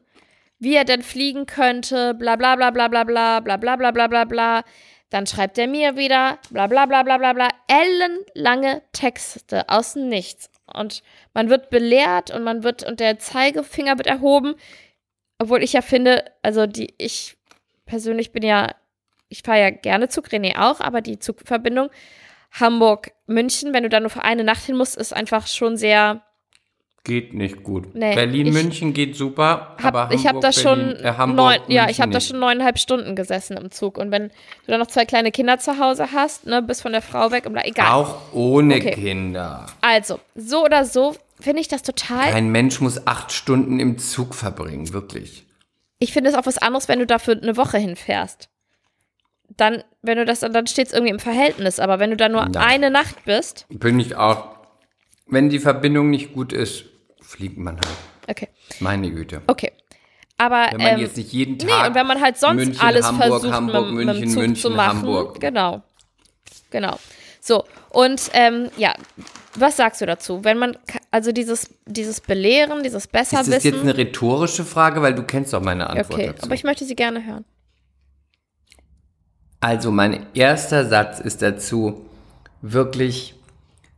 wie 0.61 0.75
er 0.75 0.85
denn 0.85 1.01
fliegen 1.01 1.47
könnte, 1.47 2.13
bla 2.13 2.35
bla 2.35 2.55
bla 2.55 2.69
bla 2.69 2.87
bla 2.87 3.03
bla 3.03 3.39
bla 3.39 3.57
bla 3.57 3.75
bla 3.75 3.91
bla 3.91 4.07
bla 4.07 4.25
bla. 4.25 4.63
Dann 5.09 5.25
schreibt 5.25 5.57
er 5.57 5.67
mir 5.67 5.97
wieder, 5.97 6.37
bla 6.51 6.67
bla 6.67 6.85
bla 6.85 7.01
bla 7.03 7.17
bla 7.17 7.33
bla, 7.33 7.49
ellenlange 7.67 8.83
Texte 8.93 9.67
aus 9.67 9.93
dem 9.93 10.07
Nichts. 10.07 10.49
Und 10.71 11.01
man 11.33 11.49
wird 11.49 11.71
belehrt 11.71 12.31
und 12.31 12.43
man 12.43 12.63
wird, 12.63 12.83
und 12.83 12.99
der 12.99 13.17
Zeigefinger 13.17 13.97
wird 13.97 14.07
erhoben. 14.07 14.53
Obwohl 15.39 15.63
ich 15.63 15.73
ja 15.73 15.81
finde, 15.81 16.23
also 16.43 16.67
die, 16.67 16.93
ich 16.99 17.35
persönlich 17.85 18.31
bin 18.31 18.43
ja, 18.43 18.75
ich 19.29 19.41
fahre 19.41 19.59
ja 19.59 19.69
gerne 19.71 20.09
Zug, 20.09 20.27
René 20.27 20.57
auch, 20.59 20.79
aber 20.79 21.01
die 21.01 21.17
Zugverbindung 21.17 21.89
Hamburg-München, 22.51 23.73
wenn 23.73 23.83
du 23.83 23.89
da 23.89 23.99
nur 23.99 24.11
für 24.11 24.23
eine 24.23 24.43
Nacht 24.43 24.63
hin 24.63 24.77
musst, 24.77 24.95
ist 24.95 25.13
einfach 25.13 25.47
schon 25.47 25.75
sehr. 25.75 26.21
Geht 27.03 27.33
nicht 27.33 27.63
gut. 27.63 27.95
Nee, 27.95 28.13
Berlin, 28.13 28.53
München 28.53 28.93
geht 28.93 29.15
super, 29.15 29.75
Hab, 29.81 29.95
aber 29.95 30.13
ich 30.13 30.27
habe 30.27 30.35
Hamburg, 30.37 30.41
da 30.43 30.51
schon 30.51 30.79
Berlin, 30.79 31.03
äh, 31.05 31.13
Hamburg, 31.17 31.37
neun, 31.37 31.59
ja, 31.67 31.89
ich 31.89 31.99
habe 31.99 32.11
da 32.11 32.21
schon 32.21 32.39
neuneinhalb 32.39 32.77
Stunden 32.77 33.15
gesessen 33.15 33.57
im 33.57 33.71
Zug. 33.71 33.97
Und 33.97 34.11
wenn 34.11 34.27
du 34.27 34.33
dann 34.67 34.79
noch 34.79 34.85
zwei 34.85 35.05
kleine 35.05 35.31
Kinder 35.31 35.57
zu 35.57 35.79
Hause 35.79 36.09
hast, 36.13 36.45
ne, 36.45 36.61
bist 36.61 36.83
von 36.83 36.91
der 36.91 37.01
Frau 37.01 37.31
weg 37.31 37.47
und 37.47 37.53
bla, 37.53 37.63
egal. 37.65 37.91
Auch 37.91 38.33
ohne 38.33 38.75
Okay. 38.75 38.91
Kinder. 38.91 39.65
Also, 39.81 40.19
so 40.35 40.63
oder 40.63 40.85
so 40.85 41.15
finde 41.39 41.61
ich 41.61 41.67
das 41.67 41.81
total. 41.81 42.33
Ein 42.33 42.49
Mensch 42.51 42.79
muss 42.81 43.07
acht 43.07 43.31
Stunden 43.31 43.79
im 43.79 43.97
Zug 43.97 44.35
verbringen, 44.35 44.93
wirklich. 44.93 45.45
Ich 45.97 46.13
finde 46.13 46.29
es 46.29 46.35
auch 46.35 46.45
was 46.45 46.59
anderes, 46.59 46.87
wenn 46.87 46.99
du 46.99 47.07
dafür 47.07 47.35
eine 47.41 47.57
Woche 47.57 47.79
hinfährst. 47.79 48.47
Dann, 49.57 49.83
wenn 50.03 50.17
du 50.17 50.25
das, 50.25 50.41
dann 50.41 50.67
steht 50.67 50.87
es 50.87 50.93
irgendwie 50.93 51.11
im 51.11 51.19
Verhältnis. 51.19 51.79
Aber 51.79 51.97
wenn 51.99 52.11
du 52.11 52.15
da 52.17 52.29
nur 52.29 52.45
Nein. 52.45 52.57
eine 52.57 52.91
Nacht 52.91 53.25
bist, 53.25 53.65
Bin 53.69 53.99
ich 53.99 54.15
auch. 54.15 54.49
Wenn 55.27 55.49
die 55.49 55.59
Verbindung 55.59 56.09
nicht 56.09 56.33
gut 56.33 56.53
ist, 56.53 56.85
fliegt 57.31 57.57
man 57.57 57.75
halt. 57.75 57.87
okay, 58.29 58.47
Meine 58.79 59.09
Güte. 59.11 59.41
okay. 59.47 59.71
Aber 60.37 60.67
Wenn 60.71 60.77
man 60.81 60.87
ähm, 60.95 60.99
jetzt 61.01 61.17
nicht 61.17 61.31
jeden 61.33 61.57
Nee, 61.57 61.67
Tag. 61.67 61.89
und 61.89 61.95
wenn 61.95 62.07
man 62.07 62.19
halt 62.19 62.35
sonst 62.37 62.55
München, 62.65 62.81
alles 62.81 63.05
Hamburg, 63.05 63.27
versucht, 63.27 63.53
Hamburg, 63.53 63.85
mit, 63.91 63.93
mit 63.93 64.05
München, 64.05 64.21
dem 64.21 64.29
Zug 64.29 64.39
München, 64.41 64.55
zu 64.61 64.69
machen. 64.71 64.97
Hamburg. 64.99 65.39
Genau. 65.39 65.83
Genau. 66.71 66.97
So, 67.39 67.63
und 67.89 68.29
ähm, 68.33 68.69
ja, 68.75 68.93
was 69.55 69.77
sagst 69.77 70.01
du 70.01 70.05
dazu? 70.07 70.43
Wenn 70.43 70.57
man, 70.57 70.77
also 71.11 71.31
dieses, 71.31 71.69
dieses 71.85 72.21
Belehren, 72.21 72.81
dieses 72.81 73.05
Ist 73.05 73.13
das 73.13 73.31
jetzt 73.31 73.45
Besserwissen. 73.49 73.81
eine 73.81 73.97
rhetorische 73.97 74.65
Frage, 74.65 75.01
weil 75.03 75.13
du 75.13 75.21
kennst 75.23 75.53
doch 75.53 75.61
meine 75.61 75.87
Antwort 75.89 76.13
okay, 76.13 76.27
dazu. 76.27 76.43
aber 76.43 76.55
ich 76.55 76.63
möchte 76.63 76.85
sie 76.85 76.95
gerne 76.95 77.23
hören. 77.25 77.45
Also 79.59 79.91
mein 79.91 80.25
erster 80.33 80.85
Satz 80.87 81.19
ist 81.19 81.41
dazu 81.43 82.05
wirklich 82.61 83.35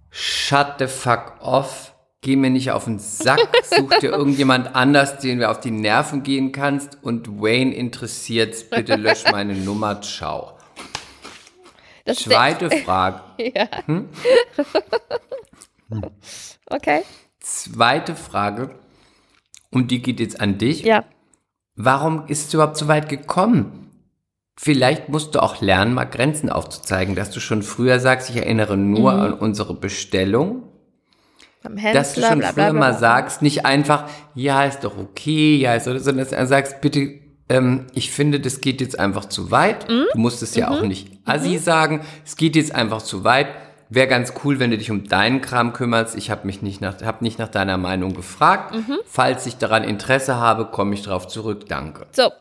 shut 0.10 0.76
the 0.80 0.88
fuck 0.88 1.36
off, 1.42 1.93
geh 2.24 2.36
mir 2.36 2.50
nicht 2.50 2.72
auf 2.72 2.86
den 2.86 2.98
Sack, 2.98 3.40
such 3.64 4.00
dir 4.00 4.10
irgendjemand 4.14 4.76
anders, 4.76 5.20
den 5.20 5.38
du 5.40 5.50
auf 5.50 5.60
die 5.60 5.70
Nerven 5.72 6.24
gehen 6.24 6.52
kannst 6.52 6.98
und 7.04 7.28
Wayne 7.42 7.76
interessiert's, 7.76 8.64
bitte 8.64 8.96
lösch 8.96 9.26
meine 9.32 9.54
Nummer, 9.54 10.02
ciao. 10.02 10.54
Das 12.06 12.18
Zweite 12.18 12.70
Frage, 12.84 13.22
ja. 13.38 13.68
okay. 16.70 17.04
zweite 17.40 18.16
Frage 18.16 18.72
und 19.72 19.92
die 19.92 20.02
geht 20.02 20.20
jetzt 20.20 20.42
an 20.42 20.58
dich. 20.58 20.82
Ja. 20.84 21.04
Warum 21.76 22.28
ist 22.28 22.48
es 22.48 22.54
überhaupt 22.54 22.78
so 22.78 22.88
weit 22.88 23.10
gekommen? 23.10 23.80
Vielleicht 24.56 25.10
musst 25.10 25.34
du 25.34 25.42
auch 25.42 25.62
lernen, 25.62 25.94
mal 25.96 26.04
Grenzen 26.06 26.50
aufzuzeigen, 26.50 27.16
dass 27.16 27.32
du 27.32 27.40
schon 27.40 27.64
früher 27.64 28.00
sagst, 28.00 28.30
ich 28.30 28.36
erinnere 28.36 28.78
nur 28.78 29.14
Mhm. 29.14 29.20
an 29.20 29.34
unsere 29.34 29.74
Bestellung, 29.74 30.64
Beim 31.64 31.78
dass 31.94 32.14
du 32.14 32.22
schon 32.22 32.40
bla, 32.40 32.52
bla, 32.52 32.66
früher 32.66 32.74
mal 32.74 32.94
sagst, 32.98 33.42
nicht 33.42 33.66
einfach, 33.66 34.10
ja, 34.36 34.66
ist 34.66 34.84
doch 34.84 34.98
okay, 34.98 35.56
ja, 35.56 35.76
ist, 35.76 35.88
oder, 35.88 36.00
sondern 36.00 36.26
dass 36.26 36.38
du 36.38 36.46
sagst, 36.48 36.82
bitte, 36.82 37.20
ähm, 37.50 37.88
ich 37.94 38.12
finde, 38.12 38.40
das 38.40 38.62
geht 38.62 38.82
jetzt 38.82 39.00
einfach 39.00 39.26
zu 39.26 39.52
weit. 39.52 39.90
Mhm. 39.90 40.06
Du 40.14 40.20
musst 40.20 40.42
es 40.42 40.56
ja 40.56 40.70
auch 40.70 40.82
nicht 40.82 41.10
assi 41.26 41.58
sagen, 41.58 42.02
es 42.26 42.36
geht 42.36 42.56
jetzt 42.56 42.76
einfach 42.76 43.02
zu 43.02 43.24
weit. 43.24 43.48
Wäre 43.90 44.08
ganz 44.08 44.34
cool, 44.44 44.60
wenn 44.60 44.72
du 44.72 44.78
dich 44.78 44.90
um 44.92 45.08
deinen 45.08 45.42
Kram 45.42 45.72
kümmerst. 45.72 46.16
Ich 46.16 46.32
habe 46.32 46.48
mich 46.48 46.62
nicht 46.62 46.82
nach, 46.82 47.02
hab 47.04 47.22
nicht 47.22 47.38
nach 47.38 47.50
deiner 47.50 47.78
Meinung 47.78 48.14
gefragt. 48.14 48.74
Mhm. 48.74 48.98
Falls 49.06 49.46
ich 49.46 49.58
daran 49.58 49.84
Interesse 49.84 50.38
habe, 50.38 50.66
komme 50.66 50.96
ich 50.96 51.04
drauf 51.04 51.28
zurück. 51.28 51.68
Danke. 51.68 52.08
So, 52.12 52.32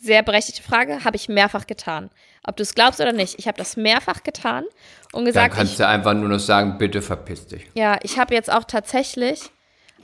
sehr 0.00 0.22
berechtigte 0.22 0.62
Frage, 0.62 1.04
habe 1.04 1.16
ich 1.16 1.28
mehrfach 1.28 1.66
getan. 1.66 2.10
Ob 2.44 2.56
du 2.56 2.62
es 2.62 2.74
glaubst 2.74 3.00
oder 3.00 3.12
nicht, 3.12 3.38
ich 3.38 3.48
habe 3.48 3.58
das 3.58 3.76
mehrfach 3.76 4.22
getan 4.22 4.64
und 5.16 5.24
Dann 5.24 5.32
gesagt, 5.32 5.54
kannst 5.54 5.72
ich, 5.72 5.78
du 5.78 5.86
einfach 5.88 6.14
nur 6.14 6.28
noch 6.28 6.38
sagen, 6.38 6.78
bitte 6.78 7.02
verpiss 7.02 7.46
dich. 7.46 7.66
ja, 7.74 7.98
ich 8.02 8.18
habe 8.18 8.34
jetzt 8.34 8.52
auch 8.52 8.64
tatsächlich 8.64 9.50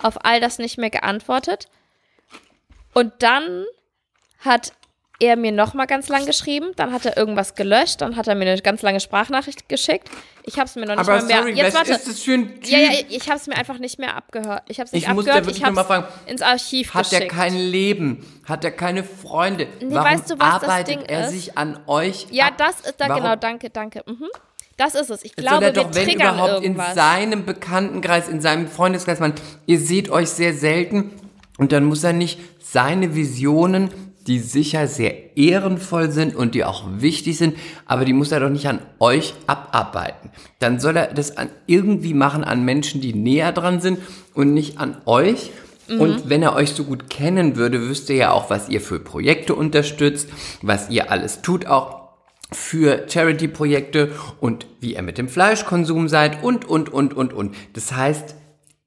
auf 0.00 0.24
all 0.24 0.40
das 0.40 0.58
nicht 0.58 0.78
mehr 0.78 0.90
geantwortet. 0.90 1.68
Und 2.94 3.12
dann 3.20 3.64
hat 4.40 4.72
er 5.20 5.36
mir 5.36 5.52
noch 5.52 5.72
mal 5.72 5.86
ganz 5.86 6.08
lang 6.08 6.26
geschrieben, 6.26 6.72
dann 6.74 6.92
hat 6.92 7.06
er 7.06 7.16
irgendwas 7.16 7.54
gelöscht, 7.54 8.00
dann 8.00 8.16
hat 8.16 8.26
er 8.26 8.34
mir 8.34 8.50
eine 8.50 8.60
ganz 8.60 8.82
lange 8.82 8.98
Sprachnachricht 8.98 9.68
geschickt. 9.68 10.10
Ich 10.42 10.56
habe 10.58 10.64
es 10.66 10.74
mir 10.74 10.80
noch 10.84 10.96
nicht 10.96 10.98
Aber 11.08 11.18
mal 11.18 11.24
mehr. 11.24 11.36
sorry, 11.38 11.52
jetzt 11.52 11.66
was 11.68 11.74
warte. 11.74 11.92
ist 11.92 12.08
das 12.08 12.20
für 12.20 12.32
ein 12.32 12.60
Typ? 12.60 12.66
ja, 12.66 12.78
ja, 12.78 12.90
ich 13.08 13.28
habe 13.28 13.36
es 13.38 13.46
mir 13.46 13.54
einfach 13.54 13.78
nicht 13.78 14.00
mehr 14.00 14.16
abgehört. 14.16 14.64
Ich 14.66 14.80
habe 14.80 14.86
es 14.86 14.92
nicht 14.92 15.04
Ich 15.06 15.08
muss 15.14 15.24
abgehört, 15.28 15.44
wirklich 15.46 15.58
ich 15.58 15.64
habe 15.64 15.84
fragen, 15.84 16.06
ins 16.26 16.42
Archiv 16.42 16.92
Hat 16.94 17.12
er 17.12 17.20
geschickt. 17.20 17.36
kein 17.36 17.54
Leben? 17.56 18.42
Hat 18.48 18.64
er 18.64 18.72
keine 18.72 19.04
Freunde? 19.04 19.68
Nee, 19.80 19.94
Warum 19.94 20.10
weißt 20.10 20.30
du, 20.30 20.38
was 20.40 20.54
das 20.60 20.62
arbeitet 20.64 20.88
Ding 20.88 21.02
er 21.06 21.26
ist? 21.26 21.30
sich 21.30 21.56
an 21.56 21.78
euch 21.86 22.26
Ja, 22.32 22.46
ab? 22.48 22.54
das 22.58 22.80
ist 22.80 22.94
da 23.00 23.08
Warum- 23.08 23.22
genau, 23.22 23.36
danke, 23.36 23.70
danke. 23.70 24.02
Mhm. 24.04 24.26
Das 24.82 24.96
ist 24.96 25.10
es. 25.10 25.24
Ich 25.24 25.36
glaube, 25.36 25.56
soll 25.56 25.64
er 25.64 25.74
wir 25.76 25.82
doch, 25.84 25.94
wenn 25.94 26.04
triggern 26.04 26.34
überhaupt, 26.34 26.64
irgendwas. 26.64 26.88
in 26.88 26.94
seinem 26.96 27.44
Bekanntenkreis, 27.44 28.28
in 28.28 28.40
seinem 28.40 28.66
Freundeskreis, 28.66 29.20
man, 29.20 29.32
ihr 29.66 29.78
seht 29.78 30.10
euch 30.10 30.30
sehr 30.30 30.54
selten 30.54 31.12
und 31.56 31.70
dann 31.70 31.84
muss 31.84 32.02
er 32.02 32.12
nicht 32.12 32.40
seine 32.58 33.14
Visionen, 33.14 33.90
die 34.26 34.40
sicher 34.40 34.88
sehr 34.88 35.36
ehrenvoll 35.36 36.10
sind 36.10 36.34
und 36.34 36.56
die 36.56 36.64
auch 36.64 36.84
wichtig 36.96 37.38
sind, 37.38 37.56
aber 37.86 38.04
die 38.04 38.12
muss 38.12 38.32
er 38.32 38.40
doch 38.40 38.48
nicht 38.48 38.66
an 38.66 38.80
euch 38.98 39.34
abarbeiten. 39.46 40.30
Dann 40.58 40.80
soll 40.80 40.96
er 40.96 41.14
das 41.14 41.36
an, 41.36 41.48
irgendwie 41.66 42.14
machen 42.14 42.42
an 42.42 42.64
Menschen, 42.64 43.00
die 43.00 43.14
näher 43.14 43.52
dran 43.52 43.80
sind 43.80 44.00
und 44.34 44.52
nicht 44.52 44.78
an 44.78 44.96
euch. 45.06 45.52
Mhm. 45.88 46.00
Und 46.00 46.28
wenn 46.28 46.42
er 46.42 46.56
euch 46.56 46.70
so 46.70 46.82
gut 46.82 47.08
kennen 47.08 47.54
würde, 47.54 47.82
wüsste 47.82 48.14
er 48.14 48.18
ja 48.18 48.30
auch, 48.32 48.50
was 48.50 48.68
ihr 48.68 48.80
für 48.80 48.98
Projekte 48.98 49.54
unterstützt, 49.54 50.28
was 50.60 50.90
ihr 50.90 51.12
alles 51.12 51.42
tut, 51.42 51.66
auch 51.66 52.01
für 52.52 53.06
Charity-Projekte 53.08 54.12
und 54.40 54.66
wie 54.80 54.94
ihr 54.94 55.02
mit 55.02 55.18
dem 55.18 55.28
Fleischkonsum 55.28 56.08
seid 56.08 56.42
und, 56.42 56.64
und, 56.64 56.88
und, 56.88 57.14
und, 57.14 57.32
und. 57.32 57.54
Das 57.72 57.92
heißt, 57.92 58.34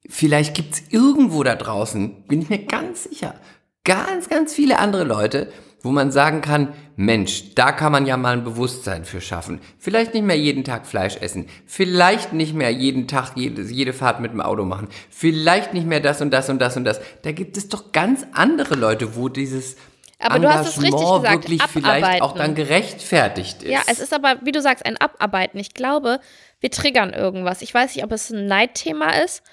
vielleicht 0.07 0.55
gibt's 0.55 0.83
irgendwo 0.89 1.43
da 1.43 1.55
draußen, 1.55 2.23
bin 2.27 2.41
ich 2.41 2.49
mir 2.49 2.59
ganz 2.59 3.03
sicher, 3.03 3.35
ganz, 3.83 4.29
ganz 4.29 4.53
viele 4.53 4.79
andere 4.79 5.03
Leute, 5.03 5.51
wo 5.85 5.91
man 5.91 6.11
sagen 6.11 6.41
kann, 6.41 6.73
Mensch, 6.95 7.53
da 7.53 7.71
kann 7.71 7.91
man 7.91 8.07
ja 8.07 8.17
mal 8.17 8.33
ein 8.33 8.43
Bewusstsein 8.43 9.05
für 9.05 9.21
schaffen. 9.21 9.59
Vielleicht 9.77 10.15
nicht 10.15 10.25
mehr 10.25 10.37
jeden 10.37 10.63
Tag 10.63 10.87
Fleisch 10.87 11.17
essen. 11.17 11.45
Vielleicht 11.67 12.33
nicht 12.33 12.55
mehr 12.55 12.71
jeden 12.71 13.07
Tag 13.07 13.33
jede, 13.35 13.61
jede 13.61 13.93
Fahrt 13.93 14.19
mit 14.19 14.31
dem 14.31 14.41
Auto 14.41 14.65
machen. 14.65 14.87
Vielleicht 15.11 15.75
nicht 15.75 15.85
mehr 15.85 15.99
das 15.99 16.21
und 16.21 16.31
das 16.31 16.49
und 16.49 16.59
das 16.59 16.75
und 16.75 16.85
das. 16.85 16.99
Da 17.21 17.31
gibt 17.33 17.55
es 17.55 17.69
doch 17.69 17.91
ganz 17.91 18.25
andere 18.31 18.75
Leute, 18.75 19.15
wo 19.15 19.29
dieses 19.29 19.75
Aber 20.19 20.39
du 20.39 20.49
hast 20.51 20.67
es 20.69 20.81
richtig 20.81 20.99
gesagt, 21.01 21.29
wirklich 21.29 21.61
vielleicht 21.63 22.21
auch 22.21 22.31
abarbeiten. 22.31 22.37
dann 22.37 22.55
gerechtfertigt 22.55 23.63
ist. 23.63 23.71
Ja, 23.71 23.81
es 23.87 23.99
ist 23.99 24.13
aber, 24.13 24.37
wie 24.43 24.51
du 24.51 24.61
sagst, 24.61 24.85
ein 24.85 24.97
Abarbeiten. 24.97 25.59
Ich 25.59 25.73
glaube, 25.73 26.19
wir 26.61 26.71
triggern 26.71 27.11
irgendwas. 27.13 27.61
Ich 27.61 27.73
weiß 27.73 27.95
nicht, 27.95 28.03
ob 28.03 28.11
es 28.11 28.29
ein 28.29 28.47
Neidthema 28.47 29.09
ist. 29.23 29.43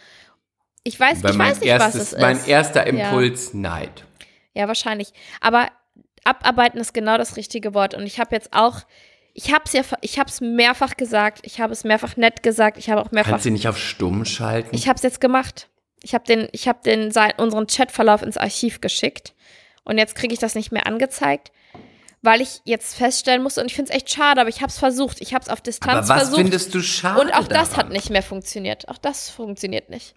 Ich 0.84 0.98
weiß, 0.98 1.22
Weil 1.22 1.32
ich 1.32 1.38
weiß 1.38 1.60
nicht, 1.60 1.68
erstes, 1.68 1.94
was 1.94 2.02
es 2.02 2.12
ist. 2.12 2.20
Mein 2.20 2.44
erster 2.46 2.86
Ja. 2.92 3.08
Impuls, 3.10 3.54
Neid. 3.54 4.04
Ja, 4.54 4.68
wahrscheinlich. 4.68 5.12
Aber 5.40 5.68
abarbeiten 6.24 6.80
ist 6.80 6.94
genau 6.94 7.18
das 7.18 7.36
richtige 7.36 7.74
Wort. 7.74 7.94
Und 7.94 8.06
ich 8.06 8.20
habe 8.20 8.34
jetzt 8.34 8.52
auch, 8.52 8.80
ich 9.34 9.52
habe 9.52 9.64
es 9.66 9.72
ja, 9.72 9.82
ich 10.00 10.18
habe 10.18 10.28
es 10.30 10.40
mehrfach 10.40 10.96
gesagt. 10.96 11.40
Ich 11.42 11.60
habe 11.60 11.72
es 11.72 11.84
mehrfach 11.84 12.16
nett 12.16 12.42
gesagt. 12.42 12.78
Ich 12.78 12.90
habe 12.90 13.00
auch 13.00 13.10
mehrfach, 13.10 13.30
Kannst 13.32 13.46
du 13.46 13.50
nicht 13.50 13.66
auf 13.68 13.78
stumm 13.78 14.24
schalten? 14.24 14.74
ich 14.74 14.88
habe 14.88 14.96
es 14.96 15.02
jetzt 15.02 15.20
gemacht. 15.20 15.68
Ich 16.04 16.14
habe 16.14 16.24
den, 16.24 16.48
ich 16.52 16.66
habe 16.68 16.80
den 16.84 17.12
unseren 17.38 17.66
Chatverlauf 17.66 18.22
ins 18.22 18.36
Archiv 18.36 18.80
geschickt. 18.80 19.34
Und 19.84 19.98
jetzt 19.98 20.14
kriege 20.14 20.32
ich 20.32 20.40
das 20.40 20.54
nicht 20.54 20.72
mehr 20.72 20.86
angezeigt, 20.86 21.50
weil 22.22 22.40
ich 22.40 22.60
jetzt 22.64 22.94
feststellen 22.94 23.42
musste. 23.42 23.60
Und 23.60 23.66
ich 23.66 23.74
finde 23.74 23.90
es 23.90 23.96
echt 23.96 24.10
schade, 24.10 24.40
aber 24.40 24.48
ich 24.50 24.60
habe 24.60 24.68
es 24.70 24.78
versucht. 24.78 25.20
Ich 25.20 25.34
habe 25.34 25.42
es 25.42 25.48
auf 25.48 25.60
Distanz 25.60 26.08
Aber 26.08 26.20
was 26.20 26.22
versucht. 26.28 26.40
findest 26.40 26.74
du 26.74 26.80
schade 26.82 27.20
und 27.20 27.32
auch 27.34 27.48
das 27.48 27.70
daran? 27.70 27.86
hat 27.86 27.92
nicht 27.92 28.10
mehr 28.10 28.22
funktioniert. 28.22 28.88
Auch 28.88 28.98
das 28.98 29.28
funktioniert 29.30 29.90
nicht. 29.90 30.14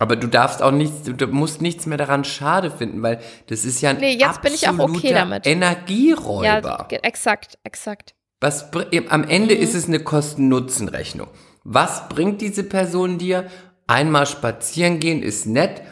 Aber 0.00 0.14
du 0.16 0.28
darfst 0.28 0.62
auch 0.62 0.70
nichts, 0.70 0.94
du 1.04 1.26
musst 1.26 1.60
nichts 1.60 1.86
mehr 1.86 1.98
daran 1.98 2.24
schade 2.24 2.70
finden, 2.70 3.02
weil 3.02 3.20
das 3.48 3.64
ist 3.64 3.80
ja 3.80 3.90
ein 3.90 3.96
Nee, 3.98 4.16
jetzt 4.16 4.42
bin 4.42 4.54
ich 4.54 4.68
auch 4.68 4.78
okay 4.78 5.12
damit. 5.12 5.44
Energieräuber. 5.46 6.86
Ja, 6.90 6.98
exakt, 7.02 7.58
exakt. 7.64 8.14
Was, 8.40 8.66
am 9.08 9.24
Ende 9.24 9.56
Mhm. 9.56 9.60
ist 9.60 9.74
es 9.74 9.86
eine 9.88 9.98
Kosten-Nutzen-Rechnung. 10.00 11.26
Was 11.64 12.08
bringt 12.08 12.40
diese 12.40 12.62
Person 12.62 13.18
dir? 13.18 13.48
Einmal 13.88 14.26
spazieren 14.26 15.00
gehen 15.00 15.22
ist 15.22 15.46
nett. 15.46 15.82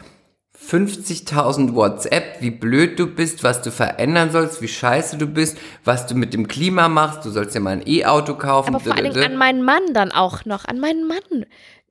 50.000 0.69 1.75
WhatsApp, 1.75 2.41
wie 2.41 2.51
blöd 2.51 2.99
du 2.99 3.07
bist, 3.07 3.43
was 3.43 3.61
du 3.61 3.71
verändern 3.71 4.31
sollst, 4.31 4.61
wie 4.61 4.67
scheiße 4.67 5.17
du 5.17 5.25
bist, 5.25 5.57
was 5.85 6.07
du 6.07 6.15
mit 6.15 6.33
dem 6.33 6.47
Klima 6.47 6.89
machst. 6.89 7.23
Du 7.23 7.29
sollst 7.29 7.55
ja 7.55 7.61
mal 7.61 7.71
ein 7.71 7.87
E-Auto 7.87 8.33
kaufen. 8.35 8.75
Aber 8.75 8.83
vor 8.83 8.93
allen 8.93 9.13
Dingen 9.13 9.23
an 9.23 9.37
meinen 9.37 9.63
Mann 9.63 9.93
dann 9.93 10.11
auch 10.11 10.43
noch. 10.43 10.65
An 10.65 10.79
meinen 10.79 11.07
Mann. 11.07 11.45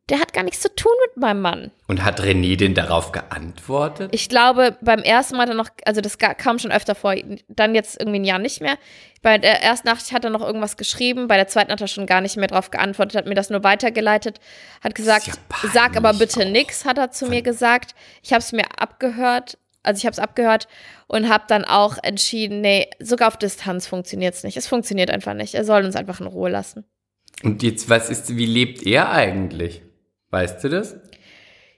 Der 0.09 0.21
hat 0.21 0.33
gar 0.33 0.45
nichts 0.45 0.61
zu 0.61 0.73
tun 0.73 0.92
mit 1.09 1.16
meinem 1.16 1.40
Mann. 1.40 1.73
Und 1.88 2.05
hat 2.05 2.21
René 2.21 2.57
denn 2.57 2.75
darauf 2.75 3.11
geantwortet? 3.11 4.11
Ich 4.12 4.29
glaube, 4.29 4.77
beim 4.81 5.01
ersten 5.01 5.37
Mal 5.37 5.42
hat 5.42 5.49
er 5.49 5.57
noch, 5.57 5.71
also 5.85 6.01
das 6.01 6.19
kam 6.19 6.61
schon 6.61 6.71
öfter 6.71 6.95
vor, 6.95 7.16
dann 7.49 7.75
jetzt 7.75 7.99
irgendwie 7.99 8.21
ein 8.21 8.25
Jahr 8.25 8.38
nicht 8.38 8.61
mehr. 8.61 8.79
Bei 9.23 9.37
der 9.38 9.64
ersten 9.64 9.88
Nacht 9.88 10.12
hat 10.12 10.23
er 10.23 10.31
noch 10.31 10.42
irgendwas 10.42 10.77
geschrieben, 10.77 11.27
bei 11.27 11.37
der 11.37 11.49
zweiten 11.49 11.73
hat 11.73 11.81
er 11.81 11.88
schon 11.88 12.07
gar 12.07 12.21
nicht 12.21 12.37
mehr 12.37 12.47
drauf 12.47 12.71
geantwortet, 12.71 13.16
hat 13.16 13.27
mir 13.27 13.35
das 13.35 13.51
nur 13.51 13.64
weitergeleitet, 13.64 14.38
hat 14.81 14.95
gesagt, 14.95 15.27
ja 15.27 15.35
sag 15.73 15.97
aber 15.97 16.12
bitte 16.12 16.42
auch. 16.42 16.51
nix, 16.51 16.85
hat 16.85 16.99
er 16.99 17.11
zu 17.11 17.27
mir 17.27 17.42
gesagt. 17.42 17.97
Ich 18.23 18.33
habe 18.33 18.40
es 18.40 18.53
mir 18.53 18.66
abgehört, 18.79 19.59
also 19.83 19.99
ich 19.99 20.07
habe 20.07 20.12
es 20.12 20.21
abgehört 20.21 20.69
und 21.09 21.29
habe 21.29 21.45
dann 21.49 21.64
auch 21.64 21.99
entschieden, 22.01 22.61
nee, 22.61 22.88
sogar 23.01 23.27
auf 23.27 23.37
Distanz 23.37 23.88
funktioniert 23.88 24.35
es 24.35 24.45
nicht. 24.45 24.57
Es 24.57 24.69
funktioniert 24.69 25.11
einfach 25.11 25.35
nicht. 25.35 25.55
Er 25.57 25.64
soll 25.64 25.85
uns 25.85 25.97
einfach 25.97 26.21
in 26.21 26.27
Ruhe 26.29 26.51
lassen. 26.51 26.85
Und 27.42 27.64
jetzt, 27.64 27.90
was 27.90 28.09
ist, 28.09 28.37
wie 28.37 28.47
lebt 28.47 28.87
er 28.87 29.11
eigentlich? 29.11 29.83
Weißt 30.30 30.62
du 30.64 30.68
das? 30.68 30.96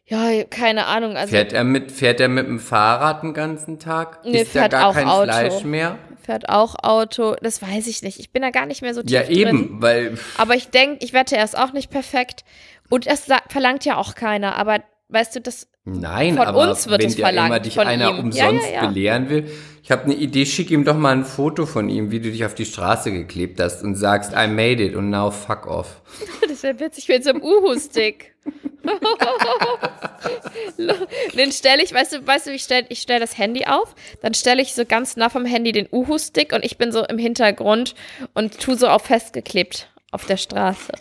Ja, 0.06 0.42
keine 0.44 0.86
Ahnung. 0.86 1.16
Also 1.16 1.32
Fährt 1.32 1.52
er 1.52 1.64
mit, 1.64 1.92
fährt 1.92 2.18
er 2.20 2.28
mit 2.28 2.46
dem 2.46 2.58
Fahrrad 2.58 3.22
den 3.22 3.34
ganzen 3.34 3.78
Tag? 3.78 4.24
Nee, 4.24 4.40
Isst 4.42 4.56
er 4.56 4.62
fährt 4.62 4.72
gar 4.72 4.86
auch 4.88 4.94
kein 4.94 5.06
Auto. 5.06 5.24
Fleisch 5.24 5.64
mehr? 5.64 5.98
fährt 6.22 6.48
auch 6.48 6.74
Auto. 6.82 7.36
Das 7.42 7.60
weiß 7.62 7.86
ich 7.86 8.02
nicht. 8.02 8.18
Ich 8.18 8.32
bin 8.32 8.42
da 8.42 8.50
gar 8.50 8.66
nicht 8.66 8.82
mehr 8.82 8.94
so 8.94 9.02
tief 9.02 9.12
Ja, 9.12 9.22
drin. 9.22 9.36
eben, 9.36 9.82
weil 9.82 10.18
Aber 10.38 10.54
ich 10.54 10.68
denke, 10.68 11.04
ich 11.04 11.12
wette, 11.12 11.36
er 11.36 11.44
ist 11.44 11.56
auch 11.58 11.72
nicht 11.72 11.90
perfekt. 11.90 12.44
Und 12.90 13.06
es 13.06 13.26
verlangt 13.48 13.84
ja 13.84 13.96
auch 13.96 14.14
keiner. 14.14 14.56
Aber 14.56 14.82
weißt 15.08 15.36
du, 15.36 15.40
das. 15.40 15.68
Nein, 15.88 16.36
Von 16.36 16.46
aber 16.46 16.70
uns 16.70 16.88
wird 16.88 17.00
wenn 17.00 17.08
es 17.08 17.16
dir 17.16 17.22
verlangt, 17.22 17.48
immer 17.48 17.60
dich 17.60 17.74
von 17.74 17.86
einer 17.86 18.10
ihm. 18.10 18.16
Ja, 18.16 18.22
umsonst 18.22 18.66
ja, 18.66 18.82
ja. 18.82 18.86
belehren 18.86 19.30
will. 19.30 19.50
Ich 19.82 19.90
habe 19.90 20.04
eine 20.04 20.14
Idee, 20.14 20.44
schick 20.44 20.70
ihm 20.70 20.84
doch 20.84 20.96
mal 20.96 21.12
ein 21.12 21.24
Foto 21.24 21.64
von 21.64 21.88
ihm, 21.88 22.10
wie 22.10 22.20
du 22.20 22.30
dich 22.30 22.44
auf 22.44 22.54
die 22.54 22.66
Straße 22.66 23.10
geklebt 23.10 23.58
hast 23.58 23.82
und 23.82 23.94
sagst, 23.94 24.32
I 24.32 24.46
made 24.46 24.84
it 24.84 24.94
und 24.94 25.08
now 25.08 25.30
fuck 25.30 25.66
off. 25.66 26.02
Das 26.48 26.62
wäre 26.62 26.80
witzig 26.80 27.08
mit 27.08 27.24
so 27.24 27.30
einem 27.30 27.42
Uhu-Stick. 27.42 28.34
den 31.36 31.52
stelle 31.52 31.82
ich, 31.82 31.94
weißt 31.94 32.14
du, 32.14 32.26
weißt 32.26 32.48
du, 32.48 32.52
ich 32.52 32.62
stelle 32.62 32.86
ich 32.88 33.00
stell 33.00 33.20
das 33.20 33.38
Handy 33.38 33.64
auf, 33.66 33.94
dann 34.22 34.34
stelle 34.34 34.60
ich 34.60 34.74
so 34.74 34.84
ganz 34.84 35.16
nah 35.16 35.28
vom 35.28 35.44
Handy 35.44 35.72
den 35.72 35.88
Uhu-Stick 35.90 36.52
und 36.52 36.64
ich 36.64 36.78
bin 36.78 36.90
so 36.90 37.04
im 37.04 37.18
Hintergrund 37.18 37.94
und 38.34 38.58
tu 38.58 38.74
so 38.74 38.88
auf 38.88 39.04
festgeklebt 39.04 39.88
auf 40.10 40.26
der 40.26 40.36
Straße. 40.36 40.92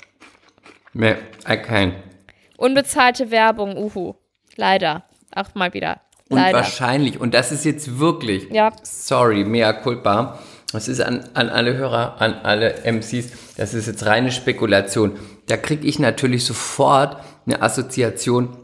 Nee, 0.93 1.15
I 1.47 1.53
can't. 1.53 1.93
Unbezahlte 2.57 3.31
Werbung, 3.31 3.77
Uhu. 3.77 4.15
Leider. 4.57 5.03
Auch 5.33 5.55
mal 5.55 5.73
wieder. 5.73 6.01
Und 6.29 6.37
Leider. 6.39 6.57
wahrscheinlich, 6.57 7.19
und 7.21 7.33
das 7.33 7.51
ist 7.51 7.63
jetzt 7.63 7.99
wirklich, 7.99 8.49
Ja. 8.51 8.73
sorry, 8.83 9.45
mea 9.45 9.71
culpa, 9.71 10.39
das 10.73 10.89
ist 10.89 10.99
an, 10.99 11.23
an 11.33 11.47
alle 11.49 11.77
Hörer, 11.77 12.19
an 12.21 12.33
alle 12.43 12.83
MCs, 12.83 13.31
das 13.55 13.73
ist 13.73 13.87
jetzt 13.87 14.05
reine 14.05 14.31
Spekulation. 14.33 15.13
Da 15.47 15.55
kriege 15.55 15.87
ich 15.87 15.99
natürlich 15.99 16.43
sofort 16.45 17.17
eine 17.45 17.61
Assoziation 17.61 18.57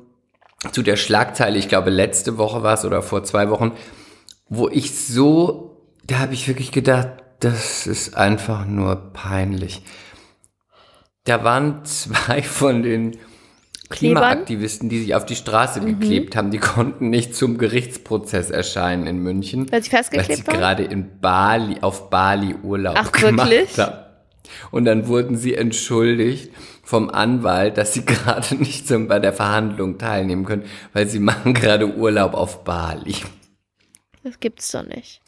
zu 0.73 0.81
der 0.81 0.97
Schlagzeile, 0.97 1.57
ich 1.57 1.69
glaube 1.69 1.89
letzte 1.89 2.37
Woche 2.37 2.63
war 2.63 2.73
es 2.73 2.83
oder 2.83 3.01
vor 3.01 3.23
zwei 3.23 3.49
Wochen, 3.49 3.71
wo 4.49 4.67
ich 4.67 4.97
so, 4.97 5.77
da 6.05 6.19
habe 6.19 6.33
ich 6.33 6.47
wirklich 6.49 6.71
gedacht, 6.73 7.09
das 7.39 7.87
ist 7.87 8.15
einfach 8.15 8.65
nur 8.65 8.95
peinlich. 9.13 9.83
Da 11.23 11.43
waren 11.45 11.85
zwei 11.85 12.41
von 12.41 12.83
den 12.83 13.17
Klimaaktivisten, 13.97 14.89
die 14.89 14.99
sich 14.99 15.15
auf 15.15 15.25
die 15.25 15.35
Straße 15.35 15.81
Mhm. 15.81 15.99
geklebt 15.99 16.35
haben, 16.35 16.51
die 16.51 16.57
konnten 16.59 17.09
nicht 17.09 17.35
zum 17.35 17.57
Gerichtsprozess 17.57 18.49
erscheinen 18.51 19.07
in 19.07 19.19
München. 19.19 19.71
Weil 19.71 19.83
sie 19.83 19.89
festgeklebt 19.89 20.29
Weil 20.29 20.37
sie 20.37 20.47
waren? 20.47 20.57
gerade 20.57 20.83
in 20.83 21.19
Bali, 21.19 21.77
auf 21.81 22.09
Bali 22.09 22.55
Urlaub 22.63 22.95
Ach, 22.97 23.11
gemacht 23.11 23.49
wirklich? 23.49 23.77
haben. 23.77 23.97
Und 24.71 24.85
dann 24.85 25.07
wurden 25.07 25.35
sie 25.37 25.55
entschuldigt 25.55 26.51
vom 26.83 27.09
Anwalt, 27.09 27.77
dass 27.77 27.93
sie 27.93 28.03
gerade 28.05 28.55
nicht 28.55 28.87
zum, 28.87 29.07
bei 29.07 29.19
der 29.19 29.33
Verhandlung 29.33 29.97
teilnehmen 29.97 30.45
können, 30.45 30.63
weil 30.93 31.07
sie 31.07 31.19
machen 31.19 31.53
gerade 31.53 31.95
Urlaub 31.95 32.33
auf 32.33 32.63
Bali. 32.63 33.15
Das 34.23 34.39
gibt's 34.39 34.71
doch 34.71 34.85
nicht. 34.85 35.21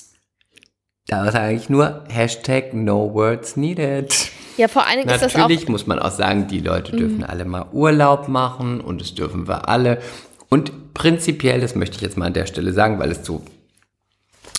Da 1.07 1.31
sage 1.31 1.55
ich 1.55 1.69
nur 1.69 2.03
Hashtag 2.09 2.73
no 2.73 3.13
words 3.13 3.57
needed. 3.57 4.13
Ja, 4.57 4.67
vor 4.67 4.87
allen 4.87 4.99
Dingen 4.99 5.09
ist 5.09 5.21
das. 5.21 5.33
Mhm. 5.33 5.41
Natürlich 5.41 5.69
muss 5.69 5.85
man 5.85 5.99
auch 5.99 6.11
sagen, 6.11 6.47
die 6.47 6.61
Leute 6.61 6.95
dürfen 6.95 7.23
alle 7.23 7.45
mal 7.45 7.67
Urlaub 7.73 8.27
machen 8.27 8.81
und 8.81 9.01
das 9.01 9.13
dürfen 9.13 9.47
wir 9.47 9.69
alle. 9.69 10.01
Und 10.49 10.93
prinzipiell, 10.93 11.61
das 11.61 11.75
möchte 11.75 11.97
ich 11.97 12.01
jetzt 12.01 12.17
mal 12.17 12.25
an 12.25 12.33
der 12.33 12.47
Stelle 12.47 12.73
sagen, 12.73 12.97
weil 12.97 13.11
es 13.11 13.25
so, 13.25 13.43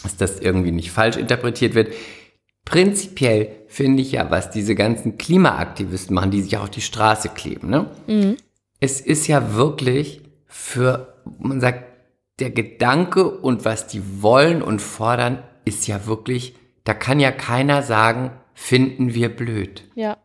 dass 0.03 0.17
das 0.17 0.39
irgendwie 0.39 0.71
nicht 0.71 0.93
falsch 0.93 1.17
interpretiert 1.17 1.75
wird. 1.75 1.93
Prinzipiell 2.65 3.51
finde 3.69 4.03
ich 4.03 4.13
ja, 4.13 4.31
was 4.31 4.51
diese 4.51 4.75
ganzen 4.75 5.19
Klimaaktivisten 5.19 6.15
machen, 6.15 6.31
die 6.31 6.43
sich 6.43 6.57
auch 6.57 6.65
auf 6.65 6.71
die 6.71 6.81
Straße 6.81 7.31
kleben, 7.31 7.71
ne? 7.71 7.87
Mhm. 8.07 8.37
Es 8.79 9.01
ist 9.01 9.27
ja 9.27 9.55
wirklich 9.55 10.21
für, 10.47 11.15
man 11.39 11.61
sagt, 11.61 11.85
der 12.39 12.51
Gedanke 12.51 13.27
und 13.31 13.65
was 13.65 13.87
die 13.87 14.23
wollen 14.23 14.63
und 14.63 14.83
fordern, 14.83 15.39
ist 15.67 15.87
ja 15.87 16.07
wirklich, 16.07 16.55
da 16.85 16.95
kann 16.95 17.21
ja 17.21 17.31
keiner 17.33 17.83
sagen, 17.83 18.31
finden 18.55 19.13
wir 19.13 19.29
blöd. 19.29 19.85
Ja. 19.95 20.17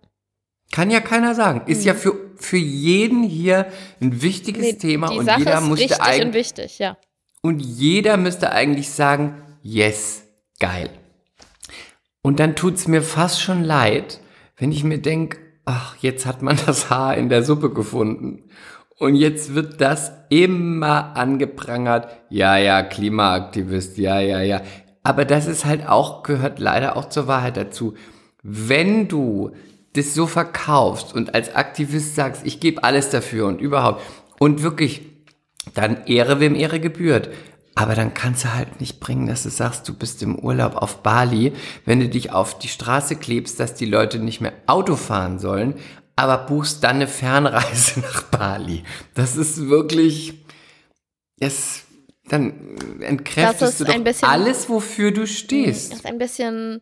Kann 0.72 0.90
ja 0.90 1.02
keiner 1.02 1.36
sagen. 1.36 1.64
Ist 1.66 1.84
ja 1.84 1.94
für, 1.94 2.14
für 2.38 2.58
jeden 2.58 3.24
hier 3.24 3.68
ein 4.00 4.22
wichtiges 4.22 4.64
Mhm. 4.64 4.72
Nee, 4.72 4.78
Thema 4.78 5.12
und 5.12 5.26
Sache 5.26 5.40
jeder 5.40 5.60
musste 5.60 5.84
richtig 5.84 6.00
und 6.00 6.06
eigentlich 6.06 6.46
wichtig, 6.46 6.80
ja. 6.80 6.98
und 7.42 7.60
jeder 7.60 8.16
müsste 8.16 8.54
eigentlich 8.54 8.90
sagen, 8.90 9.42
yes, 9.62 10.24
geil. 10.60 10.90
Und 12.22 12.40
dann 12.40 12.56
tut's 12.56 12.88
mir 12.88 13.02
fast 13.02 13.42
schon 13.42 13.64
leid, 13.64 14.22
wenn 14.56 14.72
ich 14.72 14.84
mir 14.84 15.00
denk, 15.00 15.40
ach, 15.66 15.98
jetzt 15.98 16.26
hat 16.26 16.42
man 16.42 16.58
das 16.66 16.90
Haar 16.90 17.18
in 17.18 17.30
der 17.30 17.44
Suppe 17.44 17.72
gefunden. 17.72 18.50
Und 18.98 19.16
jetzt 19.16 19.56
wird 19.56 19.82
das 19.82 20.12
immer 20.30 21.18
angeprangert. 21.18 22.08
Ja, 22.30 22.58
ja, 22.58 22.84
Klimaaktivist, 22.84 23.98
ja, 23.98 24.20
ja, 24.20 24.42
ja. 24.42 24.62
Aber 25.04 25.26
das 25.26 25.48
ist 25.48 25.66
halt 25.66 25.88
auch, 25.88 26.24
gehört 26.24 26.60
leider 26.60 26.96
auch 26.96 27.10
zur 27.10 27.28
Wahrheit 27.28 27.58
dazu. 27.58 27.96
Wenn 28.44 29.08
du 29.08 29.52
das 29.94 30.14
so 30.14 30.28
verkaufst 30.28 31.14
und 31.14 31.34
als 31.36 31.56
Aktivist 31.56 32.16
sagst, 32.16 32.46
ich 32.46 32.60
gebe 32.60 32.84
alles 32.84 33.10
dafür 33.10 33.48
und 33.48 33.60
überhaupt 33.60 34.02
und 34.40 34.64
wirklich, 34.64 35.02
dann 35.74 36.06
Ehre 36.06 36.40
wem 36.40 36.56
Ehre 36.56 36.80
gebührt. 36.80 37.30
Aber 37.76 37.96
dann 37.96 38.14
kannst 38.14 38.44
du 38.44 38.54
halt 38.54 38.80
nicht 38.82 39.00
bringen, 39.00 39.28
dass 39.28 39.44
du 39.44 39.50
sagst, 39.50 39.88
du 39.88 39.94
bist 39.94 40.22
im 40.24 40.38
Urlaub 40.38 40.76
auf 40.76 41.04
Bali, 41.04 41.54
wenn 41.86 42.00
du 42.00 42.10
dich 42.10 42.32
auf 42.32 42.60
die 42.60 42.68
Straße 42.68 43.16
klebst, 43.16 43.60
dass 43.60 43.76
die 43.76 43.86
Leute 43.86 44.20
nicht 44.20 44.42
mehr 44.42 44.54
Auto 44.68 44.96
fahren 44.96 45.40
sollen, 45.40 45.76
aber 46.16 46.38
buchst 46.40 46.84
dann 46.84 46.98
eine 46.98 47.08
Fernreise 47.08 48.00
nach 48.02 48.24
Bali. 48.24 48.84
Das 49.14 49.36
ist 49.36 49.70
wirklich, 49.70 50.46
es, 51.40 51.84
dann 52.32 52.54
entkräftest 53.02 53.82
du 53.82 53.84
doch 53.84 54.04
bisschen, 54.04 54.28
alles, 54.28 54.70
wofür 54.70 55.12
du 55.12 55.28
stehst. 55.28 55.92
Das 55.92 56.00
ist 56.00 56.06
ein 56.06 56.18
bisschen 56.18 56.82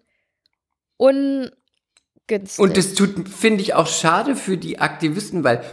ungünstig. 0.98 2.60
Und 2.60 2.78
das 2.78 2.94
tut, 2.94 3.28
finde 3.28 3.62
ich, 3.62 3.74
auch 3.74 3.88
schade 3.88 4.36
für 4.36 4.58
die 4.58 4.80
Aktivisten, 4.80 5.44
weil 5.44 5.64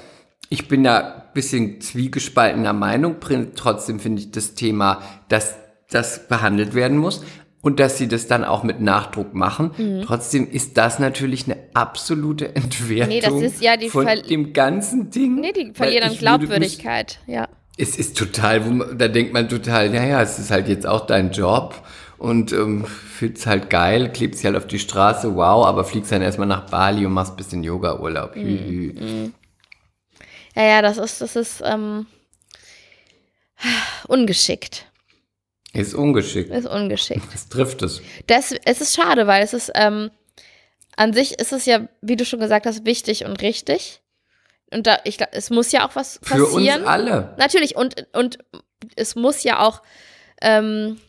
ich 0.48 0.68
bin 0.68 0.84
da 0.84 0.98
ein 0.98 1.22
bisschen 1.34 1.80
zwiegespaltener 1.80 2.72
Meinung. 2.72 3.16
Trotzdem 3.54 4.00
finde 4.00 4.22
ich 4.22 4.30
das 4.30 4.54
Thema, 4.54 5.02
dass 5.28 5.56
das 5.90 6.26
behandelt 6.26 6.74
werden 6.74 6.96
muss 6.96 7.22
und 7.60 7.78
dass 7.78 7.98
sie 7.98 8.08
das 8.08 8.28
dann 8.28 8.44
auch 8.44 8.62
mit 8.62 8.80
Nachdruck 8.80 9.34
machen. 9.34 9.72
Mhm. 9.76 10.02
Trotzdem 10.02 10.48
ist 10.50 10.78
das 10.78 10.98
natürlich 10.98 11.44
eine 11.44 11.58
absolute 11.74 12.54
Entwertung 12.56 13.08
nee, 13.08 13.20
das 13.20 13.34
ist 13.42 13.60
ja 13.60 13.76
die 13.76 13.90
von 13.90 14.06
dem 14.06 14.52
ganzen 14.52 15.10
Ding. 15.10 15.34
Nee, 15.34 15.52
die 15.52 15.72
verlieren 15.74 16.10
an 16.10 16.16
Glaubwürdigkeit, 16.16 17.18
ja. 17.26 17.48
Es 17.76 17.96
ist 17.96 18.16
total, 18.16 18.60
man, 18.60 18.98
da 18.98 19.08
denkt 19.08 19.32
man 19.32 19.48
total, 19.48 19.90
naja, 19.90 20.22
es 20.22 20.38
ist 20.38 20.50
halt 20.50 20.68
jetzt 20.68 20.86
auch 20.86 21.06
dein 21.06 21.30
Job 21.30 21.74
und 22.18 22.52
ähm, 22.52 22.86
fühlt's 22.86 23.46
halt 23.46 23.68
geil, 23.68 24.10
klebst 24.12 24.44
halt 24.44 24.56
auf 24.56 24.66
die 24.66 24.78
Straße, 24.78 25.36
wow, 25.36 25.66
aber 25.66 25.84
fliegst 25.84 26.10
dann 26.12 26.22
erstmal 26.22 26.48
nach 26.48 26.70
Bali 26.70 27.04
und 27.04 27.12
machst 27.12 27.34
ein 27.34 27.36
bisschen 27.36 27.62
Yoga-Urlaub. 27.62 28.34
Mhm. 28.36 28.94
Mhm. 28.98 29.34
Ja, 30.54 30.62
ja, 30.62 30.82
das 30.82 30.96
ist, 30.96 31.20
das 31.20 31.36
ist 31.36 31.62
ähm, 31.64 32.06
ungeschickt. 34.08 34.86
Ist 35.74 35.94
ungeschickt. 35.94 36.50
Ist 36.50 36.66
ungeschickt. 36.66 37.26
Es 37.34 37.48
trifft 37.48 37.82
es. 37.82 38.00
Das, 38.26 38.54
es 38.64 38.80
ist 38.80 38.96
schade, 38.96 39.26
weil 39.26 39.42
es 39.42 39.52
ist, 39.52 39.70
ähm, 39.74 40.10
an 40.96 41.12
sich 41.12 41.38
ist 41.38 41.52
es 41.52 41.66
ja, 41.66 41.86
wie 42.00 42.16
du 42.16 42.24
schon 42.24 42.40
gesagt 42.40 42.64
hast, 42.64 42.86
wichtig 42.86 43.26
und 43.26 43.42
richtig. 43.42 44.00
Und 44.72 44.86
da, 44.86 44.98
ich 45.04 45.18
es 45.32 45.50
muss 45.50 45.72
ja 45.72 45.86
auch 45.86 45.94
was 45.94 46.18
passieren. 46.18 46.46
Für 46.48 46.78
uns 46.80 46.86
alle. 46.86 47.34
Natürlich, 47.38 47.76
und, 47.76 48.06
und 48.12 48.38
es 48.96 49.14
muss 49.14 49.42
ja 49.44 49.60
auch, 49.60 49.82
ähm, 50.42 51.00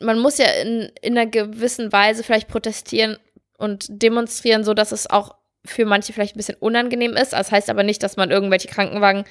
man 0.00 0.18
muss 0.18 0.38
ja 0.38 0.46
in, 0.46 0.90
in 1.02 1.18
einer 1.18 1.30
gewissen 1.30 1.92
Weise 1.92 2.22
vielleicht 2.22 2.48
protestieren 2.48 3.18
und 3.58 3.86
demonstrieren, 3.88 4.64
so 4.64 4.72
dass 4.74 4.92
es 4.92 5.08
auch 5.08 5.34
für 5.64 5.84
manche 5.84 6.12
vielleicht 6.12 6.34
ein 6.34 6.38
bisschen 6.38 6.56
unangenehm 6.56 7.14
ist. 7.14 7.32
Das 7.32 7.50
heißt 7.50 7.68
aber 7.68 7.82
nicht, 7.82 8.02
dass 8.02 8.16
man 8.16 8.30
irgendwelche 8.30 8.68
Krankenwagen 8.68 9.24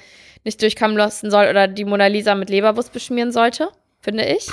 nicht 0.44 0.62
durchkommen 0.62 0.96
lassen 0.96 1.30
soll 1.30 1.48
oder 1.48 1.66
die 1.66 1.84
Mona 1.84 2.06
Lisa 2.06 2.34
mit 2.34 2.50
Leberwurst 2.50 2.92
beschmieren 2.92 3.32
sollte, 3.32 3.70
finde 4.00 4.24
ich. 4.24 4.48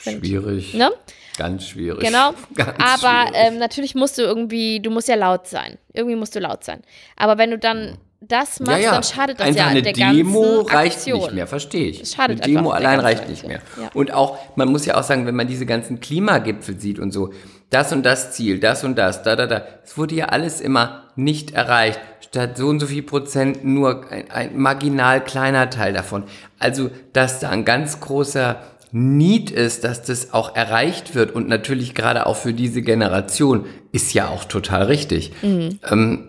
Schwierig. 0.00 0.74
Ne? 0.74 0.90
Ganz 1.36 1.66
schwierig. 1.66 2.00
Genau. 2.00 2.32
Ganz 2.54 2.72
aber 2.78 3.34
ähm, 3.34 3.58
natürlich 3.58 3.94
musst 3.94 4.18
du 4.18 4.22
irgendwie, 4.22 4.80
du 4.80 4.90
musst 4.90 5.08
ja 5.08 5.16
laut 5.16 5.46
sein. 5.46 5.78
Irgendwie 5.92 6.16
musst 6.16 6.34
du 6.34 6.40
laut 6.40 6.64
sein. 6.64 6.82
Aber 7.16 7.38
wenn 7.38 7.50
du 7.50 7.58
dann 7.58 7.98
das 8.20 8.60
machst, 8.60 8.78
ja, 8.78 8.78
ja. 8.78 8.90
dann 8.92 9.02
schadet 9.02 9.40
das 9.40 9.48
einfach 9.48 9.60
ja 9.60 9.66
eine 9.68 9.82
der 9.82 9.92
Demo 9.92 10.40
ganzen 10.42 10.76
reicht 10.76 10.96
Aktion. 10.96 11.20
nicht 11.20 11.32
mehr, 11.34 11.46
verstehe 11.46 11.88
ich. 11.88 12.00
Das 12.00 12.14
schadet 12.14 12.42
eine 12.42 12.52
Demo 12.52 12.70
allein 12.70 13.00
reicht 13.00 13.28
nicht 13.28 13.46
mehr. 13.46 13.60
Ja. 13.80 13.90
Und 13.94 14.12
auch, 14.12 14.38
man 14.56 14.68
muss 14.68 14.86
ja 14.86 14.96
auch 14.96 15.02
sagen, 15.02 15.26
wenn 15.26 15.36
man 15.36 15.46
diese 15.46 15.66
ganzen 15.66 16.00
Klimagipfel 16.00 16.80
sieht 16.80 16.98
und 16.98 17.12
so, 17.12 17.32
das 17.70 17.92
und 17.92 18.04
das 18.04 18.32
Ziel, 18.32 18.58
das 18.58 18.84
und 18.84 18.96
das, 18.96 19.22
da, 19.22 19.36
da, 19.36 19.46
da, 19.46 19.66
es 19.84 19.98
wurde 19.98 20.14
ja 20.14 20.26
alles 20.26 20.60
immer 20.60 21.04
nicht 21.16 21.52
erreicht. 21.52 22.00
Statt 22.20 22.56
so 22.56 22.68
und 22.68 22.80
so 22.80 22.86
viel 22.86 23.02
Prozent 23.02 23.64
nur 23.64 24.10
ein, 24.10 24.30
ein 24.30 24.58
marginal 24.58 25.22
kleiner 25.22 25.70
Teil 25.70 25.92
davon. 25.92 26.24
Also, 26.58 26.90
dass 27.12 27.40
da 27.40 27.50
ein 27.50 27.64
ganz 27.64 28.00
großer 28.00 28.62
Need 28.92 29.50
ist, 29.50 29.84
dass 29.84 30.02
das 30.02 30.32
auch 30.32 30.54
erreicht 30.54 31.14
wird 31.14 31.32
und 31.32 31.48
natürlich 31.48 31.94
gerade 31.94 32.26
auch 32.26 32.36
für 32.36 32.54
diese 32.54 32.82
Generation, 32.82 33.66
ist 33.92 34.14
ja 34.14 34.28
auch 34.28 34.44
total 34.44 34.84
richtig. 34.84 35.32
Mhm. 35.42 35.80
Ähm, 35.90 36.28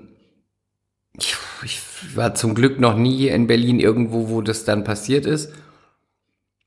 ich, 1.18 1.36
ich 1.64 1.82
war 2.16 2.36
zum 2.36 2.56
Glück 2.56 2.80
noch 2.80 2.96
nie 2.96 3.28
in 3.28 3.48
Berlin 3.48 3.80
irgendwo, 3.80 4.30
wo 4.30 4.42
das 4.42 4.66
dann 4.66 4.84
passiert 4.84 5.26
ist. 5.26 5.54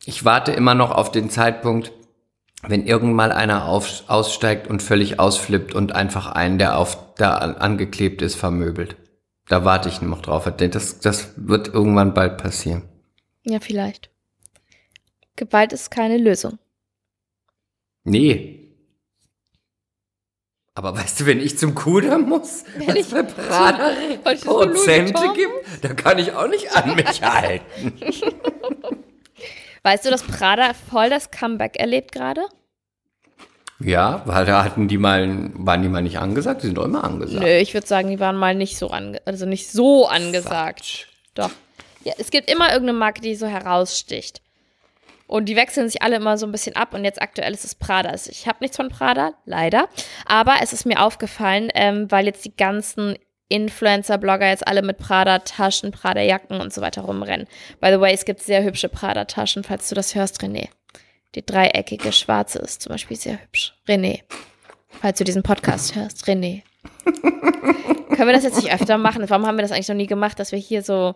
Ich 0.04 0.24
warte 0.24 0.52
immer 0.52 0.74
noch 0.74 0.90
auf 0.90 1.10
den 1.10 1.30
Zeitpunkt, 1.30 1.92
wenn 2.62 2.86
irgendwann 2.86 3.30
mal 3.30 3.32
einer 3.32 3.66
auf, 3.66 4.04
aussteigt 4.06 4.68
und 4.68 4.82
völlig 4.82 5.18
ausflippt 5.18 5.74
und 5.74 5.92
einfach 5.92 6.26
einen, 6.32 6.58
der 6.58 6.78
auf 6.78 7.14
da 7.16 7.36
angeklebt 7.36 8.22
ist, 8.22 8.34
vermöbelt. 8.34 8.96
Da 9.48 9.64
warte 9.64 9.88
ich 9.88 10.00
noch 10.00 10.22
drauf. 10.22 10.50
Das, 10.56 11.00
das 11.00 11.32
wird 11.36 11.68
irgendwann 11.68 12.14
bald 12.14 12.38
passieren. 12.38 12.82
Ja, 13.44 13.58
vielleicht. 13.60 14.09
Gewalt 15.40 15.72
ist 15.72 15.90
keine 15.90 16.18
Lösung. 16.18 16.58
Nee. 18.04 18.58
Aber 20.74 20.94
weißt 20.94 21.20
du, 21.20 21.26
wenn 21.26 21.40
ich 21.40 21.58
zum 21.58 21.74
Kudamm 21.74 22.28
muss, 22.28 22.64
wenn 22.76 22.96
es 22.96 23.08
bei 23.08 23.22
Prada 23.22 23.90
Prozente 24.44 25.32
gibt, 25.34 25.84
da 25.84 25.94
kann 25.94 26.18
ich 26.18 26.32
auch 26.32 26.46
nicht 26.46 26.70
an 26.76 26.94
mich 26.94 27.22
halten. 27.22 27.92
Weißt 29.82 30.04
du, 30.04 30.10
dass 30.10 30.22
Prada 30.22 30.74
voll 30.74 31.08
das 31.08 31.30
Comeback 31.30 31.76
erlebt 31.76 32.12
gerade? 32.12 32.42
Ja, 33.78 34.22
weil 34.26 34.44
da 34.44 34.62
hatten 34.62 34.88
die 34.88 34.98
mal, 34.98 35.50
waren 35.54 35.80
die 35.82 35.88
mal 35.88 36.02
nicht 36.02 36.18
angesagt? 36.18 36.62
Die 36.62 36.66
sind 36.66 36.76
doch 36.76 36.84
immer 36.84 37.02
angesagt. 37.02 37.42
Nö, 37.42 37.56
ich 37.56 37.72
würde 37.72 37.86
sagen, 37.86 38.10
die 38.10 38.20
waren 38.20 38.36
mal 38.36 38.54
nicht 38.54 38.76
so 38.76 38.90
ange 38.90 39.22
also 39.24 39.46
nicht 39.46 39.70
so 39.70 40.06
angesagt. 40.06 40.80
Quatsch. 40.80 41.06
Doch. 41.34 41.50
Ja, 42.04 42.12
es 42.18 42.30
gibt 42.30 42.50
immer 42.50 42.72
irgendeine 42.72 42.98
Marke, 42.98 43.22
die 43.22 43.34
so 43.34 43.46
heraussticht. 43.46 44.42
Und 45.30 45.44
die 45.44 45.54
wechseln 45.54 45.88
sich 45.88 46.02
alle 46.02 46.16
immer 46.16 46.36
so 46.36 46.44
ein 46.44 46.50
bisschen 46.50 46.74
ab. 46.74 46.92
Und 46.92 47.04
jetzt 47.04 47.22
aktuell 47.22 47.54
ist 47.54 47.64
es 47.64 47.76
Prada. 47.76 48.08
Also 48.08 48.32
ich 48.32 48.48
habe 48.48 48.58
nichts 48.60 48.76
von 48.76 48.88
Prada, 48.88 49.34
leider. 49.44 49.88
Aber 50.26 50.56
es 50.60 50.72
ist 50.72 50.86
mir 50.86 51.00
aufgefallen, 51.00 51.68
ähm, 51.76 52.10
weil 52.10 52.26
jetzt 52.26 52.44
die 52.44 52.56
ganzen 52.56 53.16
Influencer-Blogger 53.48 54.48
jetzt 54.48 54.66
alle 54.66 54.82
mit 54.82 54.98
Prada-Taschen, 54.98 55.92
Prada-Jacken 55.92 56.60
und 56.60 56.72
so 56.72 56.80
weiter 56.80 57.02
rumrennen. 57.02 57.46
By 57.80 57.92
the 57.92 58.00
way, 58.00 58.12
es 58.12 58.24
gibt 58.24 58.40
sehr 58.40 58.64
hübsche 58.64 58.88
Prada-Taschen, 58.88 59.62
falls 59.62 59.88
du 59.88 59.94
das 59.94 60.16
hörst, 60.16 60.42
René. 60.42 60.68
Die 61.36 61.46
dreieckige 61.46 62.10
schwarze 62.10 62.58
ist 62.58 62.82
zum 62.82 62.90
Beispiel 62.90 63.16
sehr 63.16 63.40
hübsch. 63.40 63.74
René, 63.86 64.22
falls 65.00 65.18
du 65.18 65.22
diesen 65.22 65.44
Podcast 65.44 65.94
hörst, 65.94 66.24
René. 66.26 66.62
Können 67.04 68.26
wir 68.26 68.32
das 68.32 68.42
jetzt 68.42 68.56
nicht 68.56 68.72
öfter 68.74 68.98
machen? 68.98 69.30
Warum 69.30 69.46
haben 69.46 69.56
wir 69.56 69.62
das 69.62 69.70
eigentlich 69.70 69.88
noch 69.88 69.94
nie 69.94 70.08
gemacht, 70.08 70.40
dass 70.40 70.50
wir 70.50 70.58
hier 70.58 70.82
so 70.82 71.14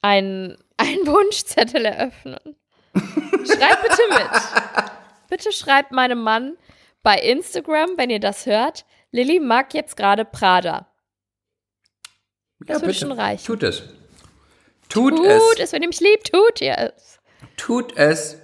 einen, 0.00 0.56
einen 0.78 1.06
Wunschzettel 1.06 1.84
eröffnen? 1.84 2.56
Schreibt 2.94 3.82
bitte 3.82 4.02
mit. 4.10 4.90
Bitte 5.28 5.52
schreibt 5.52 5.92
meinem 5.92 6.22
Mann 6.22 6.56
bei 7.02 7.16
Instagram, 7.18 7.90
wenn 7.96 8.10
ihr 8.10 8.20
das 8.20 8.46
hört. 8.46 8.84
Lilly 9.12 9.40
mag 9.40 9.74
jetzt 9.74 9.96
gerade 9.96 10.24
Prada. 10.24 10.86
Das 12.60 12.80
ja, 12.80 12.86
wird 12.86 12.96
schon 12.96 13.12
reichen. 13.12 13.44
Tut 13.44 13.62
es. 13.62 13.82
Tut, 14.88 15.16
tut 15.16 15.26
es. 15.26 15.58
es. 15.58 15.72
Wenn 15.72 15.82
ihr 15.82 15.88
mich 15.88 16.00
liebt, 16.00 16.32
tut 16.32 16.60
ihr 16.60 16.76
es. 16.78 17.20
Tut 17.56 17.96
es. 17.96 18.36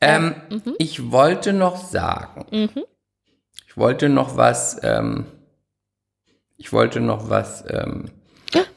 Ähm, 0.00 0.34
mhm. 0.50 0.74
Ich 0.78 1.12
wollte 1.12 1.52
noch 1.52 1.76
sagen, 1.76 2.46
mhm. 2.50 2.84
ich 3.66 3.76
wollte 3.76 4.08
noch 4.08 4.36
was, 4.36 4.82
ähm, 4.82 5.26
ich 6.56 6.72
wollte 6.72 7.00
noch 7.00 7.30
was, 7.30 7.64
ähm, 7.68 8.10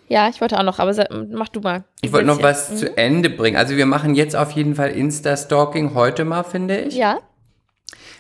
ja, 0.08 0.30
ich 0.30 0.40
wollte 0.42 0.58
auch 0.60 0.64
noch, 0.64 0.80
aber 0.80 0.94
mach 1.32 1.50
du 1.50 1.62
mal. 1.62 1.84
Ich 2.02 2.12
wollte 2.14 2.28
noch 2.28 2.42
was 2.42 2.72
mhm. 2.72 2.78
zu 2.78 2.98
Ende 2.98 3.30
bringen. 3.30 3.58
Also 3.58 3.76
wir 3.76 3.86
machen 3.86 4.16
jetzt 4.16 4.36
auf 4.36 4.52
jeden 4.52 4.76
Fall 4.76 4.92
Insta-Stalking 4.92 5.94
heute 5.94 6.26
mal, 6.26 6.44
finde 6.44 6.78
ich. 6.78 6.96
Ja. 6.96 7.20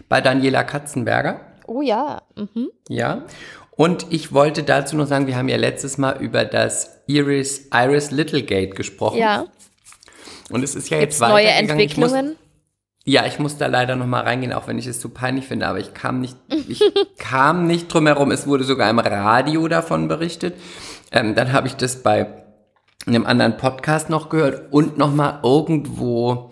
Bei 0.09 0.21
Daniela 0.21 0.63
Katzenberger. 0.63 1.41
Oh 1.67 1.81
ja. 1.81 2.21
Mhm. 2.35 2.69
Ja. 2.89 3.23
Und 3.71 4.07
ich 4.09 4.33
wollte 4.33 4.63
dazu 4.63 4.95
noch 4.95 5.07
sagen, 5.07 5.27
wir 5.27 5.35
haben 5.35 5.49
ja 5.49 5.57
letztes 5.57 5.97
Mal 5.97 6.21
über 6.21 6.45
das 6.45 7.01
Iris, 7.07 7.69
Iris 7.73 8.11
Littlegate 8.11 8.75
gesprochen. 8.75 9.17
Ja. 9.17 9.45
Und 10.49 10.63
es 10.63 10.75
ist 10.75 10.89
ja 10.89 10.99
Gibt's 10.99 11.15
jetzt 11.15 11.21
weiter 11.21 11.33
neue 11.33 11.47
Entwicklungen. 11.47 12.25
Ich 12.25 12.31
muss, 12.31 12.37
ja, 13.07 13.25
ich 13.25 13.39
muss 13.39 13.57
da 13.57 13.67
leider 13.67 13.95
noch 13.95 14.07
mal 14.07 14.21
reingehen, 14.21 14.53
auch 14.53 14.67
wenn 14.67 14.79
ich 14.79 14.87
es 14.87 14.99
zu 14.99 15.09
peinlich 15.09 15.45
finde, 15.45 15.67
aber 15.67 15.79
ich 15.79 15.93
kam 15.93 16.21
nicht, 16.21 16.37
ich 16.67 16.81
kam 17.17 17.67
nicht 17.67 17.93
drum 17.93 18.07
herum. 18.07 18.31
Es 18.31 18.47
wurde 18.47 18.63
sogar 18.63 18.89
im 18.89 18.99
Radio 18.99 19.67
davon 19.67 20.07
berichtet. 20.07 20.55
Ähm, 21.11 21.35
dann 21.35 21.53
habe 21.53 21.67
ich 21.67 21.75
das 21.75 22.01
bei 22.03 22.27
einem 23.07 23.25
anderen 23.25 23.57
Podcast 23.57 24.09
noch 24.09 24.29
gehört 24.29 24.71
und 24.73 24.97
noch 24.97 25.13
mal 25.13 25.39
irgendwo, 25.43 26.49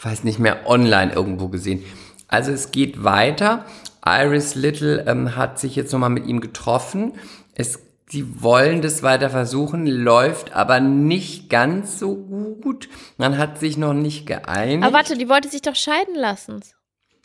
weiß 0.00 0.24
nicht 0.24 0.38
mehr, 0.38 0.68
online 0.68 1.12
irgendwo 1.12 1.48
gesehen. 1.48 1.84
Also 2.28 2.50
es 2.52 2.72
geht 2.72 3.04
weiter. 3.04 3.64
Iris 4.04 4.54
Little 4.54 5.04
ähm, 5.06 5.36
hat 5.36 5.58
sich 5.58 5.76
jetzt 5.76 5.92
nochmal 5.92 6.10
mit 6.10 6.26
ihm 6.26 6.40
getroffen. 6.40 7.12
Es, 7.54 7.78
sie 8.08 8.42
wollen 8.42 8.82
das 8.82 9.02
weiter 9.02 9.30
versuchen, 9.30 9.86
läuft 9.86 10.52
aber 10.54 10.80
nicht 10.80 11.48
ganz 11.50 11.98
so 11.98 12.16
gut. 12.16 12.88
Man 13.16 13.38
hat 13.38 13.58
sich 13.58 13.76
noch 13.76 13.94
nicht 13.94 14.26
geeinigt. 14.26 14.84
Aber 14.84 14.92
warte, 14.94 15.16
die 15.16 15.28
wollte 15.28 15.48
sich 15.48 15.62
doch 15.62 15.76
scheiden 15.76 16.14
lassen. 16.16 16.60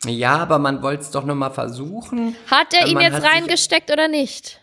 ja, 0.06 0.36
aber 0.38 0.58
man 0.58 0.82
wollte 0.82 1.02
es 1.02 1.10
doch 1.10 1.24
nochmal 1.24 1.50
versuchen. 1.52 2.34
Hat 2.50 2.72
er 2.74 2.86
Äh, 2.86 2.90
ihn 2.90 3.00
jetzt 3.00 3.22
reingesteckt 3.24 3.90
oder 3.92 4.06
nicht? 4.08 4.60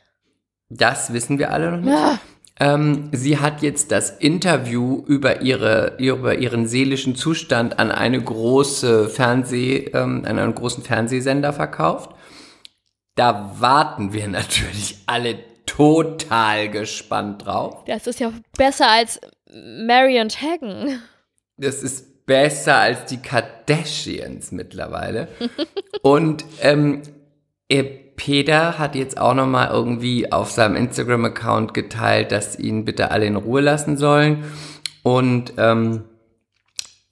Das 0.70 1.14
wissen 1.14 1.40
wir 1.40 1.52
alle 1.52 1.72
noch 1.72 1.80
nicht. 1.80 1.94
Ja. 1.94 2.20
Ähm, 2.60 3.10
sie 3.14 3.40
hat 3.40 3.62
jetzt 3.62 3.92
das 3.92 4.10
Interview 4.10 5.04
über 5.08 5.42
ihre 5.42 5.96
über 5.98 6.36
ihren 6.36 6.68
seelischen 6.68 7.16
Zustand 7.16 7.80
an 7.80 7.90
eine 7.90 8.22
große 8.22 9.08
Fernseh 9.08 9.90
ähm, 9.94 10.26
an 10.26 10.38
einen 10.38 10.56
großen 10.56 10.84
Fernsehsender 10.84 11.54
verkauft. 11.54 12.12
Da 13.16 13.56
warten 13.60 14.14
wir 14.14 14.28
natürlich 14.28 14.98
alle 15.06 15.40
total 15.66 16.70
gespannt 16.70 17.46
drauf. 17.46 17.86
Das 17.86 18.08
ist 18.08 18.20
ja 18.20 18.34
besser 18.58 18.90
als 18.90 19.22
Mary 19.50 20.20
und 20.20 20.42
Hagen. 20.42 21.02
Das 21.58 21.82
ist 21.82 22.26
besser 22.26 22.78
als 22.78 23.06
die 23.06 23.22
Kardashians 23.22 24.52
mittlerweile. 24.52 25.30
Und 26.02 26.46
ähm, 26.62 27.02
äh, 27.70 28.09
Peter 28.20 28.78
hat 28.78 28.96
jetzt 28.96 29.18
auch 29.18 29.34
noch 29.34 29.48
mal 29.48 29.70
irgendwie 29.70 30.30
auf 30.30 30.52
seinem 30.52 30.76
Instagram-Account 30.76 31.74
geteilt, 31.74 32.34
dass 32.34 32.60
ihn 32.60 32.84
bitte 32.84 33.12
alle 33.12 33.26
in 33.26 33.38
Ruhe 33.38 33.62
lassen 33.62 33.96
sollen. 33.96 34.44
Und 35.04 35.54
ähm, 35.58 36.04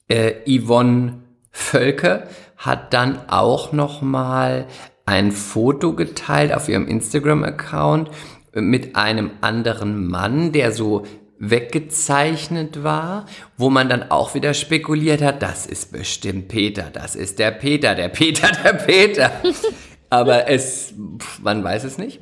äh, 0.10 0.34
Yvonne 0.46 1.24
Völke 1.50 2.28
hat 2.58 2.94
dann 2.94 3.30
auch 3.30 3.72
noch 3.72 4.02
mal 4.02 4.68
ein 5.06 5.32
Foto 5.32 5.94
geteilt 5.94 6.54
auf 6.54 6.68
ihrem 6.68 6.90
Instagram-Account 6.90 8.12
mit 8.54 8.98
einem 8.98 9.32
anderen 9.40 10.08
Mann, 10.08 10.52
der 10.52 10.74
so 10.74 11.06
weggezeichnet 11.40 12.84
war, 12.84 13.28
wo 13.56 13.70
man 13.70 13.88
dann 13.88 14.12
auch 14.12 14.36
wieder 14.36 14.54
spekuliert 14.54 15.22
hat, 15.22 15.42
das 15.42 15.68
ist 15.68 15.94
bestimmt 15.94 16.50
Peter, 16.50 16.90
das 16.92 17.16
ist 17.16 17.40
der 17.40 17.52
Peter, 17.52 17.96
der 17.96 18.10
Peter, 18.10 18.50
der 18.62 18.74
Peter. 18.74 19.32
Aber 20.10 20.50
es, 20.50 20.94
pf, 21.20 21.40
man 21.40 21.64
weiß 21.64 21.84
es 21.84 21.98
nicht. 21.98 22.22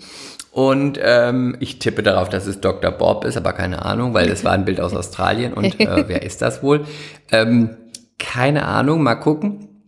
Und 0.52 0.98
ähm, 1.02 1.58
ich 1.60 1.80
tippe 1.80 2.02
darauf, 2.02 2.30
dass 2.30 2.48
es 2.48 2.62
Dr. 2.62 2.92
Bob 2.92 3.26
ist, 3.26 3.36
aber 3.36 3.52
keine 3.52 3.84
Ahnung, 3.84 4.14
weil 4.14 4.30
das 4.30 4.46
war 4.46 4.54
ein 4.54 4.64
Bild 4.64 4.80
aus 4.80 4.94
Australien 4.96 5.54
und 5.54 5.80
äh, 5.82 6.04
wer 6.08 6.24
ist 6.24 6.42
das 6.42 6.64
wohl? 6.64 6.86
Ähm, 7.32 7.76
keine 8.18 8.66
Ahnung, 8.66 9.04
mal 9.04 9.16
gucken. 9.16 9.84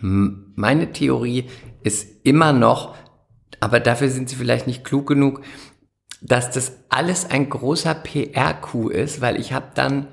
Meine 0.00 0.92
Theorie 0.92 1.48
ist 1.84 2.08
immer 2.24 2.52
noch, 2.52 2.96
aber 3.60 3.78
dafür 3.80 4.08
sind 4.08 4.28
sie 4.28 4.36
vielleicht 4.36 4.66
nicht 4.66 4.84
klug 4.84 5.06
genug, 5.06 5.42
dass 6.20 6.50
das 6.50 6.72
alles 6.88 7.30
ein 7.30 7.48
großer 7.48 7.94
PR-Coup 7.94 8.90
ist, 8.90 9.20
weil 9.20 9.40
ich 9.40 9.52
habe 9.52 9.66
dann, 9.74 10.08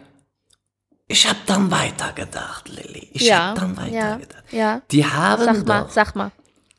ich 1.07 1.27
habe 1.27 1.39
dann 1.47 1.71
weitergedacht, 1.71 2.69
Lilly. 2.69 3.09
Ich 3.11 3.23
ja, 3.23 3.55
habe 3.55 3.59
dann 3.59 3.91
ja, 3.91 4.11
weitergedacht. 4.11 4.43
ja. 4.51 4.81
Die 4.91 5.05
haben 5.05 5.43
Sag 5.43 5.65
mal, 5.65 5.81
doch, 5.81 5.89
sag 5.89 6.15
mal. 6.15 6.31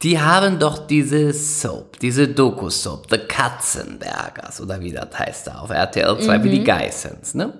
Die 0.02 0.20
haben 0.20 0.58
doch 0.58 0.86
diese 0.86 1.32
Soap, 1.32 1.98
diese 2.00 2.28
Doku-Soap, 2.28 3.06
The 3.10 3.18
Katzenbergers 3.18 4.60
oder 4.60 4.80
wie 4.80 4.92
das 4.92 5.08
heißt 5.18 5.46
da 5.46 5.58
auf 5.60 5.70
RTL 5.70 6.18
2, 6.20 6.42
wie 6.44 6.50
die 6.50 6.60
Mhm. 6.60 6.64
Geissens, 6.64 7.34
ne? 7.34 7.54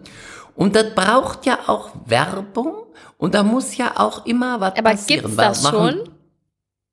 Und 0.55 0.74
das 0.76 0.95
braucht 0.95 1.47
ja 1.47 1.59
auch 1.66 1.91
Werbung 2.07 2.74
und 3.18 3.34
da 3.34 3.43
muss 3.43 3.76
ja 3.76 3.93
auch 3.97 4.26
immer 4.26 4.61
was 4.61 4.72
Aber 4.76 4.91
passieren. 4.91 5.22
gibt's 5.22 5.37
weil 5.37 5.49
das 5.49 5.62
machen- 5.62 5.78
schon? 6.05 6.09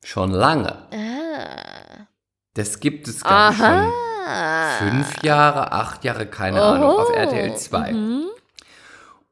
Schon 0.06 0.32
lange. 0.32 0.72
Ah. 0.92 2.08
Das 2.56 2.80
gibt 2.80 3.08
es 3.08 3.24
gar 3.24 3.50
nicht 3.52 3.60
schon 3.60 4.90
fünf 4.90 5.24
Jahre, 5.24 5.72
acht 5.72 6.04
Jahre, 6.04 6.26
keine 6.28 6.62
Ahnung, 6.62 6.90
auf 6.92 7.10
Oho. 7.10 7.14
RTL 7.16 7.56
2. 7.58 7.92
Mhm. 7.94 8.24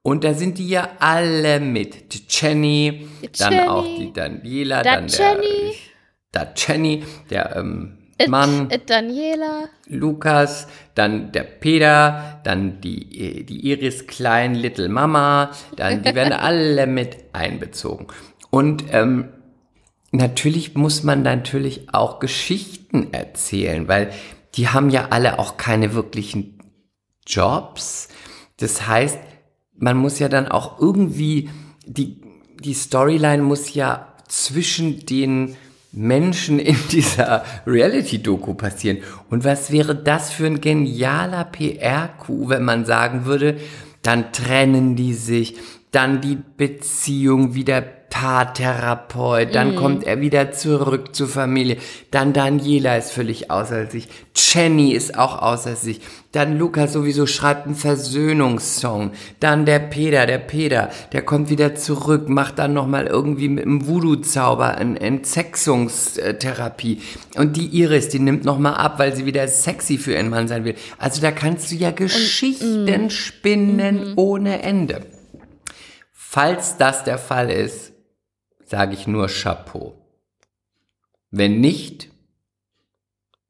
Und 0.03 0.23
da 0.23 0.33
sind 0.33 0.57
die 0.57 0.67
ja 0.69 0.89
alle 0.99 1.59
mit. 1.59 2.13
Die 2.13 2.25
Jenny, 2.27 3.07
Die 3.21 3.31
dann 3.37 3.53
Jenny. 3.53 3.67
auch 3.67 3.83
die 3.83 4.11
Daniela, 4.13 4.81
Da 4.81 4.95
dann 4.95 5.07
Jenny. 5.07 5.41
der, 5.41 5.90
da 6.31 6.47
Jenny, 6.55 7.03
der 7.29 7.55
ähm, 7.55 7.97
It, 8.21 8.29
Mann, 8.29 8.69
it 8.69 8.89
Daniela. 8.89 9.69
Lukas, 9.87 10.67
dann 10.95 11.31
der 11.31 11.43
Peter, 11.43 12.39
dann 12.43 12.79
die, 12.81 13.45
die 13.45 13.71
Iris 13.71 14.05
Klein, 14.07 14.53
Little 14.53 14.89
Mama, 14.89 15.51
dann 15.75 16.03
die 16.03 16.13
werden 16.13 16.33
alle 16.39 16.87
mit 16.87 17.17
einbezogen. 17.33 18.07
Und 18.49 18.83
ähm, 18.91 19.29
natürlich 20.11 20.75
muss 20.75 21.03
man 21.03 21.23
natürlich 21.23 21.93
auch 21.93 22.19
Geschichten 22.19 23.11
erzählen, 23.11 23.87
weil 23.87 24.11
die 24.55 24.67
haben 24.67 24.89
ja 24.89 25.07
alle 25.09 25.39
auch 25.39 25.57
keine 25.57 25.93
wirklichen 25.93 26.59
Jobs. 27.25 28.09
Das 28.57 28.85
heißt, 28.85 29.19
man 29.77 29.97
muss 29.97 30.19
ja 30.19 30.29
dann 30.29 30.47
auch 30.47 30.79
irgendwie, 30.79 31.49
die, 31.85 32.21
die 32.59 32.73
Storyline 32.73 33.41
muss 33.41 33.73
ja 33.73 34.13
zwischen 34.27 35.05
den 35.05 35.55
Menschen 35.91 36.59
in 36.59 36.77
dieser 36.91 37.43
Reality-Doku 37.67 38.53
passieren. 38.53 38.99
Und 39.29 39.43
was 39.43 39.71
wäre 39.71 39.95
das 39.95 40.31
für 40.31 40.45
ein 40.45 40.61
genialer 40.61 41.43
PR-Coup, 41.45 42.49
wenn 42.49 42.63
man 42.63 42.85
sagen 42.85 43.25
würde, 43.25 43.57
dann 44.01 44.31
trennen 44.31 44.95
die 44.95 45.13
sich, 45.13 45.55
dann 45.91 46.21
die 46.21 46.37
Beziehung 46.57 47.53
wieder 47.53 47.83
Paartherapeut, 48.11 49.55
dann 49.55 49.77
kommt 49.77 50.03
er 50.03 50.19
wieder 50.19 50.51
zurück 50.51 51.15
zur 51.15 51.29
Familie, 51.29 51.77
dann 52.11 52.33
Daniela 52.33 52.97
ist 52.97 53.11
völlig 53.11 53.49
außer 53.49 53.89
sich, 53.89 54.09
Jenny 54.35 54.91
ist 54.91 55.17
auch 55.17 55.41
außer 55.41 55.77
sich, 55.77 56.01
dann 56.33 56.59
Lukas 56.59 56.91
sowieso 56.91 57.25
schreibt 57.25 57.65
einen 57.65 57.75
Versöhnungssong, 57.75 59.11
dann 59.39 59.65
der 59.65 59.79
Peter, 59.79 60.25
der 60.25 60.39
Peter, 60.39 60.89
der 61.13 61.21
kommt 61.21 61.49
wieder 61.49 61.73
zurück, 61.73 62.27
macht 62.27 62.59
dann 62.59 62.73
nochmal 62.73 63.07
irgendwie 63.07 63.47
mit 63.47 63.65
einem 63.65 63.87
Voodoo-Zauber 63.87 64.75
eine 64.75 64.99
Entsexungstherapie 64.99 67.01
und 67.37 67.55
die 67.55 67.67
Iris, 67.67 68.09
die 68.09 68.19
nimmt 68.19 68.43
nochmal 68.43 68.75
ab, 68.75 68.99
weil 68.99 69.15
sie 69.15 69.25
wieder 69.25 69.47
sexy 69.47 69.97
für 69.97 70.13
ihren 70.13 70.29
Mann 70.29 70.49
sein 70.49 70.65
will. 70.65 70.75
Also 70.97 71.21
da 71.21 71.31
kannst 71.31 71.71
du 71.71 71.75
ja 71.75 71.91
Geschichten 71.91 73.09
spinnen 73.09 74.13
ohne 74.17 74.63
Ende. 74.63 75.05
Falls 76.11 76.77
das 76.77 77.03
der 77.03 77.17
Fall 77.17 77.49
ist, 77.49 77.91
sage 78.71 78.93
ich 78.93 79.05
nur 79.05 79.27
Chapeau. 79.27 79.93
Wenn 81.29 81.59
nicht, 81.59 82.07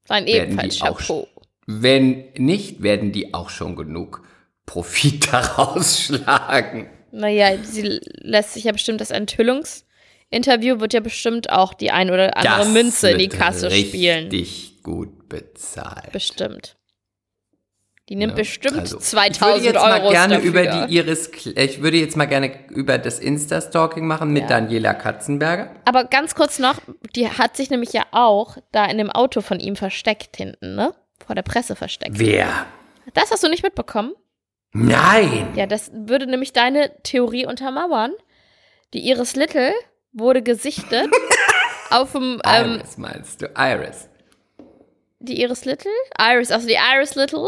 Dann 0.08 0.26
Werden 0.26 0.50
ebenfalls 0.50 0.76
die 0.76 0.82
auch 0.82 0.98
Chapeau. 0.98 1.28
wenn 1.66 2.24
nicht, 2.36 2.82
werden 2.82 3.12
die 3.12 3.32
auch 3.32 3.48
schon 3.48 3.76
genug 3.76 4.22
Profit 4.66 5.28
daraus 5.32 6.00
schlagen. 6.00 6.90
Naja, 7.12 7.56
sie 7.62 8.00
lässt 8.20 8.54
sich 8.54 8.64
ja 8.64 8.72
bestimmt 8.72 9.00
das 9.00 9.10
Enthüllungsinterview 9.10 10.80
wird 10.80 10.92
ja 10.92 11.00
bestimmt 11.00 11.50
auch 11.50 11.72
die 11.74 11.90
ein 11.90 12.10
oder 12.10 12.36
andere 12.36 12.58
Das 12.58 12.68
Münze 12.72 13.10
in 13.10 13.18
die 13.18 13.28
Kasse 13.28 13.70
spielen. 13.70 14.28
Richtig 14.28 14.82
gut 14.82 15.28
bezahlt. 15.28 16.10
Bestimmt. 16.12 16.76
Die 18.08 18.16
nimmt 18.16 18.32
Ja, 18.32 18.36
bestimmt 18.38 18.78
also, 18.80 18.98
2000 18.98 19.30
ich 19.32 19.40
würde 19.40 19.64
jetzt 19.64 19.76
Euro 19.76 20.02
mal 20.04 20.10
gerne 20.10 20.34
dafür. 20.36 20.50
über 20.50 20.66
die 20.86 20.96
Iris, 20.96 21.30
ich 21.46 21.82
würde 21.82 21.96
jetzt 21.98 22.16
mal 22.16 22.26
gerne 22.26 22.52
über 22.70 22.98
das 22.98 23.20
Insta-Stalking 23.20 24.06
machen 24.06 24.32
mit 24.32 24.42
Ja. 24.42 24.48
Daniela 24.48 24.92
Katzenberger. 24.94 25.70
Aber 25.84 26.04
ganz 26.04 26.34
kurz 26.34 26.58
noch, 26.58 26.78
die 27.14 27.28
hat 27.28 27.56
sich 27.56 27.70
nämlich 27.70 27.92
ja 27.92 28.02
auch 28.10 28.56
da 28.72 28.86
in 28.86 28.98
dem 28.98 29.08
Auto 29.10 29.40
von 29.40 29.60
ihm 29.60 29.76
versteckt 29.76 30.36
hinten, 30.36 30.74
ne? 30.74 30.94
Vor 31.24 31.36
der 31.36 31.42
Presse 31.42 31.76
versteckt. 31.76 32.18
Wer? 32.18 32.66
Das 33.14 33.30
hast 33.30 33.44
du 33.44 33.48
nicht 33.48 33.62
mitbekommen? 33.62 34.12
Nein! 34.72 35.48
Ja, 35.54 35.66
das 35.66 35.90
würde 35.94 36.26
nämlich 36.26 36.52
deine 36.52 36.90
Theorie 37.04 37.46
untermauern. 37.46 38.12
Die 38.94 39.08
Iris 39.08 39.36
Little 39.36 39.72
wurde 40.12 40.42
gesichtet 40.42 41.08
auf 41.90 42.12
dem, 42.12 42.40
ähm, 42.44 42.74
Iris 42.80 42.98
meinst 42.98 43.42
du? 43.42 43.46
Iris. 43.56 44.08
die 45.20 45.40
Iris 45.40 45.64
Little? 45.64 45.90
Iris, 46.18 46.50
also 46.50 46.66
die 46.66 46.76
Iris 46.96 47.14
Little 47.14 47.46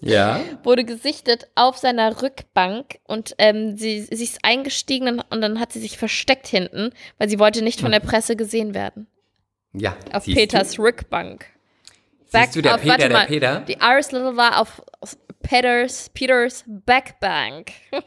Ja. 0.00 0.40
wurde 0.62 0.84
gesichtet 0.84 1.48
auf 1.54 1.76
seiner 1.78 2.22
Rückbank 2.22 2.98
und 3.04 3.34
ähm, 3.38 3.76
sie, 3.76 4.02
sie 4.02 4.24
ist 4.24 4.38
eingestiegen 4.42 5.20
und, 5.30 5.40
dann 5.40 5.58
hat 5.60 5.72
sie 5.72 5.80
sich 5.80 5.98
versteckt 5.98 6.46
hinten, 6.46 6.90
weil 7.18 7.28
sie 7.28 7.38
wollte 7.38 7.62
nicht 7.62 7.80
von 7.80 7.90
der 7.90 8.00
Presse 8.00 8.36
gesehen 8.36 8.74
werden. 8.74 9.06
Ja. 9.72 9.96
Auf 10.12 10.24
Peters 10.24 10.78
Rückbank. 10.78 11.46
Du? 12.32 12.38
Siehst 12.38 12.56
du, 12.56 12.62
der 12.62 12.74
auf- 12.74 12.80
Peter, 12.82 12.92
warte 12.92 13.08
der 13.08 13.16
mal, 13.18 13.26
Peter? 13.26 13.60
Die 13.60 13.78
Iris 13.80 14.12
Little 14.12 14.36
war 14.36 14.60
auf, 14.60 14.82
auf 15.00 15.16
Peters, 15.42 16.10
Peters 16.10 16.64
Backbank. 16.66 17.72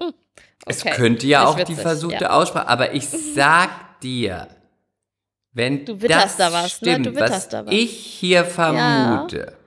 Es 0.67 0.85
Okay, 0.85 0.93
könnte 0.95 1.25
ja 1.25 1.47
auch 1.47 1.55
die 1.55 1.61
witzig, 1.61 1.79
versuchte 1.79 2.25
ja. 2.25 2.29
Aussprache, 2.29 2.67
aber 2.67 2.93
ich 2.93 3.09
sag 3.09 3.99
dir, 4.01 4.47
wenn 5.53 5.85
Du 5.85 5.99
witterst 5.99 6.23
das 6.23 6.37
da 6.37 6.53
was, 6.53 6.63
ne? 6.63 6.69
stimmt, 6.91 7.05
Du 7.07 7.15
witterst 7.15 7.31
was 7.33 7.49
da 7.49 7.65
was. 7.65 7.73
ich 7.73 7.89
hier 7.91 8.45
vermute, 8.45 9.57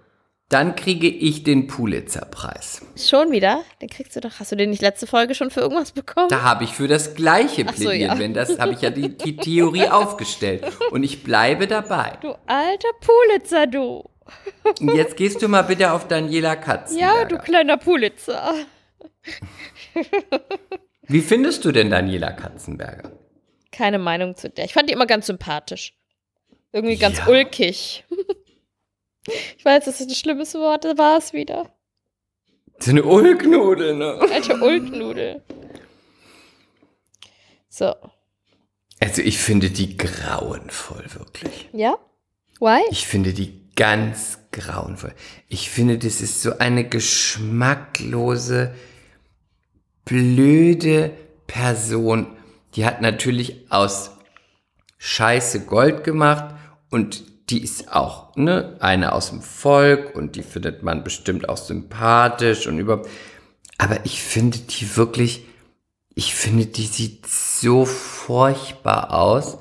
Dann 0.51 0.77
kriege 0.77 1.09
ich 1.09 1.43
den 1.43 1.67
Pulitzer-Preis. 1.67 2.83
Schon 2.97 3.33
wieder? 3.33 3.65
Den 3.81 3.89
kriegst 3.89 4.15
du 4.15 4.21
doch. 4.21 4.39
Hast 4.39 4.53
du 4.53 4.57
den 4.57 4.71
nicht 4.71 4.83
letzte 4.83 5.07
Folge 5.07 5.35
schon 5.35 5.51
für 5.51 5.61
irgendwas 5.61 5.93
bekommen? 5.93 6.29
Da 6.29 6.43
habe 6.43 6.65
ich 6.65 6.71
für 6.75 6.87
das 6.87 7.15
Gleiche 7.15 7.65
Ach 7.67 7.75
so, 7.75 7.85
plädiert, 7.89 8.13
ja. 8.13 8.19
wenn 8.19 8.35
das 8.35 8.59
habe 8.59 8.73
ich 8.73 8.83
ja 8.83 8.91
die, 8.91 9.17
die 9.17 9.37
Theorie 9.37 9.89
aufgestellt. 9.91 10.65
Und 10.91 11.03
ich 11.03 11.23
bleibe 11.25 11.67
dabei. 11.67 12.19
Du 12.21 12.35
alter 12.47 12.89
Pulitzer, 13.01 13.67
du. 13.67 14.05
Und 14.81 14.95
jetzt 14.95 15.17
gehst 15.17 15.43
du 15.43 15.49
mal 15.49 15.63
bitte 15.63 15.93
auf 15.93 16.09
Daniela 16.09 16.57
Katzenberger. 16.57 17.19
Ja, 17.21 17.25
du 17.25 17.39
kleiner 17.39 17.77
Pulitzer. 17.79 18.55
Wie 21.09 21.21
findest 21.21 21.65
du 21.65 21.73
denn 21.73 21.91
Daniela 21.91 22.33
Katzenberger? 22.33 23.13
Keine 23.73 23.99
Meinung 23.99 24.37
zu 24.37 24.49
der. 24.51 24.65
Ich 24.67 24.73
fand 24.73 24.89
die 24.89 24.95
immer 24.95 25.07
ganz 25.07 25.27
sympathisch. 25.27 25.95
Irgendwie 26.73 26.97
ganz 26.97 27.19
Ja. 27.19 27.29
ulkig. 27.29 28.05
Ich 29.57 29.65
weiß, 29.65 29.85
das 29.85 30.01
ist 30.01 30.11
ein 30.11 30.15
schlimmes 30.15 30.55
Wort, 30.55 30.85
das 30.85 30.99
war 30.99 31.19
es 31.19 31.33
wieder. 31.33 31.71
So 32.79 32.91
eine 32.91 33.05
Ulknudel, 33.05 33.97
ne? 33.97 34.19
Alte 34.33 34.57
Ulknudel. 34.61 35.43
So. 37.69 37.95
Also 39.01 39.23
ich 39.23 39.39
finde 39.39 39.71
die 39.71 39.97
grauenvoll, 39.97 41.05
wirklich. 41.15 41.69
Ja? 41.73 41.99
Why? 42.61 42.83
Ich 42.91 43.07
finde 43.07 43.33
die 43.33 43.65
ganz 43.75 44.39
grauenvoll. 44.53 45.15
Ich 45.49 45.71
finde, 45.71 45.99
das 45.99 46.21
ist 46.21 46.43
so 46.43 46.59
eine 46.59 46.89
geschmacklose, 46.89 48.75
blöde 50.05 51.11
Person. 51.47 52.37
Die 52.77 52.85
hat 52.87 53.01
natürlich 53.01 53.71
aus 53.71 54.13
Scheiße 54.99 55.65
Gold 55.67 56.05
gemacht 56.05 56.55
und 56.91 57.25
die 57.51 57.63
ist 57.63 57.93
auch 57.93 58.35
ne, 58.37 58.77
eine 58.81 59.13
aus 59.13 59.31
dem 59.31 59.43
Volk 59.43 60.15
und 60.15 60.37
die 60.37 60.43
findet 60.43 60.83
man 60.83 61.05
bestimmt 61.05 61.49
auch 61.49 61.57
sympathisch 61.57 62.67
und 62.67 62.79
über. 62.79 63.03
Aber 63.77 64.05
ich 64.05 64.23
finde 64.23 64.59
die 64.59 64.97
wirklich, 64.97 65.45
ich 66.15 66.35
finde, 66.35 66.67
die 66.67 66.87
sieht 66.87 67.27
so 67.27 67.85
furchtbar 67.85 69.13
aus. 69.13 69.59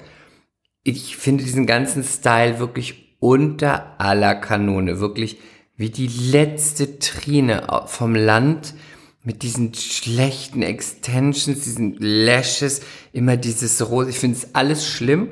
Ich 0.84 1.17
finde 1.17 1.43
diesen 1.43 1.65
ganzen 1.65 2.03
Style 2.03 2.59
wirklich 2.59 3.15
unter 3.19 3.99
aller 3.99 4.36
Kanone. 4.36 4.99
Wirklich 4.99 5.38
wie 5.75 5.89
die 5.89 6.07
letzte 6.07 6.99
Trine 6.99 7.67
vom 7.88 8.15
Land 8.15 8.75
mit 9.23 9.41
diesen 9.41 9.73
schlechten 9.73 10.61
Extensions, 10.61 11.63
diesen 11.63 11.95
Lashes, 11.97 12.81
immer 13.13 13.38
dieses 13.38 13.89
Rose. 13.89 14.09
Ich 14.09 14.19
finde 14.19 14.38
es 14.38 14.53
alles 14.53 14.88
schlimm. 14.88 15.29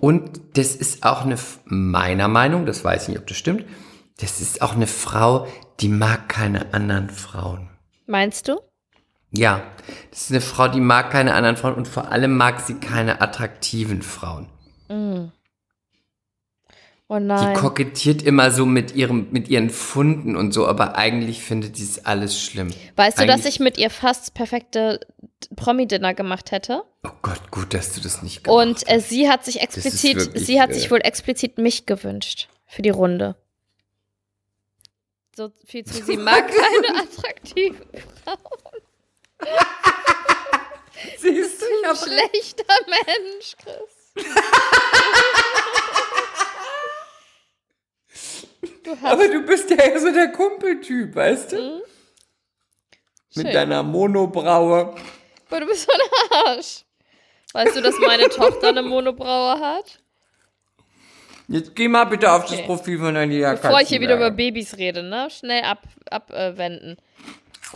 Und 0.00 0.56
das 0.56 0.74
ist 0.74 1.04
auch 1.04 1.24
eine, 1.24 1.36
meiner 1.66 2.28
Meinung, 2.28 2.64
das 2.64 2.82
weiß 2.84 3.02
ich 3.02 3.08
nicht, 3.10 3.18
ob 3.18 3.26
das 3.26 3.36
stimmt, 3.36 3.66
das 4.18 4.40
ist 4.40 4.62
auch 4.62 4.74
eine 4.74 4.86
Frau, 4.86 5.46
die 5.80 5.88
mag 5.88 6.28
keine 6.28 6.72
anderen 6.72 7.10
Frauen. 7.10 7.68
Meinst 8.06 8.48
du? 8.48 8.60
Ja, 9.30 9.62
das 10.10 10.22
ist 10.22 10.30
eine 10.30 10.40
Frau, 10.40 10.68
die 10.68 10.80
mag 10.80 11.10
keine 11.10 11.34
anderen 11.34 11.56
Frauen 11.56 11.74
und 11.74 11.86
vor 11.86 12.10
allem 12.10 12.36
mag 12.36 12.60
sie 12.60 12.74
keine 12.74 13.20
attraktiven 13.20 14.02
Frauen. 14.02 14.48
Oh 17.12 17.18
Die 17.18 17.24
nein. 17.24 17.56
kokettiert 17.56 18.22
immer 18.22 18.52
so 18.52 18.64
mit 18.64 18.94
ihrem, 18.94 19.26
mit 19.32 19.48
ihren 19.48 19.68
Funden 19.68 20.36
und 20.36 20.52
so, 20.52 20.68
aber 20.68 20.94
eigentlich 20.94 21.42
findet 21.42 21.76
die 21.78 21.82
es 21.82 22.04
alles 22.06 22.40
schlimm. 22.40 22.70
Weißt 22.94 23.18
du, 23.18 23.26
dass 23.26 23.40
Eigentlich- 23.40 23.54
ich 23.54 23.60
mit 23.60 23.78
ihr 23.78 23.90
fast 23.90 24.32
perfekte 24.34 25.00
Promi-Dinner 25.56 26.14
gemacht 26.14 26.52
hätte? 26.52 26.84
Oh 27.02 27.10
Gott, 27.22 27.50
gut, 27.50 27.74
dass 27.74 27.94
du 27.94 28.00
das 28.00 28.22
nicht 28.22 28.44
gemacht 28.44 28.64
Und 28.64 28.88
äh, 28.88 29.00
sie 29.00 29.28
hat 29.28 29.44
sich 29.44 29.60
explizit, 29.60 30.18
wirklich, 30.18 30.46
sie 30.46 30.60
hat 30.60 30.70
äh, 30.70 30.74
sich 30.74 30.88
wohl 30.92 31.00
explizit 31.00 31.58
mich 31.58 31.84
gewünscht 31.84 32.48
für 32.66 32.82
die 32.82 32.90
Runde. 32.90 33.34
So 35.36 35.50
viel 35.66 35.84
zu 35.84 36.04
sie 36.04 36.16
mag 36.16 36.46
keine 36.46 37.00
attraktiven 37.00 37.80
Siehst 41.18 41.60
du, 41.60 41.66
ich 41.66 41.88
hab 41.88 41.96
schlechter 41.96 42.64
Mensch, 42.86 43.56
Chris. 43.58 44.24
Du 48.84 48.96
Aber 49.02 49.28
du 49.28 49.42
bist 49.44 49.68
ja 49.70 49.76
eher 49.76 50.00
so 50.00 50.12
der 50.12 50.32
Kumpeltyp, 50.32 51.14
weißt 51.14 51.52
du? 51.52 51.56
Mhm. 51.56 51.80
Mit 53.36 53.46
Schön. 53.46 53.52
deiner 53.54 53.82
Monobraue. 53.82 54.94
Aber 55.48 55.60
du 55.60 55.66
bist 55.66 55.86
so 55.88 55.92
ein 55.92 56.46
Arsch. 56.46 56.84
Weißt 57.52 57.76
du, 57.76 57.82
dass 57.82 57.94
meine 57.98 58.28
Tochter 58.30 58.68
eine 58.68 58.82
Monobraue 58.82 59.60
hat? 59.60 60.00
Jetzt 61.48 61.74
geh 61.74 61.88
mal 61.88 62.04
bitte 62.04 62.30
auf 62.32 62.44
das 62.44 62.54
Okay. 62.54 62.66
Profil 62.66 62.98
von 63.00 63.14
Daniela 63.14 63.54
Bevor 63.54 63.80
ich 63.80 63.88
hier 63.88 64.00
wieder 64.00 64.14
über 64.14 64.26
Katzenberger. 64.30 64.52
Babys 64.52 64.76
rede, 64.78 65.02
ne? 65.02 65.28
Schnell 65.30 65.62
abwenden. 65.64 66.02
Ab, 66.10 66.30
äh, 66.30 66.56
wenden. 66.56 66.96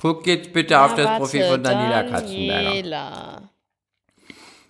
Guck 0.00 0.26
jetzt 0.26 0.52
bitte 0.52 0.80
auf 0.80 0.92
Ja, 0.92 0.96
das 0.96 1.06
warte, 1.06 1.20
Profil 1.20 1.44
von 1.48 1.62
Daniela 1.62 2.02
Katzenberger. 2.04 2.62
Daniela. 2.70 3.42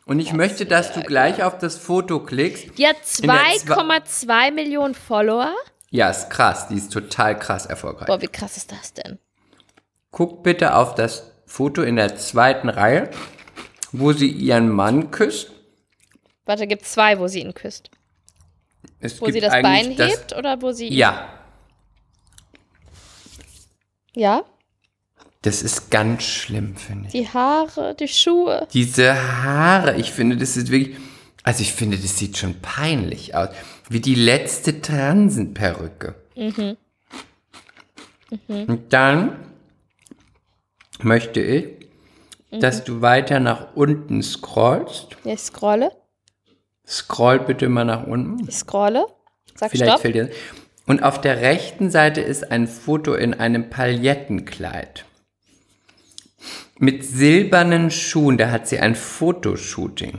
Und 0.06 0.20
ich 0.20 0.32
möchte, 0.34 0.66
dass 0.66 0.92
du 0.92 1.02
gleich 1.02 1.42
auf 1.42 1.56
das 1.58 1.76
Foto 1.78 2.20
klickst. 2.20 2.76
Die 2.78 2.86
hat 2.86 2.96
In 3.20 3.28
der 3.28 3.36
Zwa- 3.38 4.02
2,2 4.02 4.50
Millionen 4.52 4.94
Follower. 4.94 5.54
Ja, 5.94 6.10
ist 6.10 6.28
krass. 6.28 6.66
Die 6.66 6.74
ist 6.74 6.92
total 6.92 7.38
krass 7.38 7.66
erfolgreich. 7.66 8.08
Boah, 8.08 8.20
wie 8.20 8.26
krass 8.26 8.56
ist 8.56 8.72
das 8.72 8.94
denn? 8.94 9.20
Guck 10.10 10.42
bitte 10.42 10.74
auf 10.74 10.96
das 10.96 11.30
Foto 11.46 11.82
in 11.82 11.94
der 11.94 12.16
zweiten 12.16 12.68
Reihe, 12.68 13.10
wo 13.92 14.12
sie 14.12 14.28
ihren 14.28 14.70
Mann 14.70 15.12
küsst. 15.12 15.52
Warte, 16.46 16.66
gibt 16.66 16.84
zwei, 16.84 17.20
wo 17.20 17.28
sie 17.28 17.42
ihn 17.42 17.54
küsst. 17.54 17.92
Es 18.98 19.20
Wo 19.20 19.30
sie 19.30 19.38
das 19.38 19.52
Bein 19.62 19.92
hebt 19.92 20.36
oder 20.36 20.60
wo 20.60 20.72
sie. 20.72 20.92
Ja, 20.92 21.28
Ja? 24.16 24.42
das 25.42 25.62
ist 25.62 25.92
ganz 25.92 26.24
schlimm, 26.24 26.74
finde 26.74 27.06
ich. 27.06 27.12
Die 27.12 27.28
Haare, 27.28 27.94
die 27.94 28.08
Schuhe. 28.08 28.66
Diese 28.72 29.14
Haare, 29.44 29.94
ich 29.94 30.10
finde, 30.10 30.36
das 30.36 30.56
ist 30.56 30.72
wirklich. 30.72 30.96
Also, 31.44 31.62
ich 31.62 31.72
finde, 31.72 31.98
das 31.98 32.18
sieht 32.18 32.36
schon 32.36 32.60
peinlich 32.60 33.36
aus. 33.36 33.50
Wie 33.88 34.00
die 34.00 34.14
letzte 34.14 34.80
Transenperücke. 34.80 36.14
Mhm. 36.36 36.76
Und 38.48 38.92
dann 38.92 39.36
möchte 41.00 41.40
ich, 41.40 41.66
Mhm. 42.50 42.60
dass 42.60 42.84
du 42.84 43.00
weiter 43.02 43.40
nach 43.40 43.74
unten 43.74 44.22
scrollst. 44.22 45.16
Ich 45.24 45.40
scrolle. 45.40 45.90
Scroll 46.86 47.40
bitte 47.40 47.68
mal 47.68 47.84
nach 47.84 48.06
unten. 48.06 48.48
Ich 48.48 48.54
scrolle. 48.56 49.06
Sag 49.54 49.70
Vielleicht 49.70 49.90
Stopp. 49.92 50.00
fällt 50.02 50.14
dir. 50.14 50.30
Und 50.86 51.02
auf 51.02 51.20
der 51.20 51.40
rechten 51.40 51.90
Seite 51.90 52.20
ist 52.20 52.50
ein 52.50 52.66
Foto 52.68 53.14
in 53.14 53.34
einem 53.34 53.70
Palettenkleid. 53.70 55.04
Mit 56.78 57.04
silbernen 57.04 57.90
Schuhen, 57.90 58.36
da 58.36 58.50
hat 58.50 58.68
sie 58.68 58.78
ein 58.80 58.94
Fotoshooting. 58.94 60.18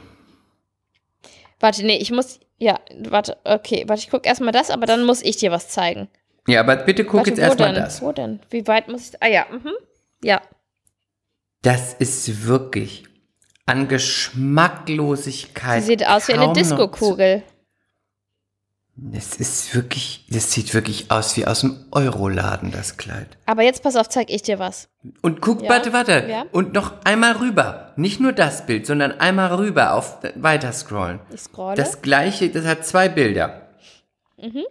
Warte, 1.60 1.86
nee, 1.86 1.98
ich 1.98 2.12
muss. 2.12 2.40
Ja, 2.58 2.80
warte, 3.10 3.38
okay, 3.44 3.84
warte, 3.88 4.02
ich 4.02 4.10
gucke 4.10 4.28
erstmal 4.28 4.52
das, 4.54 4.72
aber 4.72 4.86
dann 4.86 5.06
muss 5.06 5.22
ich 5.22 5.38
dir 5.38 5.52
was 5.52 5.70
zeigen. 5.70 6.08
Ja, 6.48 6.62
aber 6.62 6.78
bitte 6.78 7.04
guck 7.04 7.16
warte, 7.18 7.32
jetzt 7.32 7.40
erstmal 7.40 7.74
das. 7.74 8.02
Wo 8.02 8.12
denn? 8.12 8.40
Wie 8.50 8.66
weit 8.68 8.88
muss 8.88 9.10
ich. 9.10 9.22
Ah 9.22 9.28
ja, 9.28 9.46
mhm. 9.52 9.74
Ja. 10.24 10.42
Das 11.62 11.94
ist 11.94 12.46
wirklich 12.48 13.04
an 13.66 13.88
Geschmacklosigkeit. 13.88 15.82
Sie 15.82 15.88
sieht 15.88 16.06
aus 16.08 16.28
wie 16.28 16.34
eine 16.34 16.54
kaum 16.54 16.54
Das 18.98 19.36
ist 19.36 19.76
wirklich, 19.76 20.26
das 20.30 20.54
sieht 20.54 20.74
wirklich 20.74 21.12
aus 21.12 21.36
wie 21.36 21.46
aus 21.46 21.62
dem 21.62 21.86
Euroladen, 21.92 22.72
das 22.72 22.96
Kleid. 22.96 23.38
Aber 23.46 23.62
jetzt 23.62 23.84
pass 23.84 23.98
auf, 23.98 24.08
zeig 24.08 24.30
ich 24.30 24.42
dir 24.42 24.58
was. 24.58 24.88
Und 25.22 25.42
guck, 25.42 25.64
Ja, 25.64 25.70
warte, 25.70 25.92
warte. 25.92 26.26
ja. 26.30 26.46
Und 26.54 26.74
noch 26.74 27.04
einmal 27.04 27.34
rüber. 27.34 27.92
Nicht 27.98 28.22
nur 28.22 28.32
das 28.32 28.66
Bild, 28.66 28.86
sondern 28.86 29.12
einmal 29.20 29.54
rüber 29.56 29.94
auf 29.96 30.20
weiter 30.36 30.72
scrollen. 30.72 31.20
Ich 31.34 31.42
scrolle. 31.42 31.76
Das 31.76 32.02
gleiche, 32.02 32.50
das 32.50 32.66
hat 32.66 32.86
zwei 32.86 33.10
Bilder. 33.10 33.68
Mhm. 34.42 34.64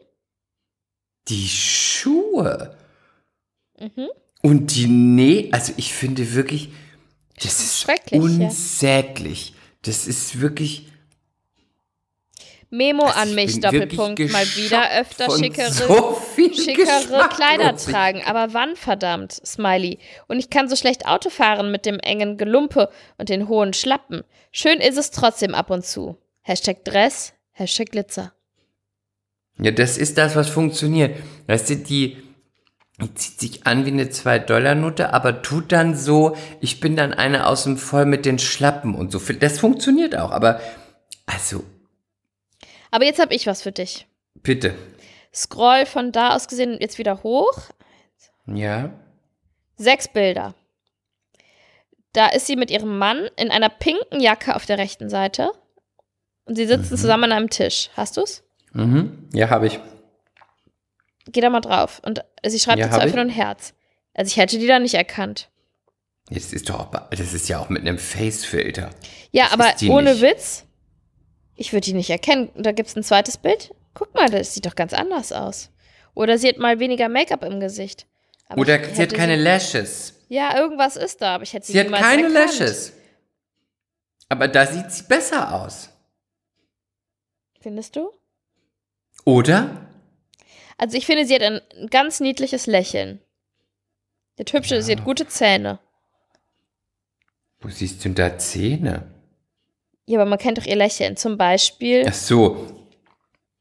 Die 1.28 1.46
Schuhe. 1.46 2.74
Mhm. 3.78 4.08
Und 4.40 4.74
die 4.74 4.86
Nähe, 4.86 5.52
also 5.52 5.74
ich 5.76 5.92
finde 5.92 6.34
wirklich, 6.34 6.70
das 7.42 7.60
ist 7.60 7.80
schrecklich, 7.80 8.12
ja. 8.12 8.46
unsäglich. 8.46 9.54
Das 9.82 10.06
ist 10.06 10.40
wirklich. 10.40 10.90
Memo 12.76 13.04
also 13.04 13.20
an 13.20 13.28
ich 13.28 13.34
mich, 13.34 13.60
Doppelpunkt. 13.60 14.18
Mal 14.32 14.46
wieder 14.56 14.90
öfter 14.98 15.30
schickere, 15.30 15.70
so 15.70 16.18
schickere 16.36 17.28
Kleider 17.34 17.76
tragen. 17.76 18.22
Aber 18.26 18.52
wann, 18.52 18.76
verdammt, 18.76 19.32
Smiley? 19.32 19.98
Und 20.26 20.38
ich 20.38 20.50
kann 20.50 20.68
so 20.68 20.76
schlecht 20.76 21.06
Auto 21.06 21.30
fahren 21.30 21.70
mit 21.70 21.86
dem 21.86 21.98
engen 22.00 22.36
Gelumpe 22.36 22.90
und 23.18 23.28
den 23.28 23.48
hohen 23.48 23.72
Schlappen. 23.72 24.22
Schön 24.50 24.80
ist 24.80 24.98
es 24.98 25.10
trotzdem 25.10 25.54
ab 25.54 25.70
und 25.70 25.84
zu. 25.84 26.16
Hashtag 26.42 26.84
Dress, 26.84 27.32
Hashtag 27.52 27.90
Glitzer. 27.90 28.32
Ja, 29.58 29.70
das 29.70 29.96
ist 29.96 30.18
das, 30.18 30.34
was 30.34 30.48
funktioniert. 30.48 31.16
Weißt 31.46 31.70
du, 31.70 31.76
die, 31.76 32.16
die 33.00 33.14
zieht 33.14 33.38
sich 33.38 33.66
an 33.66 33.86
wie 33.86 33.92
eine 33.92 34.06
2-Dollar-Note, 34.06 35.12
aber 35.12 35.42
tut 35.42 35.70
dann 35.70 35.96
so, 35.96 36.36
ich 36.60 36.80
bin 36.80 36.96
dann 36.96 37.14
eine 37.14 37.46
aus 37.46 37.64
dem 37.64 37.76
Voll 37.76 38.04
mit 38.04 38.26
den 38.26 38.40
Schlappen 38.40 38.96
und 38.96 39.12
so. 39.12 39.20
Das 39.38 39.60
funktioniert 39.60 40.16
auch, 40.16 40.32
aber 40.32 40.60
also, 41.26 41.64
Aber 42.94 43.04
jetzt 43.06 43.18
habe 43.20 43.34
ich 43.34 43.48
was 43.48 43.60
für 43.60 43.72
dich. 43.72 44.06
bitte. 44.44 44.72
Scroll 45.34 45.84
von 45.84 46.12
da 46.12 46.36
aus 46.36 46.46
gesehen 46.46 46.78
jetzt 46.80 46.96
wieder 46.96 47.24
hoch. 47.24 47.58
Ja. 48.46 48.90
Sechs 49.76 50.06
Bilder. 50.06 50.54
Da 52.12 52.28
ist 52.28 52.46
sie 52.46 52.54
mit 52.54 52.70
ihrem 52.70 52.98
Mann 52.98 53.28
in 53.36 53.50
einer 53.50 53.68
pinken 53.68 54.20
Jacke 54.20 54.54
auf 54.54 54.64
der 54.64 54.78
rechten 54.78 55.10
Seite. 55.10 55.50
Und 56.44 56.54
sie 56.54 56.66
sitzen 56.66 56.96
zusammen 56.96 57.24
an 57.24 57.32
einem 57.32 57.50
Tisch. 57.50 57.90
Hast 57.96 58.16
du's? 58.16 58.44
Mhm. 58.74 59.28
Ja, 59.32 59.50
habe 59.50 59.66
ich. 59.66 59.80
Geh 61.26 61.40
da 61.40 61.50
mal 61.50 61.60
drauf. 61.62 62.00
Und 62.04 62.24
sie 62.46 62.60
schreibt 62.60 62.78
Ja, 62.78 62.86
dazu 62.86 63.00
einfach 63.00 63.16
nur 63.16 63.24
ein 63.24 63.28
Herz. 63.30 63.74
Also 64.14 64.28
ich 64.28 64.36
hätte 64.36 64.56
die 64.60 64.68
da 64.68 64.78
nicht 64.78 64.94
erkannt. 64.94 65.48
Das 66.30 66.52
ist 66.52 66.68
doch, 66.70 66.92
das 67.10 67.34
ist 67.34 67.48
ja 67.48 67.58
auch 67.58 67.70
mit 67.70 67.82
einem 67.82 67.98
Face-Filter. 67.98 68.90
Ja, 69.32 69.46
Das 69.46 69.52
aber 69.82 69.92
ohne 69.92 70.12
nicht. 70.12 70.22
Witz, 70.22 70.63
ich 71.56 71.72
würde 71.72 71.84
die 71.84 71.92
nicht 71.92 72.10
erkennen. 72.10 72.48
Und 72.54 72.64
Da 72.64 72.72
gibt 72.72 72.88
es 72.88 72.96
ein 72.96 73.02
zweites 73.02 73.36
Bild. 73.36 73.74
Guck 73.94 74.14
mal, 74.14 74.28
das 74.28 74.54
sieht 74.54 74.66
doch 74.66 74.74
ganz 74.74 74.92
anders 74.92 75.32
aus. 75.32 75.70
Oder 76.14 76.38
sie 76.38 76.48
hat 76.48 76.58
mal 76.58 76.78
weniger 76.80 77.08
Make-up 77.08 77.44
im 77.44 77.60
Gesicht. 77.60 78.06
Aber 78.48 78.60
Oder 78.60 78.82
sie 78.84 79.02
hat 79.02 79.14
keine 79.14 79.36
Lashes. 79.36 80.14
Ja, 80.28 80.56
irgendwas 80.58 80.96
ist 80.96 81.20
da, 81.22 81.36
aber 81.36 81.44
ich 81.44 81.52
hätte 81.52 81.66
sie 81.66 81.72
Sie 81.72 81.80
hat 81.80 81.90
keine 81.92 82.24
erkannt. 82.24 82.34
Lashes. 82.58 82.92
Aber 84.28 84.48
da 84.48 84.66
sieht 84.66 84.90
sie 84.90 85.04
besser 85.04 85.54
aus. 85.62 85.90
Findest 87.60 87.96
du? 87.96 88.10
Oder? 89.24 89.86
Also 90.76 90.96
ich 90.96 91.06
finde, 91.06 91.24
sie 91.24 91.34
hat 91.34 91.42
ein 91.42 91.60
ganz 91.90 92.20
niedliches 92.20 92.66
Lächeln. 92.66 93.20
Sie 94.36 94.42
hat 94.42 94.52
hübsche, 94.52 94.82
sie 94.82 94.92
hat 94.92 95.04
gute 95.04 95.26
Zähne. 95.28 95.78
Wo 97.60 97.68
siehst 97.68 98.00
du 98.00 98.08
denn 98.08 98.14
da 98.16 98.36
Zähne? 98.38 99.13
Ja, 100.06 100.18
aber 100.20 100.28
man 100.28 100.38
kennt 100.38 100.58
doch 100.58 100.66
ihr 100.66 100.76
Lächeln. 100.76 101.16
Zum 101.16 101.38
Beispiel. 101.38 102.04
Ach 102.08 102.12
so. 102.14 102.66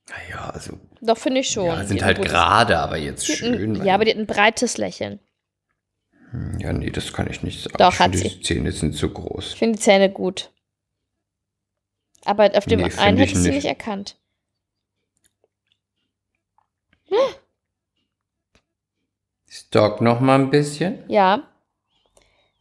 Naja, 0.10 0.50
also, 0.50 0.78
Doch, 1.02 1.18
finde 1.18 1.39
ich 1.39 1.50
schon. 1.50 1.66
ja, 1.66 1.82
Die 1.82 1.88
sind 1.88 2.04
halt 2.04 2.22
gerade, 2.22 2.78
aber 2.80 2.98
jetzt 2.98 3.24
hat 3.24 3.30
ein- 3.30 3.36
schön. 3.58 3.86
Ja, 3.86 3.96
aber 3.96 4.06
die 4.06 4.12
hat 4.12 4.18
ein 4.18 4.28
breites 4.28 4.78
Lächeln. 4.78 5.20
ja, 6.60 6.74
nee, 6.74 6.89
das 6.89 7.14
kann 7.14 7.30
ich 7.30 7.44
nicht 7.44 7.64
sagen. 7.64 7.78
Doch, 7.78 7.94
ich 7.94 8.00
hat 8.00 8.16
sie. 8.16 8.28
Die 8.30 8.41
Zähne 8.41 8.72
sind 8.72 8.96
zu 8.96 9.10
groß. 9.10 9.54
Ich 9.54 9.60
finde 9.60 9.78
die 9.78 9.84
Zähne 9.84 10.10
gut. 10.12 10.52
Aber 12.26 12.52
auf 12.58 12.66
dem 12.66 12.80
Nee, 12.82 12.91
einen 12.98 13.18
hätte 13.18 13.32
ich 13.34 13.38
sie 13.38 13.50
nicht. 13.52 13.66
erkannt. 13.66 14.18
Stalk 19.50 20.02
noch 20.02 20.20
mal 20.20 20.39
ein 20.39 20.50
bisschen. 20.50 21.04
Ja. 21.10 21.44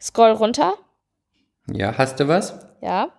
Scroll 0.00 0.32
runter. 0.32 0.74
Ja, 1.72 1.96
hast 1.96 2.18
du 2.20 2.28
was? 2.28 2.54
Ja. 2.80 3.10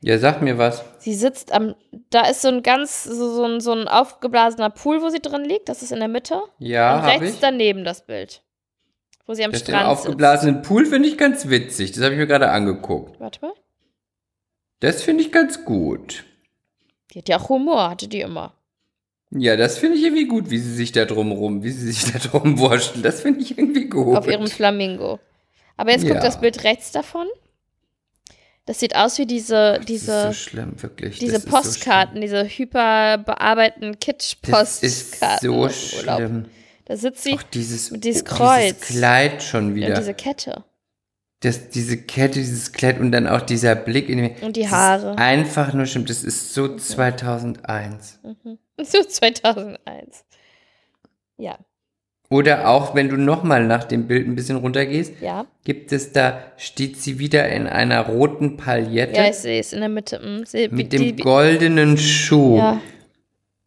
Ja, 0.00 0.18
sag 0.18 0.42
mir 0.42 0.58
was. 0.58 0.84
Sie 0.98 1.14
sitzt 1.14 1.52
am. 1.52 1.74
Da 2.10 2.26
ist 2.28 2.42
so 2.42 2.48
ein 2.48 2.62
ganz, 2.62 3.02
so, 3.04 3.34
so, 3.34 3.44
ein, 3.44 3.60
so 3.60 3.72
ein 3.72 3.88
aufgeblasener 3.88 4.70
Pool, 4.70 5.02
wo 5.02 5.08
sie 5.08 5.20
drin 5.20 5.44
liegt. 5.44 5.68
Das 5.68 5.82
ist 5.82 5.90
in 5.92 5.98
der 5.98 6.08
Mitte. 6.08 6.40
Ja, 6.58 6.98
Und 6.98 7.04
rechts 7.06 7.34
ich. 7.34 7.40
daneben 7.40 7.84
das 7.84 8.06
Bild. 8.06 8.42
Wo 9.26 9.34
sie 9.34 9.44
am 9.44 9.50
Das 9.52 9.64
den 9.64 9.74
Strand 9.74 9.88
aufgeblasenen 9.88 10.62
Pool 10.62 10.86
finde 10.86 11.08
ich 11.08 11.18
ganz 11.18 11.48
witzig. 11.48 11.92
Das 11.92 12.02
habe 12.02 12.14
ich 12.14 12.18
mir 12.20 12.26
gerade 12.28 12.50
angeguckt. 12.50 13.18
Warte 13.20 13.40
mal. 13.42 13.52
Das 14.80 15.02
finde 15.02 15.22
ich 15.24 15.32
ganz 15.32 15.64
gut. 15.64 16.24
Die 17.12 17.18
hat 17.18 17.28
ja 17.28 17.38
auch 17.38 17.48
Humor, 17.48 17.90
hatte 17.90 18.06
die 18.08 18.20
immer. 18.20 18.54
Ja, 19.30 19.56
das 19.56 19.76
finde 19.78 19.96
ich 19.98 20.04
irgendwie 20.04 20.26
gut, 20.28 20.48
wie 20.50 20.58
sie 20.58 20.72
sich 20.74 20.92
da 20.92 21.04
drum 21.04 21.32
rum, 21.32 21.62
wie 21.64 21.70
sie 21.70 21.90
sich 21.92 22.10
da 22.12 22.18
drum 22.18 22.58
wurschteln. 22.58 23.02
Das 23.02 23.20
finde 23.22 23.40
ich 23.40 23.58
irgendwie 23.58 23.86
gut. 23.88 24.16
Auf 24.16 24.28
ihrem 24.28 24.46
Flamingo. 24.46 25.18
Aber 25.76 25.90
jetzt 25.90 26.04
Ja. 26.04 26.10
guckt 26.12 26.24
das 26.24 26.40
Bild 26.40 26.62
rechts 26.64 26.92
davon. 26.92 27.26
Das 28.68 28.80
sieht 28.80 28.94
aus 28.94 29.16
wie 29.16 29.24
diese, 29.24 29.76
Das 29.78 29.86
diese, 29.86 30.26
so 30.26 30.32
schlimm, 30.34 30.74
wirklich. 30.82 31.18
diese 31.18 31.32
das 31.40 31.46
Postkarten, 31.46 32.20
diese 32.20 32.44
hyperbearbeiteten 32.44 33.94
So 33.94 33.98
schlimm. 34.10 34.52
das 34.52 34.80
Kitsch-Postkarten. 34.80 34.88
ist 34.88 35.40
so 35.40 35.68
schlimm. 35.70 36.44
Da 36.84 36.96
sitzt 36.98 37.22
sie 37.24 37.32
Auch 37.32 37.42
dieses, 37.44 37.90
mit 37.90 38.04
dieses 38.04 38.22
oh, 38.22 38.26
Kreuz. 38.26 38.74
dieses 38.78 38.98
Kleid 38.98 39.42
schon 39.42 39.68
und 39.68 39.74
wieder. 39.74 39.94
diese 39.94 40.12
Kette. 40.12 40.64
das, 41.40 41.70
diese 41.70 41.96
Kette, 41.96 42.38
dieses 42.40 42.72
Kleid 42.72 43.00
und 43.00 43.10
dann 43.12 43.26
auch 43.26 43.40
dieser 43.40 43.74
Blick 43.74 44.10
in 44.10 44.18
die, 44.18 44.44
Und 44.44 44.56
die 44.56 44.62
das 44.64 44.70
Haare. 44.70 45.10
Ist 45.12 45.18
einfach 45.18 45.72
nur 45.72 45.86
schlimm. 45.86 46.04
Das 46.04 46.22
ist 46.22 46.52
so 46.52 46.76
2001. 46.76 48.20
So 48.80 49.02
2001. 49.02 50.24
Ja, 51.38 51.58
Oder 52.30 52.68
auch, 52.68 52.94
wenn 52.94 53.08
du 53.08 53.16
nochmal 53.16 53.64
nach 53.66 53.84
dem 53.84 54.06
Bild 54.06 54.26
ein 54.28 54.34
bisschen 54.34 54.56
runtergehst, 54.56 55.14
ja. 55.22 55.46
gibt 55.64 55.92
es 55.92 56.12
da, 56.12 56.42
steht 56.58 56.98
sie 57.00 57.18
wieder 57.18 57.48
in 57.48 57.66
einer 57.66 58.06
roten 58.06 58.58
Paillette 58.58 59.16
Ja, 59.16 59.28
ich 59.30 59.36
sehe 59.36 59.60
es 59.60 59.72
in 59.72 59.80
der 59.80 59.88
Mitte. 59.88 60.18
Mm, 60.20 60.44
seh- 60.44 60.68
mit 60.68 60.92
die- 60.92 61.14
dem 61.14 61.24
goldenen 61.24 61.96
Schuh. 61.96 62.58
Ja. 62.58 62.80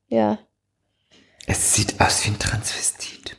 Ja. 0.09 0.37
Es 1.47 1.73
sieht 1.73 1.99
aus 1.99 2.23
wie 2.25 2.29
ein 2.31 2.39
Transvestit. 2.39 3.35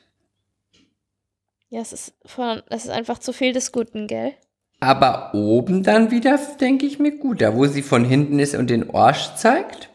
Ja, 1.68 1.80
es 1.80 1.92
ist, 1.92 2.14
von, 2.26 2.60
es 2.68 2.84
ist 2.84 2.90
einfach 2.90 3.18
zu 3.18 3.32
viel 3.32 3.52
des 3.52 3.70
Guten, 3.70 4.08
gell? 4.08 4.32
Aber 4.80 5.32
oben 5.34 5.84
dann 5.84 6.10
wieder, 6.10 6.38
denke 6.60 6.84
ich 6.86 6.98
mir, 6.98 7.16
gut. 7.16 7.40
Da, 7.40 7.54
wo 7.54 7.66
sie 7.66 7.82
von 7.82 8.04
hinten 8.04 8.40
ist 8.40 8.56
und 8.56 8.68
den 8.70 8.90
Orsch 8.90 9.36
zeigt. 9.36 9.88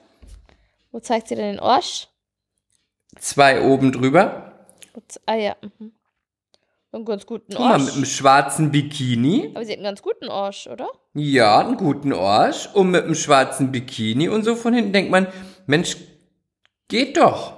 Wo 0.93 0.99
zeigt 1.01 1.27
sie 1.27 1.35
denn 1.35 1.55
den 1.55 1.59
Orsch? 1.59 2.07
Zwei 3.19 3.61
oben 3.61 3.91
drüber. 3.91 4.46
Ah 5.25 5.35
ja. 5.35 5.55
Mhm. 5.61 5.91
Einen 6.91 7.05
ganz 7.05 7.25
guten 7.25 7.51
Guck 7.51 7.59
mal, 7.59 7.73
Orsch. 7.73 7.85
mit 7.85 7.93
einem 7.95 8.05
schwarzen 8.05 8.71
Bikini. 8.71 9.51
Aber 9.53 9.65
sie 9.65 9.73
hat 9.73 9.79
einen 9.79 9.85
ganz 9.85 10.01
guten 10.01 10.29
Orsch, 10.29 10.67
oder? 10.67 10.87
Ja, 11.13 11.59
einen 11.59 11.77
guten 11.77 12.13
Orsch. 12.13 12.69
Und 12.73 12.91
mit 12.91 13.03
einem 13.03 13.15
schwarzen 13.15 13.71
Bikini. 13.71 14.29
Und 14.29 14.43
so 14.43 14.55
von 14.55 14.73
hinten 14.73 14.93
denkt 14.93 15.11
man, 15.11 15.27
Mensch, 15.65 15.97
geht 16.87 17.17
doch. 17.17 17.57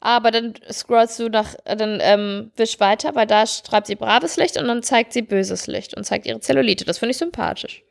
Aber 0.00 0.30
dann 0.30 0.54
scrollst 0.70 1.18
du 1.18 1.28
nach, 1.28 1.54
dann 1.64 1.98
ähm, 2.00 2.52
wisch 2.56 2.78
weiter, 2.78 3.16
weil 3.16 3.26
da 3.26 3.46
schreibt 3.46 3.88
sie 3.88 3.96
braves 3.96 4.36
Licht 4.36 4.56
und 4.56 4.68
dann 4.68 4.82
zeigt 4.82 5.12
sie 5.12 5.22
böses 5.22 5.66
Licht 5.66 5.96
und 5.96 6.04
zeigt 6.04 6.24
ihre 6.26 6.38
Zellulite. 6.38 6.84
Das 6.84 6.98
finde 6.98 7.10
ich 7.10 7.18
sympathisch. 7.18 7.82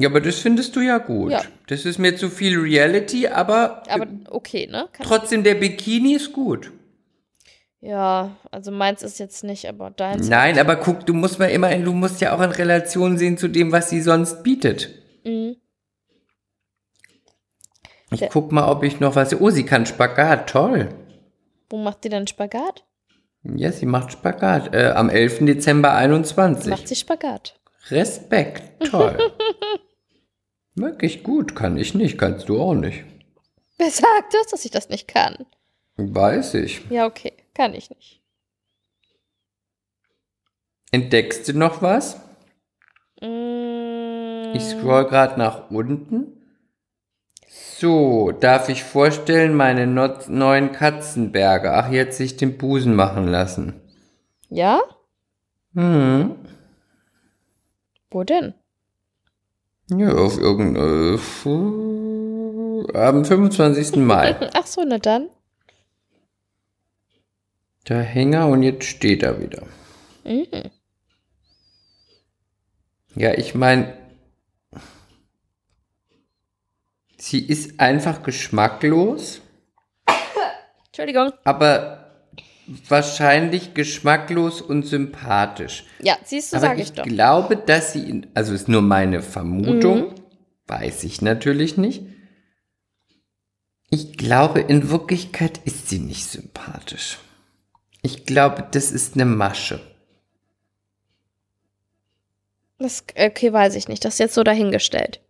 Ja, 0.00 0.08
aber 0.08 0.20
das 0.20 0.40
findest 0.40 0.74
du 0.74 0.80
ja 0.80 0.98
gut. 0.98 1.30
Ja. 1.30 1.42
Das 1.68 1.84
ist 1.84 1.98
mir 1.98 2.16
zu 2.16 2.28
viel 2.28 2.58
Reality, 2.58 3.28
aber, 3.28 3.82
Aber 3.88 4.06
okay, 4.30 4.66
ne? 4.66 4.88
Kann, 4.92 5.06
trotzdem 5.06 5.44
der 5.44 5.54
Bikini 5.54 6.14
ist 6.14 6.32
gut. 6.32 6.72
Ja, 7.80 8.36
also 8.50 8.70
meins 8.70 9.02
ist 9.02 9.18
jetzt 9.18 9.44
nicht, 9.44 9.66
aber 9.68 9.90
deins. 9.90 10.28
Nein, 10.28 10.58
aber 10.58 10.76
guck, 10.76 11.06
du 11.06 11.14
musst 11.14 11.38
mal 11.38 11.46
immer, 11.46 11.74
du 11.76 11.92
musst 11.92 12.20
ja 12.20 12.34
auch 12.34 12.40
in 12.40 12.50
Relation 12.50 13.16
sehen 13.18 13.38
zu 13.38 13.48
dem, 13.48 13.72
was 13.72 13.90
sie 13.90 14.00
sonst 14.02 14.42
bietet. 14.42 14.90
Mhm. 15.24 15.56
Ich 18.10 18.20
Der- 18.20 18.28
guck 18.30 18.52
mal, 18.52 18.70
ob 18.70 18.82
ich 18.84 19.00
noch 19.00 19.16
was. 19.16 19.38
Oh, 19.38 19.50
sie 19.50 19.64
kann 19.66 19.84
Spagat, 19.86 20.48
toll. 20.48 20.88
Wo 21.68 21.76
macht 21.76 22.02
sie 22.02 22.08
denn 22.08 22.26
Spagat? 22.26 22.84
Ja, 23.44 23.70
sie 23.70 23.86
macht 23.86 24.12
Spagat. 24.12 24.74
Äh, 24.74 24.92
am 24.94 25.10
11. 25.10 25.44
Dezember 25.46 25.92
21. 25.94 26.70
Macht 26.70 26.88
sie 26.88 26.96
Spagat. 26.96 27.58
Respekt, 27.90 28.88
toll. 28.90 29.16
Wirklich 30.74 31.22
gut, 31.22 31.54
kann 31.54 31.76
ich 31.76 31.94
nicht, 31.94 32.18
kannst 32.18 32.48
du 32.48 32.60
auch 32.60 32.74
nicht. 32.74 33.04
Wer 33.78 33.90
sagt 33.90 34.32
das, 34.34 34.46
dass 34.50 34.64
ich 34.64 34.70
das 34.70 34.88
nicht 34.88 35.06
kann? 35.08 35.46
Weiß 35.96 36.54
ich. 36.54 36.82
Ja, 36.90 37.06
okay, 37.06 37.32
kann 37.58 37.74
ich 37.74 37.90
nicht. 37.90 38.22
Entdeckst 40.92 41.46
du 41.48 41.52
noch 41.52 41.82
was? 41.82 42.16
Mm, 43.20 44.54
Ich 44.54 44.64
scroll 44.64 45.04
gerade 45.06 45.38
nach 45.38 45.70
unten. 45.70 46.34
So, 47.48 48.30
darf 48.32 48.68
ich 48.68 48.82
vorstellen, 48.84 49.54
meine 49.54 49.86
neuen 49.86 50.72
Katzenberge. 50.72 51.72
Ach, 51.74 51.90
jetzt 51.90 52.16
sich 52.18 52.36
den 52.36 52.56
Busen 52.58 52.94
machen 52.94 53.26
lassen. 53.28 53.80
ja? 54.48 54.80
Hm. 55.74 56.34
Wo 58.10 58.24
denn? 58.24 58.54
Ja, 59.90 60.14
auf 60.14 60.38
irgendein. 60.38 61.18
Äh, 62.94 62.98
am 62.98 63.24
25. 63.24 63.96
Mai. 63.96 64.34
Ach 64.54 64.66
so, 64.66 64.82
na 64.84 64.98
dann. 64.98 65.28
Der 67.88 68.02
Hänger 68.02 68.48
und 68.48 68.62
jetzt 68.62 68.84
steht 68.84 69.22
er 69.22 69.40
wieder. 69.40 69.62
Mhm. 70.24 70.46
Ja, 73.14 73.32
ich 73.34 73.54
meine, 73.54 73.94
sie 77.16 77.40
ist 77.44 77.80
einfach 77.80 78.22
geschmacklos, 78.22 79.40
Entschuldigung. 80.86 81.32
aber 81.44 82.04
wahrscheinlich 82.88 83.72
geschmacklos 83.74 84.60
und 84.60 84.84
sympathisch. 84.84 85.84
Ja, 86.00 86.16
siehst 86.22 86.52
du, 86.52 86.60
sage 86.60 86.80
ich 86.82 86.88
ich 86.90 86.92
doch. 86.92 87.04
glaube, 87.04 87.56
dass 87.56 87.94
sie, 87.94 88.08
in, 88.08 88.26
also 88.34 88.52
ist 88.52 88.68
nur 88.68 88.82
meine 88.82 89.22
Vermutung, 89.22 90.10
Mhm. 90.10 90.14
weiß 90.66 91.04
ich 91.04 91.22
natürlich 91.22 91.78
nicht. 91.78 92.02
Ich 93.90 94.18
glaube, 94.18 94.60
in 94.60 94.90
Wirklichkeit 94.90 95.58
ist 95.64 95.88
sie 95.88 95.98
nicht 95.98 96.26
sympathisch. 96.26 97.18
Ich 98.02 98.26
glaube, 98.26 98.66
das 98.70 98.90
ist 98.90 99.14
eine 99.14 99.24
Masche. 99.24 99.80
Das, 102.78 103.04
okay, 103.16 103.52
weiß 103.52 103.74
ich 103.74 103.88
nicht. 103.88 104.04
Das 104.04 104.14
ist 104.14 104.20
jetzt 104.20 104.34
so 104.34 104.44
dahingestellt. 104.44 105.20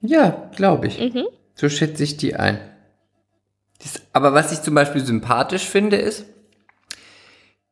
Ja, 0.00 0.50
glaube 0.54 0.88
ich. 0.88 0.98
Mhm. 1.00 1.26
So 1.54 1.68
schätze 1.68 2.04
ich 2.04 2.16
die 2.16 2.36
ein. 2.36 2.60
Ist 3.82 4.02
Aber 4.12 4.34
was 4.34 4.52
ich 4.52 4.62
zum 4.62 4.74
Beispiel 4.74 5.04
sympathisch 5.04 5.64
finde, 5.64 5.96
ist, 5.96 6.24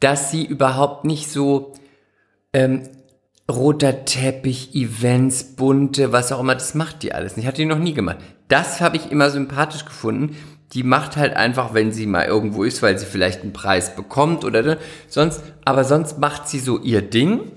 dass 0.01 0.31
sie 0.31 0.45
überhaupt 0.45 1.05
nicht 1.05 1.31
so 1.31 1.75
ähm, 2.53 2.89
roter 3.51 4.05
Teppich, 4.05 4.75
Events, 4.75 5.57
bunte, 5.57 6.13
was 6.13 6.33
auch 6.33 6.41
immer, 6.41 6.55
das 6.55 6.75
macht 6.75 7.03
die 7.03 7.13
alles 7.13 7.37
nicht. 7.37 7.47
Hat 7.47 7.59
die 7.59 7.65
noch 7.65 7.79
nie 7.79 7.95
gemacht. 7.95 8.19
Das 8.49 8.81
habe 8.81 8.97
ich 8.97 9.11
immer 9.11 9.31
sympathisch 9.31 9.85
gefunden. 9.85 10.37
Die 10.73 10.83
macht 10.83 11.17
halt 11.17 11.37
einfach, 11.37 11.75
wenn 11.75 11.93
sie 11.93 12.07
mal 12.07 12.27
irgendwo 12.27 12.65
ist, 12.65 12.83
weil 12.83 12.99
sie 12.99 13.07
vielleicht 13.07 13.43
einen 13.43 13.53
Preis 13.53 13.95
bekommt 13.95 14.45
oder 14.45 14.79
sonst, 15.09 15.43
aber 15.65 15.85
sonst 15.85 16.19
macht 16.19 16.49
sie 16.49 16.59
so 16.59 16.79
ihr 16.79 17.03
Ding 17.03 17.53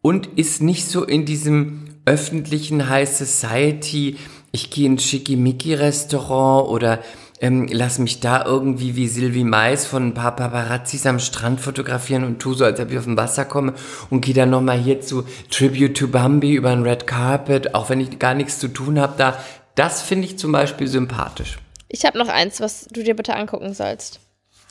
und 0.00 0.26
ist 0.38 0.62
nicht 0.62 0.86
so 0.86 1.04
in 1.04 1.24
diesem 1.24 1.84
öffentlichen 2.06 2.88
High 2.88 3.08
Society, 3.08 4.16
ich 4.50 4.70
gehe 4.70 4.86
in 4.86 4.98
Schickimicki-Restaurant 4.98 6.68
oder 6.68 7.00
ähm, 7.40 7.68
lass 7.70 7.98
mich 7.98 8.20
da 8.20 8.44
irgendwie 8.44 8.96
wie 8.96 9.08
Sylvie 9.08 9.44
Mais 9.44 9.86
von 9.86 10.08
ein 10.08 10.14
paar 10.14 10.34
Paparazzis 10.34 11.06
am 11.06 11.18
Strand 11.18 11.60
fotografieren 11.60 12.24
und 12.24 12.40
tu 12.40 12.54
so, 12.54 12.64
als 12.64 12.80
ob 12.80 12.90
ich 12.90 12.98
auf 12.98 13.04
dem 13.04 13.16
Wasser 13.16 13.44
komme 13.44 13.74
und 14.10 14.24
gehe 14.24 14.34
dann 14.34 14.50
nochmal 14.50 14.78
hier 14.78 15.00
zu 15.00 15.24
Tribute 15.50 15.96
to 15.96 16.08
Bambi 16.08 16.54
über 16.54 16.70
ein 16.70 16.82
Red 16.82 17.06
Carpet, 17.06 17.74
auch 17.74 17.90
wenn 17.90 18.00
ich 18.00 18.18
gar 18.18 18.34
nichts 18.34 18.58
zu 18.58 18.68
tun 18.68 18.98
habe 18.98 19.14
da. 19.18 19.38
Das 19.74 20.02
finde 20.02 20.26
ich 20.26 20.38
zum 20.38 20.50
Beispiel 20.50 20.88
sympathisch. 20.88 21.58
Ich 21.88 22.04
habe 22.04 22.18
noch 22.18 22.28
eins, 22.28 22.60
was 22.60 22.86
du 22.86 23.02
dir 23.02 23.16
bitte 23.16 23.34
angucken 23.34 23.74
sollst. 23.74 24.20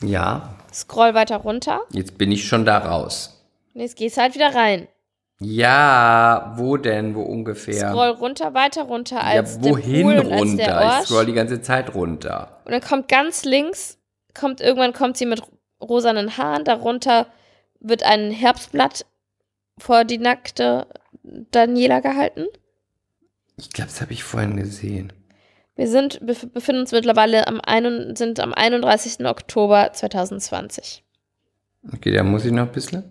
Ja. 0.04 0.56
Scroll 0.72 1.14
weiter 1.14 1.38
runter. 1.38 1.82
Jetzt 1.92 2.18
bin 2.18 2.32
ich 2.32 2.48
schon 2.48 2.66
da 2.66 2.78
raus. 2.78 3.44
Und 3.74 3.82
jetzt 3.82 3.98
gehst 3.98 4.18
halt 4.18 4.36
wieder 4.36 4.54
rein. 4.54 4.88
Ja, 5.40 6.54
wo 6.58 6.78
denn? 6.78 7.14
Wo 7.14 7.22
ungefähr? 7.22 7.90
Scroll 7.90 8.10
runter, 8.10 8.54
weiter 8.54 8.84
runter 8.84 9.24
als 9.24 9.58
ja, 9.62 9.64
wohin 9.64 10.08
der 10.08 10.22
Pool 10.22 10.26
und 10.26 10.32
als 10.32 10.42
runter? 10.42 10.64
der 10.66 10.82
Orsch. 10.82 11.00
Ich 11.02 11.06
scroll 11.08 11.26
die 11.26 11.34
ganze 11.34 11.62
Zeit 11.62 11.94
runter. 11.94 12.62
Und 12.66 12.72
dann 12.72 12.82
kommt 12.82 13.08
ganz 13.08 13.46
links, 13.46 13.98
kommt 14.34 14.62
irgendwann 14.62 14.94
kommt 14.94 15.18
sie 15.18 15.28
mit 15.28 15.42
rosanen 15.80 16.38
Haaren, 16.38 16.64
darunter 16.64 17.28
wird 17.80 18.02
ein 18.02 18.32
Herbstblatt 18.32 19.06
vor 19.78 20.06
die 20.06 20.18
nackte 20.18 20.88
Daniela 21.24 22.00
gehalten. 22.00 22.48
Ich 23.58 23.70
glaube, 23.70 23.92
das 23.92 24.02
habe 24.02 24.14
ich 24.14 24.24
vorhin 24.24 24.58
gesehen. 24.58 25.14
Wir 25.78 25.88
sind, 25.88 26.26
bef 26.26 26.48
befinden 26.52 26.82
uns 26.82 26.92
mittlerweile 26.92 27.48
am, 27.48 27.62
ein, 27.62 28.16
sind 28.16 28.40
am 28.40 28.54
31. 28.54 29.26
Oktober 29.26 29.92
2020. 29.94 31.04
Okay, 31.94 32.12
da 32.12 32.24
muss 32.24 32.46
ich 32.46 32.52
noch 32.52 32.64
ein 32.64 32.72
bisschen. 32.72 33.10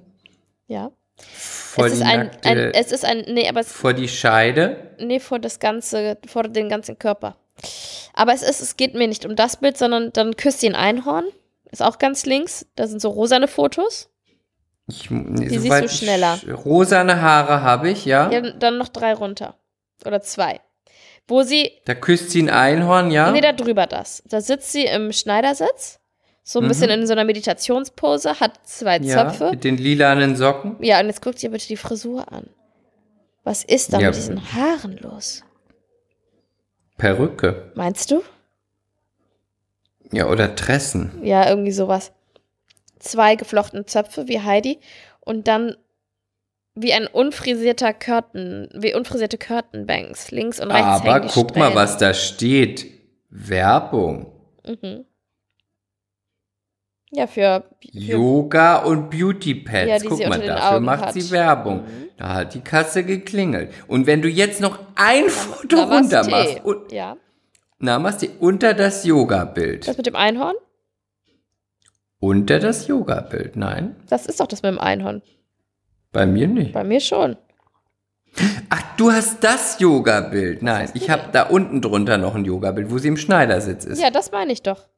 Ja. 0.66 0.90
Vor 1.16 1.86
es 1.86 1.92
die 1.92 1.98
ist 2.00 2.04
ein, 2.04 2.20
nackte, 2.26 2.48
ein, 2.48 2.58
es 2.74 2.92
ist 2.92 3.04
ein, 3.04 3.24
nee, 3.28 3.48
aber 3.48 3.60
es, 3.60 3.72
vor 3.72 3.94
die 3.94 4.08
Scheide. 4.08 4.90
nee, 4.98 5.20
vor 5.20 5.38
das 5.38 5.60
ganze, 5.60 6.18
vor 6.26 6.42
den 6.42 6.68
ganzen 6.68 6.98
Körper. 6.98 7.36
Aber 8.12 8.34
es 8.34 8.42
ist, 8.42 8.60
es 8.60 8.76
geht 8.76 8.94
mir 8.94 9.06
nicht 9.06 9.24
um 9.24 9.36
das 9.36 9.58
Bild, 9.58 9.78
sondern 9.78 10.12
dann 10.12 10.36
küsst 10.36 10.60
sie 10.60 10.68
ein 10.68 10.74
Einhorn. 10.74 11.24
Ist 11.70 11.82
auch 11.82 11.98
ganz 11.98 12.26
links. 12.26 12.66
Da 12.74 12.86
sind 12.86 13.00
so 13.00 13.10
rosane 13.10 13.48
Fotos. 13.48 14.10
Ich, 14.88 15.10
nee, 15.10 15.48
Die 15.48 15.58
siehst 15.58 15.82
du 15.82 15.88
schneller. 15.88 16.38
Rosane 16.48 17.20
Haare 17.20 17.62
habe 17.62 17.90
ich, 17.90 18.04
ja. 18.04 18.30
Ja, 18.30 18.40
dann 18.40 18.78
noch 18.78 18.88
drei 18.88 19.14
runter. 19.14 19.56
Oder 20.04 20.20
zwei. 20.20 20.60
Wo 21.28 21.42
sie, 21.42 21.72
Da 21.84 21.94
küsst 21.94 22.30
sie 22.30 22.42
ein 22.42 22.50
Einhorn, 22.50 23.10
ja. 23.10 23.32
nee, 23.32 23.40
da 23.40 23.52
drüber 23.52 23.86
das. 23.86 24.22
Da 24.28 24.40
sitzt 24.40 24.70
sie 24.72 24.84
im 24.84 25.12
Schneidersitz. 25.12 25.98
So 26.44 26.60
ein 26.60 26.64
Mhm. 26.64 26.68
bisschen 26.68 26.90
in 26.90 27.06
so 27.08 27.12
einer 27.12 27.24
Meditationspose, 27.24 28.38
hat 28.38 28.60
zwei 28.64 28.98
ja, 28.98 29.28
Zöpfe. 29.28 29.50
mit 29.50 29.64
den 29.64 29.76
lilanen 29.76 30.36
Socken. 30.36 30.76
Ja, 30.80 31.00
und 31.00 31.06
jetzt 31.06 31.20
guckt 31.22 31.42
ihr 31.42 31.50
bitte 31.50 31.66
die 31.66 31.76
Frisur 31.76 32.30
an. 32.32 32.48
Was 33.42 33.64
ist 33.64 33.92
da 33.92 33.98
Ja, 33.98 34.08
mit 34.08 34.16
diesen 34.16 34.52
Haaren 34.52 34.96
los? 34.98 35.42
Perücke. 36.96 37.72
Meinst 37.74 38.10
du? 38.10 38.22
Ja, 40.12 40.28
oder 40.28 40.54
Tressen. 40.54 41.20
Ja, 41.24 41.48
irgendwie 41.48 41.72
sowas. 41.72 42.12
Zwei 42.98 43.34
geflochtene 43.34 43.84
Zöpfe 43.86 44.28
wie 44.28 44.40
Heidi 44.40 44.78
und 45.20 45.48
dann 45.48 45.76
wie 46.76 46.92
ein 46.92 47.06
unfrisierter 47.06 47.92
Curtain, 47.94 48.68
wie 48.74 48.94
unfrisierte 48.94 49.38
Curtainbanks. 49.38 50.30
Links 50.30 50.60
und 50.60 50.70
rechts 50.70 50.86
Aber 50.86 51.20
guck 51.20 51.56
mal, 51.56 51.70
Strähnen. 51.70 51.74
was 51.74 51.96
da 51.98 52.14
steht. 52.14 52.86
Werbung. 53.30 54.32
Mhm. 54.66 55.04
Ja, 57.12 57.26
für, 57.26 57.64
für 57.80 57.88
Yoga 57.98 58.76
und 58.78 59.10
Beauty 59.10 59.54
Pads. 59.54 59.88
Ja, 59.88 60.08
Guck 60.08 60.18
mal, 60.28 60.40
dafür 60.40 60.76
Augen 60.76 60.84
macht 60.84 61.06
hat. 61.06 61.14
Mhm. 61.14 61.20
sie 61.20 61.30
Werbung. 61.30 61.84
Da 62.18 62.34
hat 62.34 62.54
die 62.54 62.60
Kasse 62.60 63.04
geklingelt. 63.04 63.72
Und 63.88 64.06
wenn 64.06 64.22
du 64.22 64.28
jetzt 64.28 64.60
noch 64.60 64.78
ein 64.96 65.28
Foto 65.28 65.76
Namaste. 65.76 66.16
runter 66.18 66.30
machst, 66.30 66.64
und, 66.64 66.92
Ja. 66.92 67.16
Namaste, 67.78 68.30
unter 68.40 68.74
das 68.74 69.04
Yoga-Bild. 69.04 69.86
Das 69.86 69.96
mit 69.96 70.06
dem 70.06 70.16
Einhorn? 70.16 70.56
Unter 72.18 72.58
das 72.58 72.86
Yoga-Bild, 72.86 73.56
nein, 73.56 73.94
Das 74.08 74.26
ist 74.26 74.40
doch 74.40 74.46
das 74.46 74.62
mit 74.62 74.72
dem 74.72 74.78
Einhorn. 74.78 75.22
Bei 76.16 76.24
mir 76.26 76.48
nicht. 76.48 76.72
Bei 76.72 76.82
mir 76.82 77.00
schon. 77.00 77.36
Ach, 78.70 78.82
du 78.96 79.12
hast 79.12 79.44
das 79.44 79.78
Yoga-Bild. 79.80 80.62
Nein, 80.62 80.90
ich 80.94 81.10
habe 81.10 81.24
da 81.32 81.42
unten 81.42 81.82
drunter 81.82 82.16
noch 82.16 82.34
ein 82.34 82.44
Yoga-Bild, 82.46 82.90
wo 82.90 82.96
sie 82.96 83.08
im 83.08 83.18
Schneidersitz 83.18 83.84
ist. 83.84 84.00
Ja, 84.00 84.10
das 84.10 84.32
meine 84.32 84.50
ich 84.52 84.62
doch. 84.62 84.88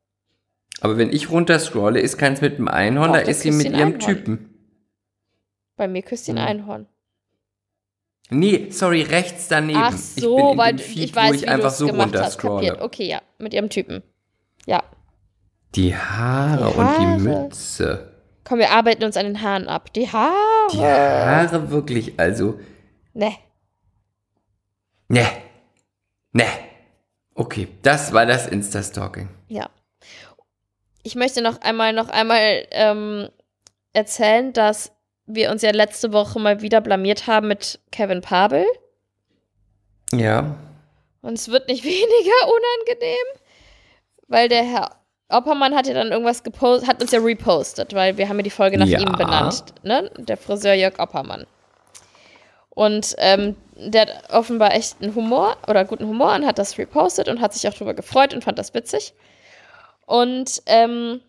Aber 0.81 0.97
wenn 0.97 1.13
ich 1.13 1.29
runter 1.31 1.59
scrolle, 1.59 2.01
ist 2.01 2.19
keins 2.19 2.41
mit 2.41 2.59
dem 2.59 2.69
Einhorn, 2.69 3.09
Doch, 3.13 3.15
da 3.21 3.23
ist 3.29 3.41
sie 3.41 3.51
mit 3.51 3.67
ihrem 3.67 3.75
Einhorn. 3.95 3.99
Typen. 3.99 4.55
Bei 5.77 5.89
mir 5.89 6.03
küsst 6.03 6.27
sie 6.27 6.33
ein 6.33 6.37
Mhm. 6.37 6.43
Einhorn. 6.47 6.87
Nee, 8.31 8.67
sorry, 8.71 9.03
rechts 9.03 9.49
daneben. 9.49 9.81
Ach 9.83 9.95
ich 9.95 10.23
so, 10.23 10.37
bin 10.37 10.49
in 10.53 10.59
weil 10.59 10.73
dem 10.75 10.79
Feed, 10.79 10.99
ich 11.05 11.17
weiß, 11.17 11.31
wo 11.31 11.35
ich 11.35 11.43
wie 11.43 11.47
du 11.47 11.53
einfach 11.53 11.69
es 11.71 11.79
so 11.79 11.87
gemacht 11.87 12.07
runter 12.07 12.25
hast. 12.25 12.45
Okay, 12.45 13.09
ja, 13.09 13.23
mit 13.39 13.55
ihrem 13.55 13.71
Typen. 13.71 14.03
Ja. 14.67 14.83
Die 15.75 15.97
Haare, 15.97 16.71
Die 16.73 16.79
und 16.79 16.87
die 16.99 17.07
Haare. 17.07 17.19
Mütze. 17.43 18.13
Komm, 18.45 18.59
wir 18.61 18.71
arbeiten 18.71 19.03
uns 19.05 19.17
an 19.17 19.25
den 19.27 19.43
Haaren 19.43 19.67
ab. 19.69 19.93
Die 19.95 20.09
Haare. 20.09 20.33
Die 20.73 20.79
Haare 20.81 21.71
wirklich, 21.71 22.19
also, 22.19 22.59
Ne. 23.15 23.35
ne, 25.09 25.27
ne. 26.33 26.45
Okay, 27.35 27.69
das 27.83 28.13
war 28.13 28.27
das 28.27 28.47
Insta-Stalking. 28.47 29.29
Ja. 29.49 29.71
Ich 31.03 31.15
möchte 31.15 31.41
noch 31.41 31.61
einmal, 31.61 31.93
noch 31.93 32.09
einmal 32.09 32.67
ähm, 32.73 33.29
erzählen, 33.93 34.53
dass 34.53 34.93
wir 35.27 35.51
uns 35.51 35.63
ja 35.63 35.71
letzte 35.71 36.13
Woche 36.13 36.39
mal 36.41 36.61
wieder 36.63 36.81
blamiert 36.81 37.27
haben 37.27 37.49
mit 37.49 37.81
Kevin 37.93 38.21
Pabel. 38.21 38.65
Ja, 40.13 40.57
Und 41.23 41.35
es 41.35 41.49
wird 41.49 41.69
nicht 41.69 41.85
weniger 41.85 42.47
unangenehm, 42.47 43.27
weil 44.27 44.49
der 44.49 44.65
Herr 44.65 44.97
Oppermann 45.31 45.75
hat 45.75 45.87
ja 45.87 45.95
dann 45.95 46.11
irgendwas 46.11 46.43
gepostet, 46.43 46.89
hat 46.89 47.03
uns 47.03 47.13
ja 47.13 47.21
repostet, 47.21 47.95
weil 47.95 48.17
wir 48.17 48.29
haben 48.29 48.39
ja 48.39 48.43
die 48.43 48.51
Folge 48.51 48.79
nach 48.79 48.87
Ja. 48.87 48.99
ihm 49.01 49.13
benannt, 49.17 49.65
ne? 49.83 50.11
Der 50.17 50.37
Friseur 50.37 50.73
Jörg 50.75 50.99
Oppermann. 50.99 51.47
Und 52.71 53.15
ähm, 53.19 53.57
der 53.77 54.03
hat 54.03 54.31
offenbar 54.33 54.73
echt 54.75 55.03
einen 55.03 55.15
Humor 55.15 55.57
oder 55.67 55.85
guten 55.85 56.07
Humor 56.07 56.35
und 56.35 56.47
hat 56.47 56.59
das 56.59 56.79
repostet 56.79 57.29
und 57.29 57.41
hat 57.41 57.53
sich 57.53 57.69
auch 57.69 57.75
darüber 57.75 57.95
gefreut 57.95 58.33
und 58.33 58.45
fand 58.45 58.59
das 58.59 58.73
witzig. 58.73 59.15
Und 60.07 60.63
ähm, 60.67 61.21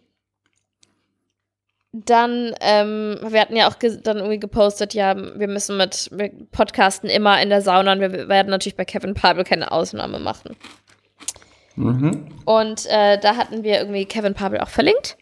dann, 1.91 2.53
ähm, 2.61 3.17
wir 3.27 3.41
hatten 3.41 3.55
ja 3.55 3.67
auch 3.67 3.73
dann 3.73 4.17
irgendwie 4.17 4.39
gepostet, 4.39 4.93
ja, 4.93 5.15
wir 5.17 5.47
müssen 5.47 5.75
mit 5.75 6.09
wir 6.13 6.31
Podcasten 6.51 7.09
immer 7.09 7.41
in 7.41 7.49
der 7.49 7.61
Sauna 7.63 7.93
und 7.93 7.99
wir 7.99 8.29
werden 8.29 8.49
natürlich 8.49 8.75
bei 8.77 8.85
Kevin 8.85 9.15
Pabel 9.15 9.43
keine 9.43 9.71
Ausnahme 9.71 10.19
machen. 10.19 10.55
Und 12.45 12.85
äh, 12.87 13.17
da 13.19 13.35
hatten 13.35 13.63
wir 13.63 13.79
irgendwie 13.79 14.05
Kevin 14.05 14.33
Pabel 14.33 14.59
auch 14.59 14.69
verlinkt. 14.69 15.17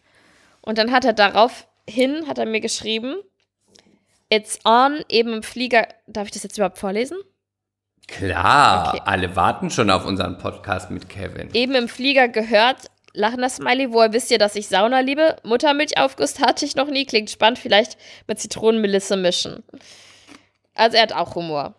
Und 0.60 0.78
dann 0.78 0.92
hat 0.92 1.04
er 1.04 1.12
daraufhin, 1.12 2.26
hat 2.26 2.38
er 2.38 2.46
mir 2.46 2.60
geschrieben, 2.60 3.16
It's 4.30 4.58
on, 4.66 5.00
eben 5.08 5.32
im 5.32 5.42
Flieger. 5.42 5.88
Darf 6.06 6.26
ich 6.26 6.32
das 6.32 6.42
jetzt 6.42 6.58
überhaupt 6.58 6.78
vorlesen? 6.78 7.16
klar. 8.08 8.94
Okay. 8.94 9.02
Alle 9.04 9.36
warten 9.36 9.70
schon 9.70 9.90
auf 9.90 10.04
unseren 10.04 10.38
Podcast 10.38 10.90
mit 10.90 11.08
Kevin. 11.08 11.50
Eben 11.52 11.74
im 11.74 11.88
Flieger 11.88 12.28
gehört, 12.28 12.90
lachender 13.12 13.48
Smiley, 13.48 13.92
woher 13.92 14.12
wisst 14.12 14.30
ihr, 14.30 14.38
dass 14.38 14.56
ich 14.56 14.66
Sauna 14.66 15.00
liebe? 15.00 15.36
Muttermilchaufguss 15.44 16.40
hatte 16.40 16.64
ich 16.64 16.74
noch 16.74 16.88
nie, 16.88 17.04
klingt 17.04 17.30
spannend, 17.30 17.58
vielleicht 17.58 17.96
mit 18.26 18.40
Zitronenmelisse 18.40 19.16
mischen. 19.16 19.62
Also 20.74 20.96
er 20.96 21.02
hat 21.04 21.12
auch 21.12 21.34
Humor. 21.34 21.74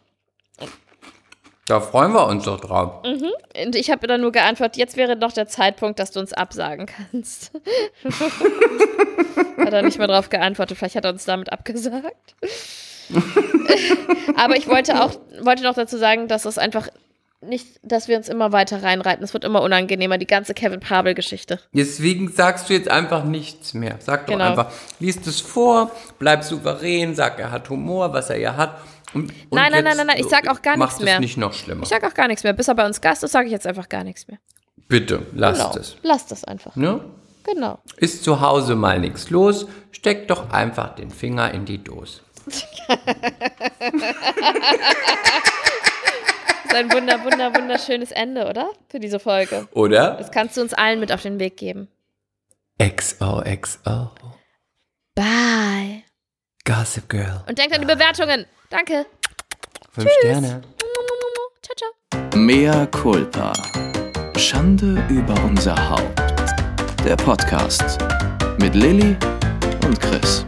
Da 1.69 1.79
freuen 1.79 2.13
wir 2.13 2.25
uns 2.25 2.45
doch 2.45 2.59
drauf. 2.59 3.03
Und 3.03 3.75
ich 3.75 3.91
habe 3.91 4.07
dann 4.07 4.21
nur 4.21 4.31
geantwortet, 4.31 4.77
jetzt 4.77 4.97
wäre 4.97 5.15
noch 5.15 5.31
der 5.31 5.47
Zeitpunkt, 5.47 5.99
dass 5.99 6.09
du 6.09 6.19
uns 6.19 6.33
absagen 6.33 6.87
kannst. 6.87 7.51
hat 9.59 9.73
er 9.73 9.83
nicht 9.83 9.99
mehr 9.99 10.07
drauf 10.07 10.29
geantwortet, 10.29 10.79
vielleicht 10.79 10.95
hat 10.95 11.05
er 11.05 11.11
uns 11.11 11.25
damit 11.25 11.51
abgesagt. 11.51 12.33
Aber 14.35 14.57
ich 14.57 14.67
wollte 14.67 14.99
auch, 15.03 15.11
wollte 15.41 15.61
noch 15.61 15.75
dazu 15.75 15.97
sagen, 15.97 16.27
dass 16.27 16.45
es 16.45 16.57
einfach 16.57 16.87
nicht, 17.41 17.67
dass 17.83 18.07
wir 18.07 18.17
uns 18.17 18.29
immer 18.29 18.51
weiter 18.51 18.81
reinreiten. 18.81 19.23
Es 19.23 19.33
wird 19.33 19.43
immer 19.43 19.61
unangenehmer, 19.61 20.17
die 20.17 20.27
ganze 20.27 20.55
Kevin 20.55 20.79
Pabel-Geschichte. 20.79 21.59
Deswegen 21.71 22.31
sagst 22.31 22.69
du 22.69 22.73
jetzt 22.73 22.89
einfach 22.89 23.23
nichts 23.23 23.75
mehr. 23.75 23.97
Sag 23.99 24.25
doch 24.25 24.33
Genau. 24.33 24.45
einfach, 24.49 24.71
liest 24.99 25.27
es 25.27 25.39
vor, 25.39 25.91
bleib 26.17 26.43
souverän, 26.43 27.13
sag, 27.15 27.39
er 27.39 27.51
hat 27.51 27.69
Humor, 27.69 28.11
was 28.11 28.29
er 28.31 28.39
ja 28.39 28.57
hat. 28.57 28.75
Und, 29.13 29.31
und 29.31 29.35
Nein, 29.51 29.71
nein, 29.71 29.83
nein, 29.83 29.97
nein, 29.97 30.07
nein, 30.07 30.17
ich 30.19 30.27
sag 30.27 30.47
auch 30.47 30.61
gar 30.61 30.77
macht 30.77 30.89
nichts 30.91 31.03
mehr. 31.03 31.15
es 31.15 31.19
nicht 31.19 31.37
noch 31.37 31.53
schlimmer. 31.53 31.83
Ich 31.83 31.89
sage 31.89 32.05
auch 32.07 32.13
gar 32.13 32.27
nichts 32.27 32.43
mehr. 32.43 32.53
Bis 32.53 32.67
er 32.67 32.75
bei 32.75 32.85
uns 32.85 33.01
Gast 33.01 33.23
ist, 33.23 33.31
sage 33.31 33.47
ich 33.47 33.51
jetzt 33.51 33.65
einfach 33.67 33.89
gar 33.89 34.03
nichts 34.03 34.27
mehr. 34.27 34.37
Bitte, 34.87 35.25
lasst 35.33 35.61
Genau. 35.61 35.75
es. 35.77 35.97
Lasst 36.03 36.31
es 36.31 36.43
einfach. 36.43 36.75
Ne? 36.75 37.03
Genau. 37.43 37.79
Ist 37.97 38.23
zu 38.23 38.41
Hause 38.41 38.75
mal 38.75 38.99
nichts 38.99 39.29
los, 39.29 39.67
steckt 39.91 40.29
doch 40.29 40.51
einfach 40.51 40.95
den 40.95 41.09
Finger 41.09 41.51
in 41.51 41.65
die 41.65 41.83
Dose. 41.83 42.21
Das 42.45 42.63
ist 46.65 46.75
ein 46.75 46.91
wunder, 46.91 47.23
wunder, 47.23 47.53
wunderschönes 47.55 48.11
Ende, 48.11 48.47
oder? 48.47 48.69
Für 48.89 48.99
diese 48.99 49.19
Folge. 49.19 49.67
Oder? 49.73 50.11
Das 50.17 50.31
kannst 50.31 50.57
du 50.57 50.61
uns 50.61 50.73
allen 50.73 50.99
mit 50.99 51.11
auf 51.11 51.21
den 51.21 51.39
Weg 51.39 51.57
geben. 51.57 51.87
XOXO. 52.81 54.11
Bye. 55.15 56.03
Gossip 56.69 57.09
Girl. 57.09 57.43
Und 57.47 57.57
denkt 57.57 57.73
an 57.73 57.81
die 57.81 57.87
Bewertungen. 57.87 58.45
Danke. 58.69 59.07
Fünf 59.91 60.07
Sterne. 60.19 60.61
Ciao, 61.63 61.75
ciao. 61.75 62.39
Mea 62.39 62.85
culpa. 62.85 63.53
Schande 64.37 65.03
über 65.09 65.33
unser 65.45 65.75
Haupt. 65.89 66.21
Der 67.03 67.15
Podcast 67.15 67.97
mit 68.59 68.75
Lilly 68.75 69.17
und 69.83 69.99
Chris. 69.99 70.45